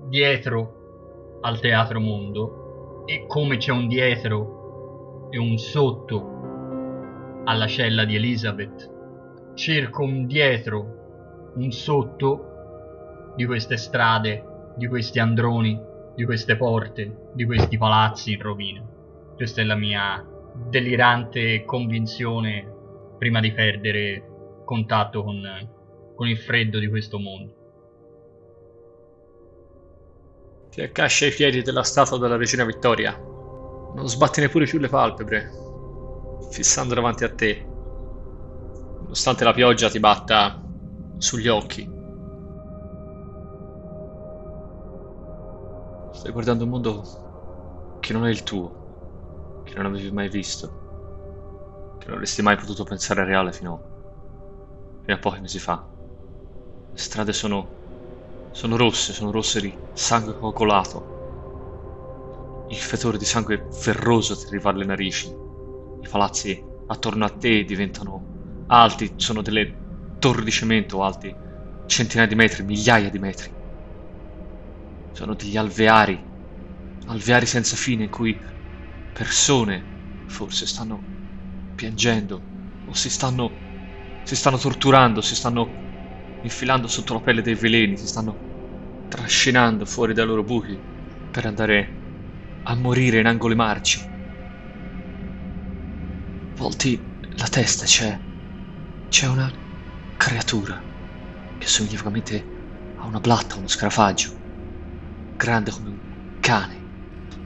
dietro 0.08 1.38
al 1.40 1.58
teatro 1.60 2.00
mondo 2.00 3.04
e 3.06 3.24
come 3.26 3.56
c'è 3.56 3.72
un 3.72 3.88
dietro 3.88 5.28
e 5.30 5.38
un 5.38 5.56
sotto 5.56 6.36
alla 7.44 7.66
cella 7.66 8.04
di 8.04 8.16
Elizabeth. 8.16 8.96
Cerco 9.58 10.04
un 10.04 10.28
dietro, 10.28 11.52
un 11.56 11.72
sotto 11.72 13.32
di 13.34 13.44
queste 13.44 13.76
strade, 13.76 14.72
di 14.76 14.86
questi 14.86 15.18
androni, 15.18 15.76
di 16.14 16.24
queste 16.24 16.56
porte, 16.56 17.30
di 17.34 17.44
questi 17.44 17.76
palazzi 17.76 18.34
in 18.34 18.40
rovina. 18.40 18.88
Questa 19.34 19.60
è 19.60 19.64
la 19.64 19.74
mia 19.74 20.24
delirante 20.54 21.64
convinzione 21.64 22.72
prima 23.18 23.40
di 23.40 23.50
perdere 23.50 24.62
contatto 24.64 25.24
con, 25.24 25.42
con 26.14 26.28
il 26.28 26.38
freddo 26.38 26.78
di 26.78 26.88
questo 26.88 27.18
mondo. 27.18 27.52
Ti 30.70 30.82
accascia 30.82 31.24
ai 31.24 31.32
piedi 31.32 31.62
della 31.62 31.82
statua 31.82 32.16
della 32.16 32.36
regina 32.36 32.64
Vittoria. 32.64 33.18
Non 33.18 34.06
sbatti 34.06 34.40
neppure 34.40 34.66
più 34.66 34.78
le 34.78 34.88
palpebre, 34.88 35.50
fissando 36.52 36.94
davanti 36.94 37.24
a 37.24 37.34
te, 37.34 37.67
nonostante 39.08 39.42
la 39.44 39.54
pioggia 39.54 39.88
ti 39.88 39.98
batta 40.00 40.62
sugli 41.16 41.48
occhi. 41.48 41.82
Stai 46.12 46.30
guardando 46.30 46.64
un 46.64 46.70
mondo 46.70 47.02
che 48.00 48.12
non 48.12 48.26
è 48.26 48.28
il 48.28 48.42
tuo, 48.42 49.64
che 49.64 49.74
non 49.76 49.86
avevi 49.86 50.10
mai 50.10 50.28
visto, 50.28 50.66
che 51.98 52.04
non 52.06 52.16
avresti 52.16 52.42
mai 52.42 52.56
potuto 52.56 52.84
pensare 52.84 53.24
reale 53.24 53.50
fino, 53.52 53.80
fino 55.04 55.16
a 55.16 55.20
pochi 55.20 55.40
mesi 55.40 55.58
fa. 55.58 55.82
Le 56.92 56.98
strade 56.98 57.32
sono, 57.32 58.50
sono 58.52 58.76
rosse, 58.76 59.14
sono 59.14 59.30
rosse 59.30 59.62
di 59.62 59.74
sangue 59.94 60.34
coagulato. 60.34 61.16
Il 62.68 62.76
fetore 62.76 63.16
di 63.16 63.24
sangue 63.24 63.68
ferroso 63.70 64.36
ti 64.36 64.44
arriva 64.48 64.68
alle 64.68 64.84
narici. 64.84 65.28
I 65.28 66.08
palazzi 66.10 66.62
attorno 66.88 67.24
a 67.24 67.30
te 67.30 67.64
diventano 67.64 68.27
alti, 68.68 69.14
sono 69.16 69.42
delle 69.42 69.82
torri 70.18 70.44
di 70.44 70.50
cemento 70.50 71.02
alti 71.02 71.36
centinaia 71.84 72.28
di 72.28 72.34
metri, 72.34 72.62
migliaia 72.64 73.10
di 73.10 73.18
metri. 73.18 73.54
Sono 75.10 75.34
degli 75.34 75.56
alveari, 75.56 76.18
alveari 77.06 77.46
senza 77.46 77.76
fine 77.76 78.04
in 78.04 78.10
cui 78.10 78.40
persone 79.12 79.96
forse 80.24 80.66
stanno 80.66 81.08
piangendo 81.74 82.50
o 82.84 82.94
si 82.94 83.10
stanno, 83.10 83.64
si 84.22 84.36
stanno 84.36 84.58
torturando, 84.58 85.20
si 85.20 85.34
stanno 85.36 85.82
infilando 86.40 86.86
sotto 86.88 87.14
la 87.14 87.20
pelle 87.20 87.42
dei 87.42 87.54
veleni, 87.54 87.96
si 87.96 88.06
stanno 88.06 88.44
trascinando 89.08 89.84
fuori 89.84 90.12
dai 90.14 90.26
loro 90.26 90.44
buchi 90.44 90.82
per 91.30 91.46
andare 91.46 92.04
a 92.62 92.74
morire 92.76 93.18
in 93.18 93.26
angoli 93.26 93.54
marci. 93.54 94.06
Volti 96.56 97.10
la 97.36 97.48
testa 97.48 97.86
c'è. 97.86 98.27
C'è 99.08 99.26
una 99.26 99.50
creatura 100.16 100.80
che 101.58 101.66
somiglia 101.66 101.96
vagamente 101.96 102.44
a 102.96 103.06
una 103.06 103.20
blatta, 103.20 103.56
uno 103.56 103.68
scarafaggio, 103.68 104.36
grande 105.36 105.70
come 105.70 105.88
un 105.88 105.98
cane. 106.40 106.76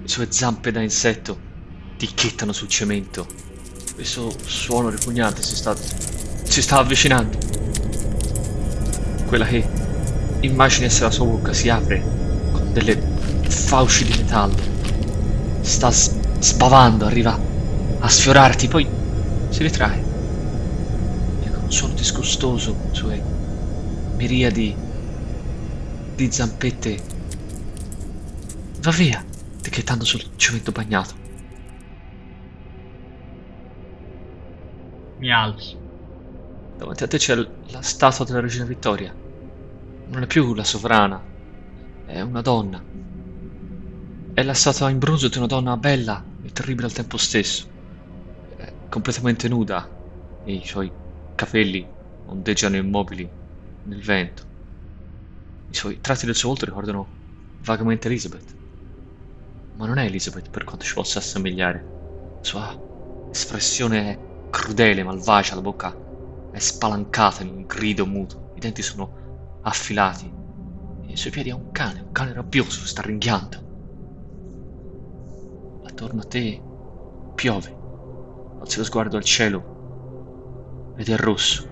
Le 0.03 0.09
sue 0.09 0.27
zampe 0.31 0.73
da 0.73 0.83
insetto 0.83 1.39
ticchettano 1.97 2.53
sul 2.53 2.69
cemento. 2.69 3.27
Questo 3.95 4.35
suono 4.45 4.89
ripugnante 4.89 5.43
si 5.43 5.55
sta. 5.55 5.75
si 5.77 6.61
sta 6.63 6.79
avvicinando. 6.79 7.39
Quella 9.27 9.47
che 9.47 9.67
immagini 10.41 10.87
essere 10.87 11.07
la 11.07 11.11
sua 11.13 11.27
bocca 11.27 11.53
si 11.53 11.69
apre 11.69 12.01
con 12.53 12.73
delle 12.73 13.01
fauci 13.49 14.05
di 14.05 14.19
metallo. 14.19 14.71
Sta 15.61 15.91
sbavando, 15.91 17.07
arriva 17.07 17.39
a 18.01 18.09
sfiorarti, 18.09 18.67
poi 18.67 18.87
si 19.51 19.63
ritrae. 19.63 20.12
Con 21.73 21.81
suono 21.81 21.99
disgustoso, 21.99 22.77
le 22.85 22.95
sue 22.95 23.23
miriadi 24.17 24.77
di 26.15 26.31
zampette 26.31 27.03
va 28.81 28.91
via, 28.91 29.25
ticchettando 29.63 30.05
sul 30.05 30.23
cemento 30.37 30.71
bagnato. 30.71 31.15
Mi 35.17 35.33
alzo. 35.33 35.81
Davanti 36.77 37.05
a 37.05 37.09
te 37.09 37.17
c'è 37.17 37.37
la 37.37 37.81
statua 37.81 38.27
della 38.27 38.41
regina 38.41 38.67
Vittoria. 38.67 39.15
Non 40.09 40.23
è 40.23 40.27
più 40.27 40.53
la 40.53 40.65
sovrana, 40.65 41.23
è 42.05 42.21
una 42.21 42.43
donna. 42.43 42.85
È 44.35 44.43
la 44.43 44.55
statua 44.55 44.91
in 44.91 44.99
bronzo 44.99 45.29
di 45.29 45.39
una 45.39 45.47
donna 45.47 45.79
bella 45.79 46.23
e 46.43 46.53
terribile 46.53 46.89
al 46.89 46.93
tempo 46.93 47.17
stesso. 47.17 47.67
È 48.57 48.71
completamente 48.91 49.49
nuda 49.49 49.89
e 50.45 50.53
i 50.53 50.67
suoi 50.67 51.01
capelli 51.35 51.91
ondeggiano 52.25 52.77
immobili 52.77 53.31
nel 53.83 54.03
vento. 54.03 54.47
I 55.67 55.75
suoi 55.75 56.01
tratti 56.01 56.27
del 56.27 56.35
suo 56.35 56.49
volto 56.49 56.65
ricordano 56.65 57.21
vagamente 57.59 58.09
Elizabeth. 58.09 58.57
Ma 59.77 59.87
non 59.87 59.99
è 59.99 60.05
Elizabeth 60.05 60.51
per 60.51 60.65
quanto 60.65 60.85
ci 60.85 60.95
possa 60.95 61.19
assomigliare. 61.19 61.79
La 62.41 62.45
sua 62.47 62.83
espressione 63.29 64.11
è 64.11 64.19
crudele, 64.51 65.03
malvagia, 65.03 65.55
la 65.55 65.63
bocca 65.63 65.99
è 66.51 66.59
spalancata 66.59 67.43
in 67.43 67.49
un 67.49 67.63
grido 67.65 68.07
muto, 68.07 68.51
i 68.53 68.61
denti 68.61 68.83
sono 68.83 69.17
affilati. 69.61 70.27
E 70.27 71.11
ai 71.11 71.17
suoi 71.17 71.33
piedi 71.33 71.51
ha 71.51 71.57
un 71.57 71.71
cane, 71.73 72.01
un 72.01 72.13
cane 72.13 72.33
rabbioso, 72.33 72.85
sta 72.87 73.01
ringhiando. 73.03 73.57
Attorno 75.85 76.21
a 76.21 76.25
te 76.25 76.63
piove. 77.35 77.81
Alzi 78.59 78.79
lo 78.79 78.85
sguardo 78.85 79.17
al 79.17 79.25
cielo 79.25 79.72
ed 80.97 81.09
è 81.09 81.17
rosso. 81.17 81.69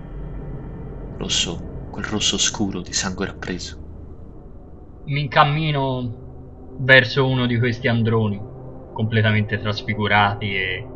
Rosso 1.17 1.69
quel 1.91 2.05
rosso 2.05 2.39
scuro 2.39 2.81
di 2.81 2.93
sangue 2.93 3.27
rappreso. 3.27 3.79
Mi 5.07 5.21
incammino 5.21 6.77
verso 6.79 7.27
uno 7.27 7.47
di 7.47 7.59
questi 7.59 7.89
androni, 7.89 8.41
completamente 8.93 9.59
trasfigurati 9.59 10.55
e, 10.55 10.87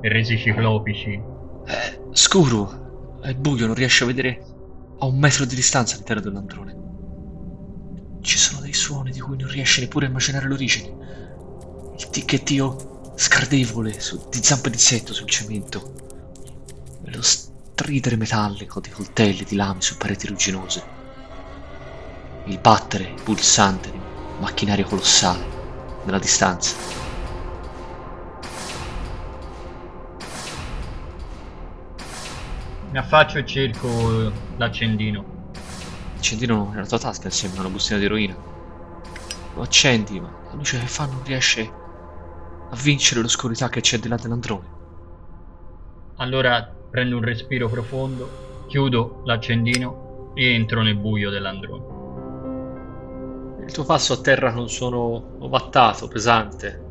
e 0.00 0.08
resi 0.08 0.38
ciclopici. 0.38 1.20
È 1.64 1.98
scuro, 2.12 3.18
è 3.20 3.34
buio, 3.34 3.66
non 3.66 3.74
riesce 3.74 4.04
a 4.04 4.06
vedere 4.06 4.44
a 4.98 5.06
un 5.06 5.18
metro 5.18 5.44
di 5.44 5.54
distanza 5.54 5.94
all'interno 5.94 6.22
dell'androne. 6.22 6.84
Ci 8.20 8.38
sono 8.38 8.60
dei 8.60 8.72
suoni 8.72 9.10
di 9.10 9.20
cui 9.20 9.36
non 9.36 9.50
riesce 9.50 9.80
neppure 9.80 10.06
a 10.06 10.08
immaginare 10.08 10.46
l'origine. 10.46 10.94
Il 11.96 12.08
ticchettio 12.10 13.12
scardevole 13.14 13.98
su, 14.00 14.28
di 14.30 14.38
zampe 14.42 14.70
di 14.70 14.78
setto 14.78 15.12
sul 15.12 15.28
cemento. 15.28 15.92
E 17.04 17.14
lo 17.14 17.22
stridere 17.78 18.16
metallico 18.16 18.80
di 18.80 18.88
coltelli, 18.88 19.44
di 19.44 19.54
lame 19.54 19.82
su 19.82 19.98
pareti 19.98 20.26
rugginose. 20.26 20.82
Il 22.44 22.58
battere 22.58 23.12
pulsante 23.22 23.90
di 23.90 23.98
un 23.98 24.38
macchinario 24.40 24.86
colossale 24.86 25.44
nella 26.04 26.18
distanza. 26.18 26.74
Mi 32.90 32.96
affaccio 32.96 33.36
e 33.36 33.44
cerco 33.44 34.32
l'accendino. 34.56 35.50
Accendino 36.16 36.70
nella 36.72 36.86
tua 36.86 36.98
tasca 36.98 37.26
insieme 37.26 37.58
a 37.58 37.60
una 37.60 37.68
bustina 37.68 37.98
di 37.98 38.06
eroina. 38.06 38.34
Lo 39.54 39.60
accendi, 39.60 40.18
ma 40.18 40.34
la 40.48 40.54
luce 40.54 40.78
che 40.78 40.86
fa 40.86 41.04
non 41.04 41.22
riesce 41.24 41.70
a 42.70 42.76
vincere 42.76 43.20
l'oscurità 43.20 43.68
che 43.68 43.82
c'è 43.82 43.98
di 43.98 44.08
là 44.08 44.16
dell'androne. 44.16 44.74
Allora 46.16 46.75
prendo 46.90 47.16
un 47.16 47.22
respiro 47.22 47.68
profondo, 47.68 48.64
chiudo 48.68 49.22
l'accendino 49.24 50.32
e 50.34 50.52
entro 50.52 50.82
nel 50.82 50.96
buio 50.96 51.30
dell'androne. 51.30 51.94
Il 53.64 53.72
tuo 53.72 53.84
passo 53.84 54.12
a 54.12 54.20
terra 54.20 54.52
con 54.52 54.62
un 54.62 54.68
suono 54.68 55.36
ovattato, 55.40 56.08
pesante, 56.08 56.84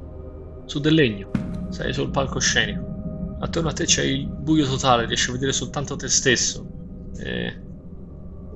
su 0.66 0.80
del 0.80 0.94
legno. 0.94 1.30
Sei 1.70 1.94
sul 1.94 2.10
palcoscenico. 2.10 3.38
Attorno 3.40 3.70
a 3.70 3.74
te 3.74 3.86
c'è 3.86 4.04
il 4.04 4.28
buio 4.28 4.66
totale, 4.66 5.06
riesci 5.06 5.30
a 5.30 5.34
vedere 5.34 5.54
soltanto 5.54 5.96
te 5.96 6.08
stesso. 6.08 6.68
E 7.18 7.62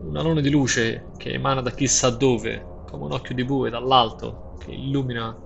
un 0.01 0.17
alone 0.17 0.41
di 0.41 0.49
luce 0.49 1.11
che 1.17 1.33
emana 1.33 1.61
da 1.61 1.71
chissà 1.71 2.09
dove, 2.09 2.65
come 2.87 3.05
un 3.05 3.11
occhio 3.11 3.35
di 3.35 3.43
bue 3.43 3.69
dall'alto, 3.69 4.55
che 4.59 4.71
illumina 4.71 5.37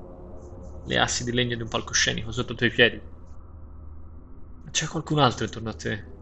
le 0.85 0.97
assi 0.97 1.23
di 1.23 1.31
legno 1.31 1.55
di 1.55 1.61
un 1.61 1.67
palcoscenico 1.67 2.31
sotto 2.31 2.53
i 2.53 2.55
tuoi 2.55 2.69
piedi. 2.71 3.01
C'è 4.73 4.87
qualcun 4.87 5.19
altro 5.19 5.45
intorno 5.45 5.69
a 5.69 5.73
te. 5.73 6.15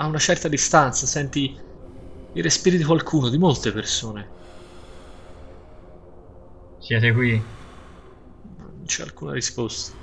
A 0.00 0.06
una 0.06 0.18
certa 0.18 0.48
distanza 0.48 1.06
senti 1.06 1.56
i 2.32 2.40
respiri 2.40 2.76
di 2.76 2.82
qualcuno, 2.82 3.28
di 3.28 3.38
molte 3.38 3.70
persone. 3.70 4.34
Siete 6.86 7.12
qui? 7.12 7.32
Non 8.56 8.82
c'è 8.84 9.04
alcuna 9.04 9.32
risposta. 9.32 9.96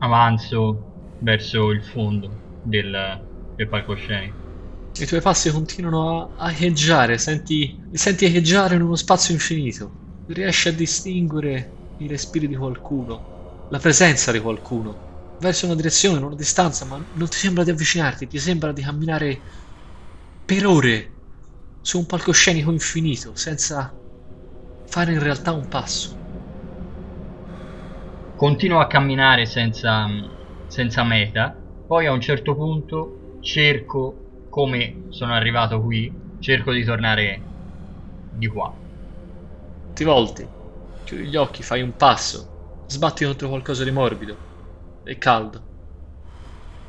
Avanzo 0.00 0.88
verso 1.18 1.70
il 1.70 1.84
fondo 1.84 2.40
del, 2.60 2.90
del 3.54 3.68
palcoscenico. 3.68 4.40
I 5.00 5.06
tuoi 5.06 5.22
passi 5.22 5.50
continuano 5.50 6.34
a, 6.34 6.44
a 6.46 6.50
echeggiare, 6.50 7.16
senti, 7.16 7.80
li 7.88 7.96
senti 7.96 8.26
echeggiare 8.26 8.74
in 8.74 8.82
uno 8.82 8.96
spazio 8.96 9.32
infinito. 9.32 10.00
Riesci 10.26 10.68
a 10.68 10.72
distinguere 10.74 11.78
i 11.96 12.06
respiri 12.06 12.46
di 12.46 12.54
qualcuno, 12.54 13.27
la 13.68 13.78
presenza 13.78 14.32
di 14.32 14.40
qualcuno, 14.40 15.04
verso 15.36 15.66
una 15.66 15.74
direzione, 15.74 16.24
una 16.24 16.34
distanza, 16.34 16.84
ma 16.84 16.96
non 17.12 17.28
ti 17.28 17.36
sembra 17.36 17.64
di 17.64 17.70
avvicinarti, 17.70 18.26
ti 18.26 18.38
sembra 18.38 18.72
di 18.72 18.82
camminare 18.82 19.42
per 20.44 20.66
ore 20.66 21.20
su 21.80 21.98
un 21.98 22.06
palcoscenico 22.06 22.70
infinito, 22.72 23.34
senza 23.34 24.02
fare 24.84 25.12
in 25.12 25.22
realtà 25.22 25.52
un 25.52 25.68
passo. 25.68 26.16
Continuo 28.34 28.80
a 28.80 28.86
camminare 28.86 29.44
senza, 29.44 30.06
senza 30.66 31.04
meta, 31.04 31.62
poi 31.84 32.06
a 32.06 32.12
un 32.12 32.20
certo 32.22 32.54
punto 32.54 33.32
cerco, 33.40 34.30
come 34.48 35.04
sono 35.08 35.34
arrivato 35.34 35.82
qui, 35.82 36.18
cerco 36.38 36.72
di 36.72 36.84
tornare 36.84 37.50
di 38.28 38.46
qua. 38.46 38.72
Ti 39.92 40.04
volti, 40.04 40.50
chiudi 41.02 41.28
gli 41.28 41.36
occhi, 41.36 41.62
fai 41.62 41.82
un 41.82 41.94
passo, 41.96 42.57
sbatti 42.90 43.24
contro 43.24 43.48
qualcosa 43.48 43.84
di 43.84 43.90
morbido 43.90 44.40
e 45.02 45.18
caldo 45.18 45.68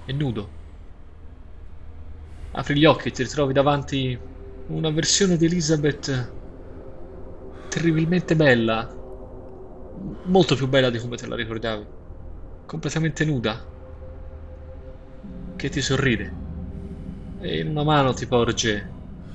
e 0.05 0.11
nudo. 0.13 0.43
Apri 2.51 2.77
gli 2.77 2.85
occhi 2.85 3.07
e 3.07 3.11
ti 3.11 3.23
ritrovi 3.23 3.53
davanti 3.53 4.15
una 4.65 4.91
versione 4.91 5.35
di 5.35 5.45
Elizabeth 5.45 6.35
terribilmente 7.69 8.35
bella, 8.35 8.87
molto 10.23 10.55
più 10.55 10.67
bella 10.67 10.89
di 10.89 10.99
come 10.99 11.15
te 11.17 11.27
la 11.27 11.35
ricordavi, 11.35 11.87
completamente 12.65 13.25
nuda, 13.25 13.65
che 15.55 15.69
ti 15.69 15.81
sorride 15.81 16.33
e 17.37 17.59
in 17.59 17.67
una 17.69 17.83
mano 17.83 18.13
ti 18.13 18.25
porge 18.25 18.93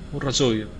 un 0.09 0.19
rasoio. 0.19 0.73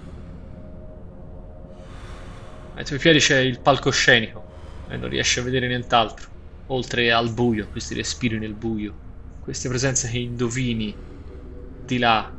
Ai 2.75 2.86
tuoi 2.86 2.99
piedi 2.99 3.17
c'è 3.17 3.39
il 3.39 3.59
palcoscenico 3.59 4.44
e 4.88 4.97
non 4.97 5.09
riesci 5.09 5.39
a 5.39 5.43
vedere 5.43 5.67
nient'altro, 5.67 6.27
oltre 6.67 7.11
al 7.11 7.31
buio, 7.33 7.67
questi 7.69 7.93
respiri 7.93 8.38
nel 8.38 8.53
buio, 8.53 8.95
queste 9.39 9.69
presenze 9.69 10.09
che 10.09 10.17
indovini 10.17 10.95
di 11.77 11.97
là, 11.97 12.31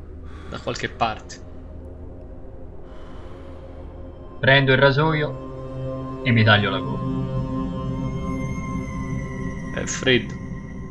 da 0.49 0.59
qualche 0.59 0.89
parte. 0.89 1.45
Prendo 4.39 4.73
il 4.73 4.79
rasoio 4.79 6.23
e 6.25 6.31
mi 6.31 6.45
taglio 6.45 6.71
la 6.71 6.79
gola. 6.79 7.15
È 9.81 9.85
freddo. 9.85 10.35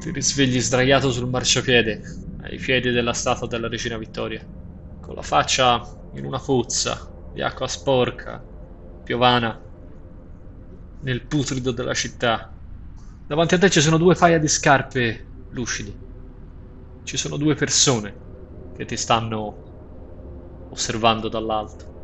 Ti 0.02 0.12
risvegli 0.12 0.60
sdraiato 0.60 1.12
sul 1.12 1.28
marciapiede, 1.28 2.02
ai 2.42 2.58
piedi 2.58 2.92
della 2.92 3.14
statua 3.14 3.48
della 3.48 3.68
regina 3.68 3.98
Vittoria, 3.98 4.46
con 5.00 5.16
la 5.16 5.24
faccia 5.24 5.82
in 6.12 6.26
una 6.26 6.40
pozza 6.40 7.12
di 7.32 7.42
acqua 7.42 7.68
sporca, 7.68 8.46
piovana, 9.04 9.65
nel 11.06 11.26
putrido 11.28 11.72
della 11.72 11.94
città. 11.94 12.60
Davanti 13.26 13.54
a 13.56 13.58
te 13.60 13.70
ci 13.70 13.80
sono 13.80 13.98
due 13.98 14.16
paia 14.16 14.40
di 14.40 14.48
scarpe 14.48 15.34
lucidi. 15.50 15.96
Ci 17.04 17.18
sono 17.18 17.38
due 17.38 17.56
persone 17.56 18.24
che 18.72 18.86
ti 18.86 18.98
stanno 18.98 19.64
osservando 20.68 21.30
dall'alto. 21.30 21.95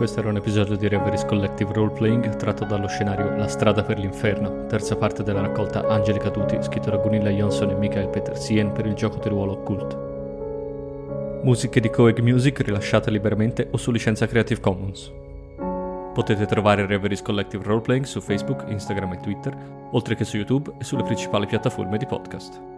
Questo 0.00 0.20
era 0.20 0.30
un 0.30 0.36
episodio 0.36 0.76
di 0.76 0.88
Reveries 0.88 1.26
Collective 1.26 1.74
Roleplaying 1.74 2.34
tratto 2.36 2.64
dallo 2.64 2.86
scenario 2.86 3.36
La 3.36 3.48
strada 3.48 3.82
per 3.82 3.98
l'inferno, 3.98 4.64
terza 4.64 4.96
parte 4.96 5.22
della 5.22 5.42
raccolta 5.42 5.86
Angeli 5.88 6.18
Caduti, 6.18 6.56
scritto 6.62 6.88
da 6.88 6.96
Gunilla 6.96 7.28
Jonsson 7.28 7.68
e 7.68 7.74
Michael 7.74 8.08
Petersien 8.08 8.72
per 8.72 8.86
il 8.86 8.94
gioco 8.94 9.18
di 9.18 9.28
ruolo 9.28 9.52
Occult. 9.52 11.42
Musiche 11.42 11.80
di 11.80 11.90
Coeg 11.90 12.18
Music 12.20 12.60
rilasciate 12.62 13.10
liberamente 13.10 13.68
o 13.72 13.76
su 13.76 13.90
licenza 13.90 14.26
Creative 14.26 14.58
Commons. 14.58 15.12
Potete 16.14 16.46
trovare 16.46 16.86
Reveries 16.86 17.20
Collective 17.20 17.62
Roleplaying 17.62 18.06
su 18.06 18.22
Facebook, 18.22 18.64
Instagram 18.68 19.12
e 19.12 19.20
Twitter, 19.20 19.54
oltre 19.90 20.14
che 20.14 20.24
su 20.24 20.38
YouTube 20.38 20.72
e 20.78 20.84
sulle 20.84 21.02
principali 21.02 21.44
piattaforme 21.44 21.98
di 21.98 22.06
podcast. 22.06 22.69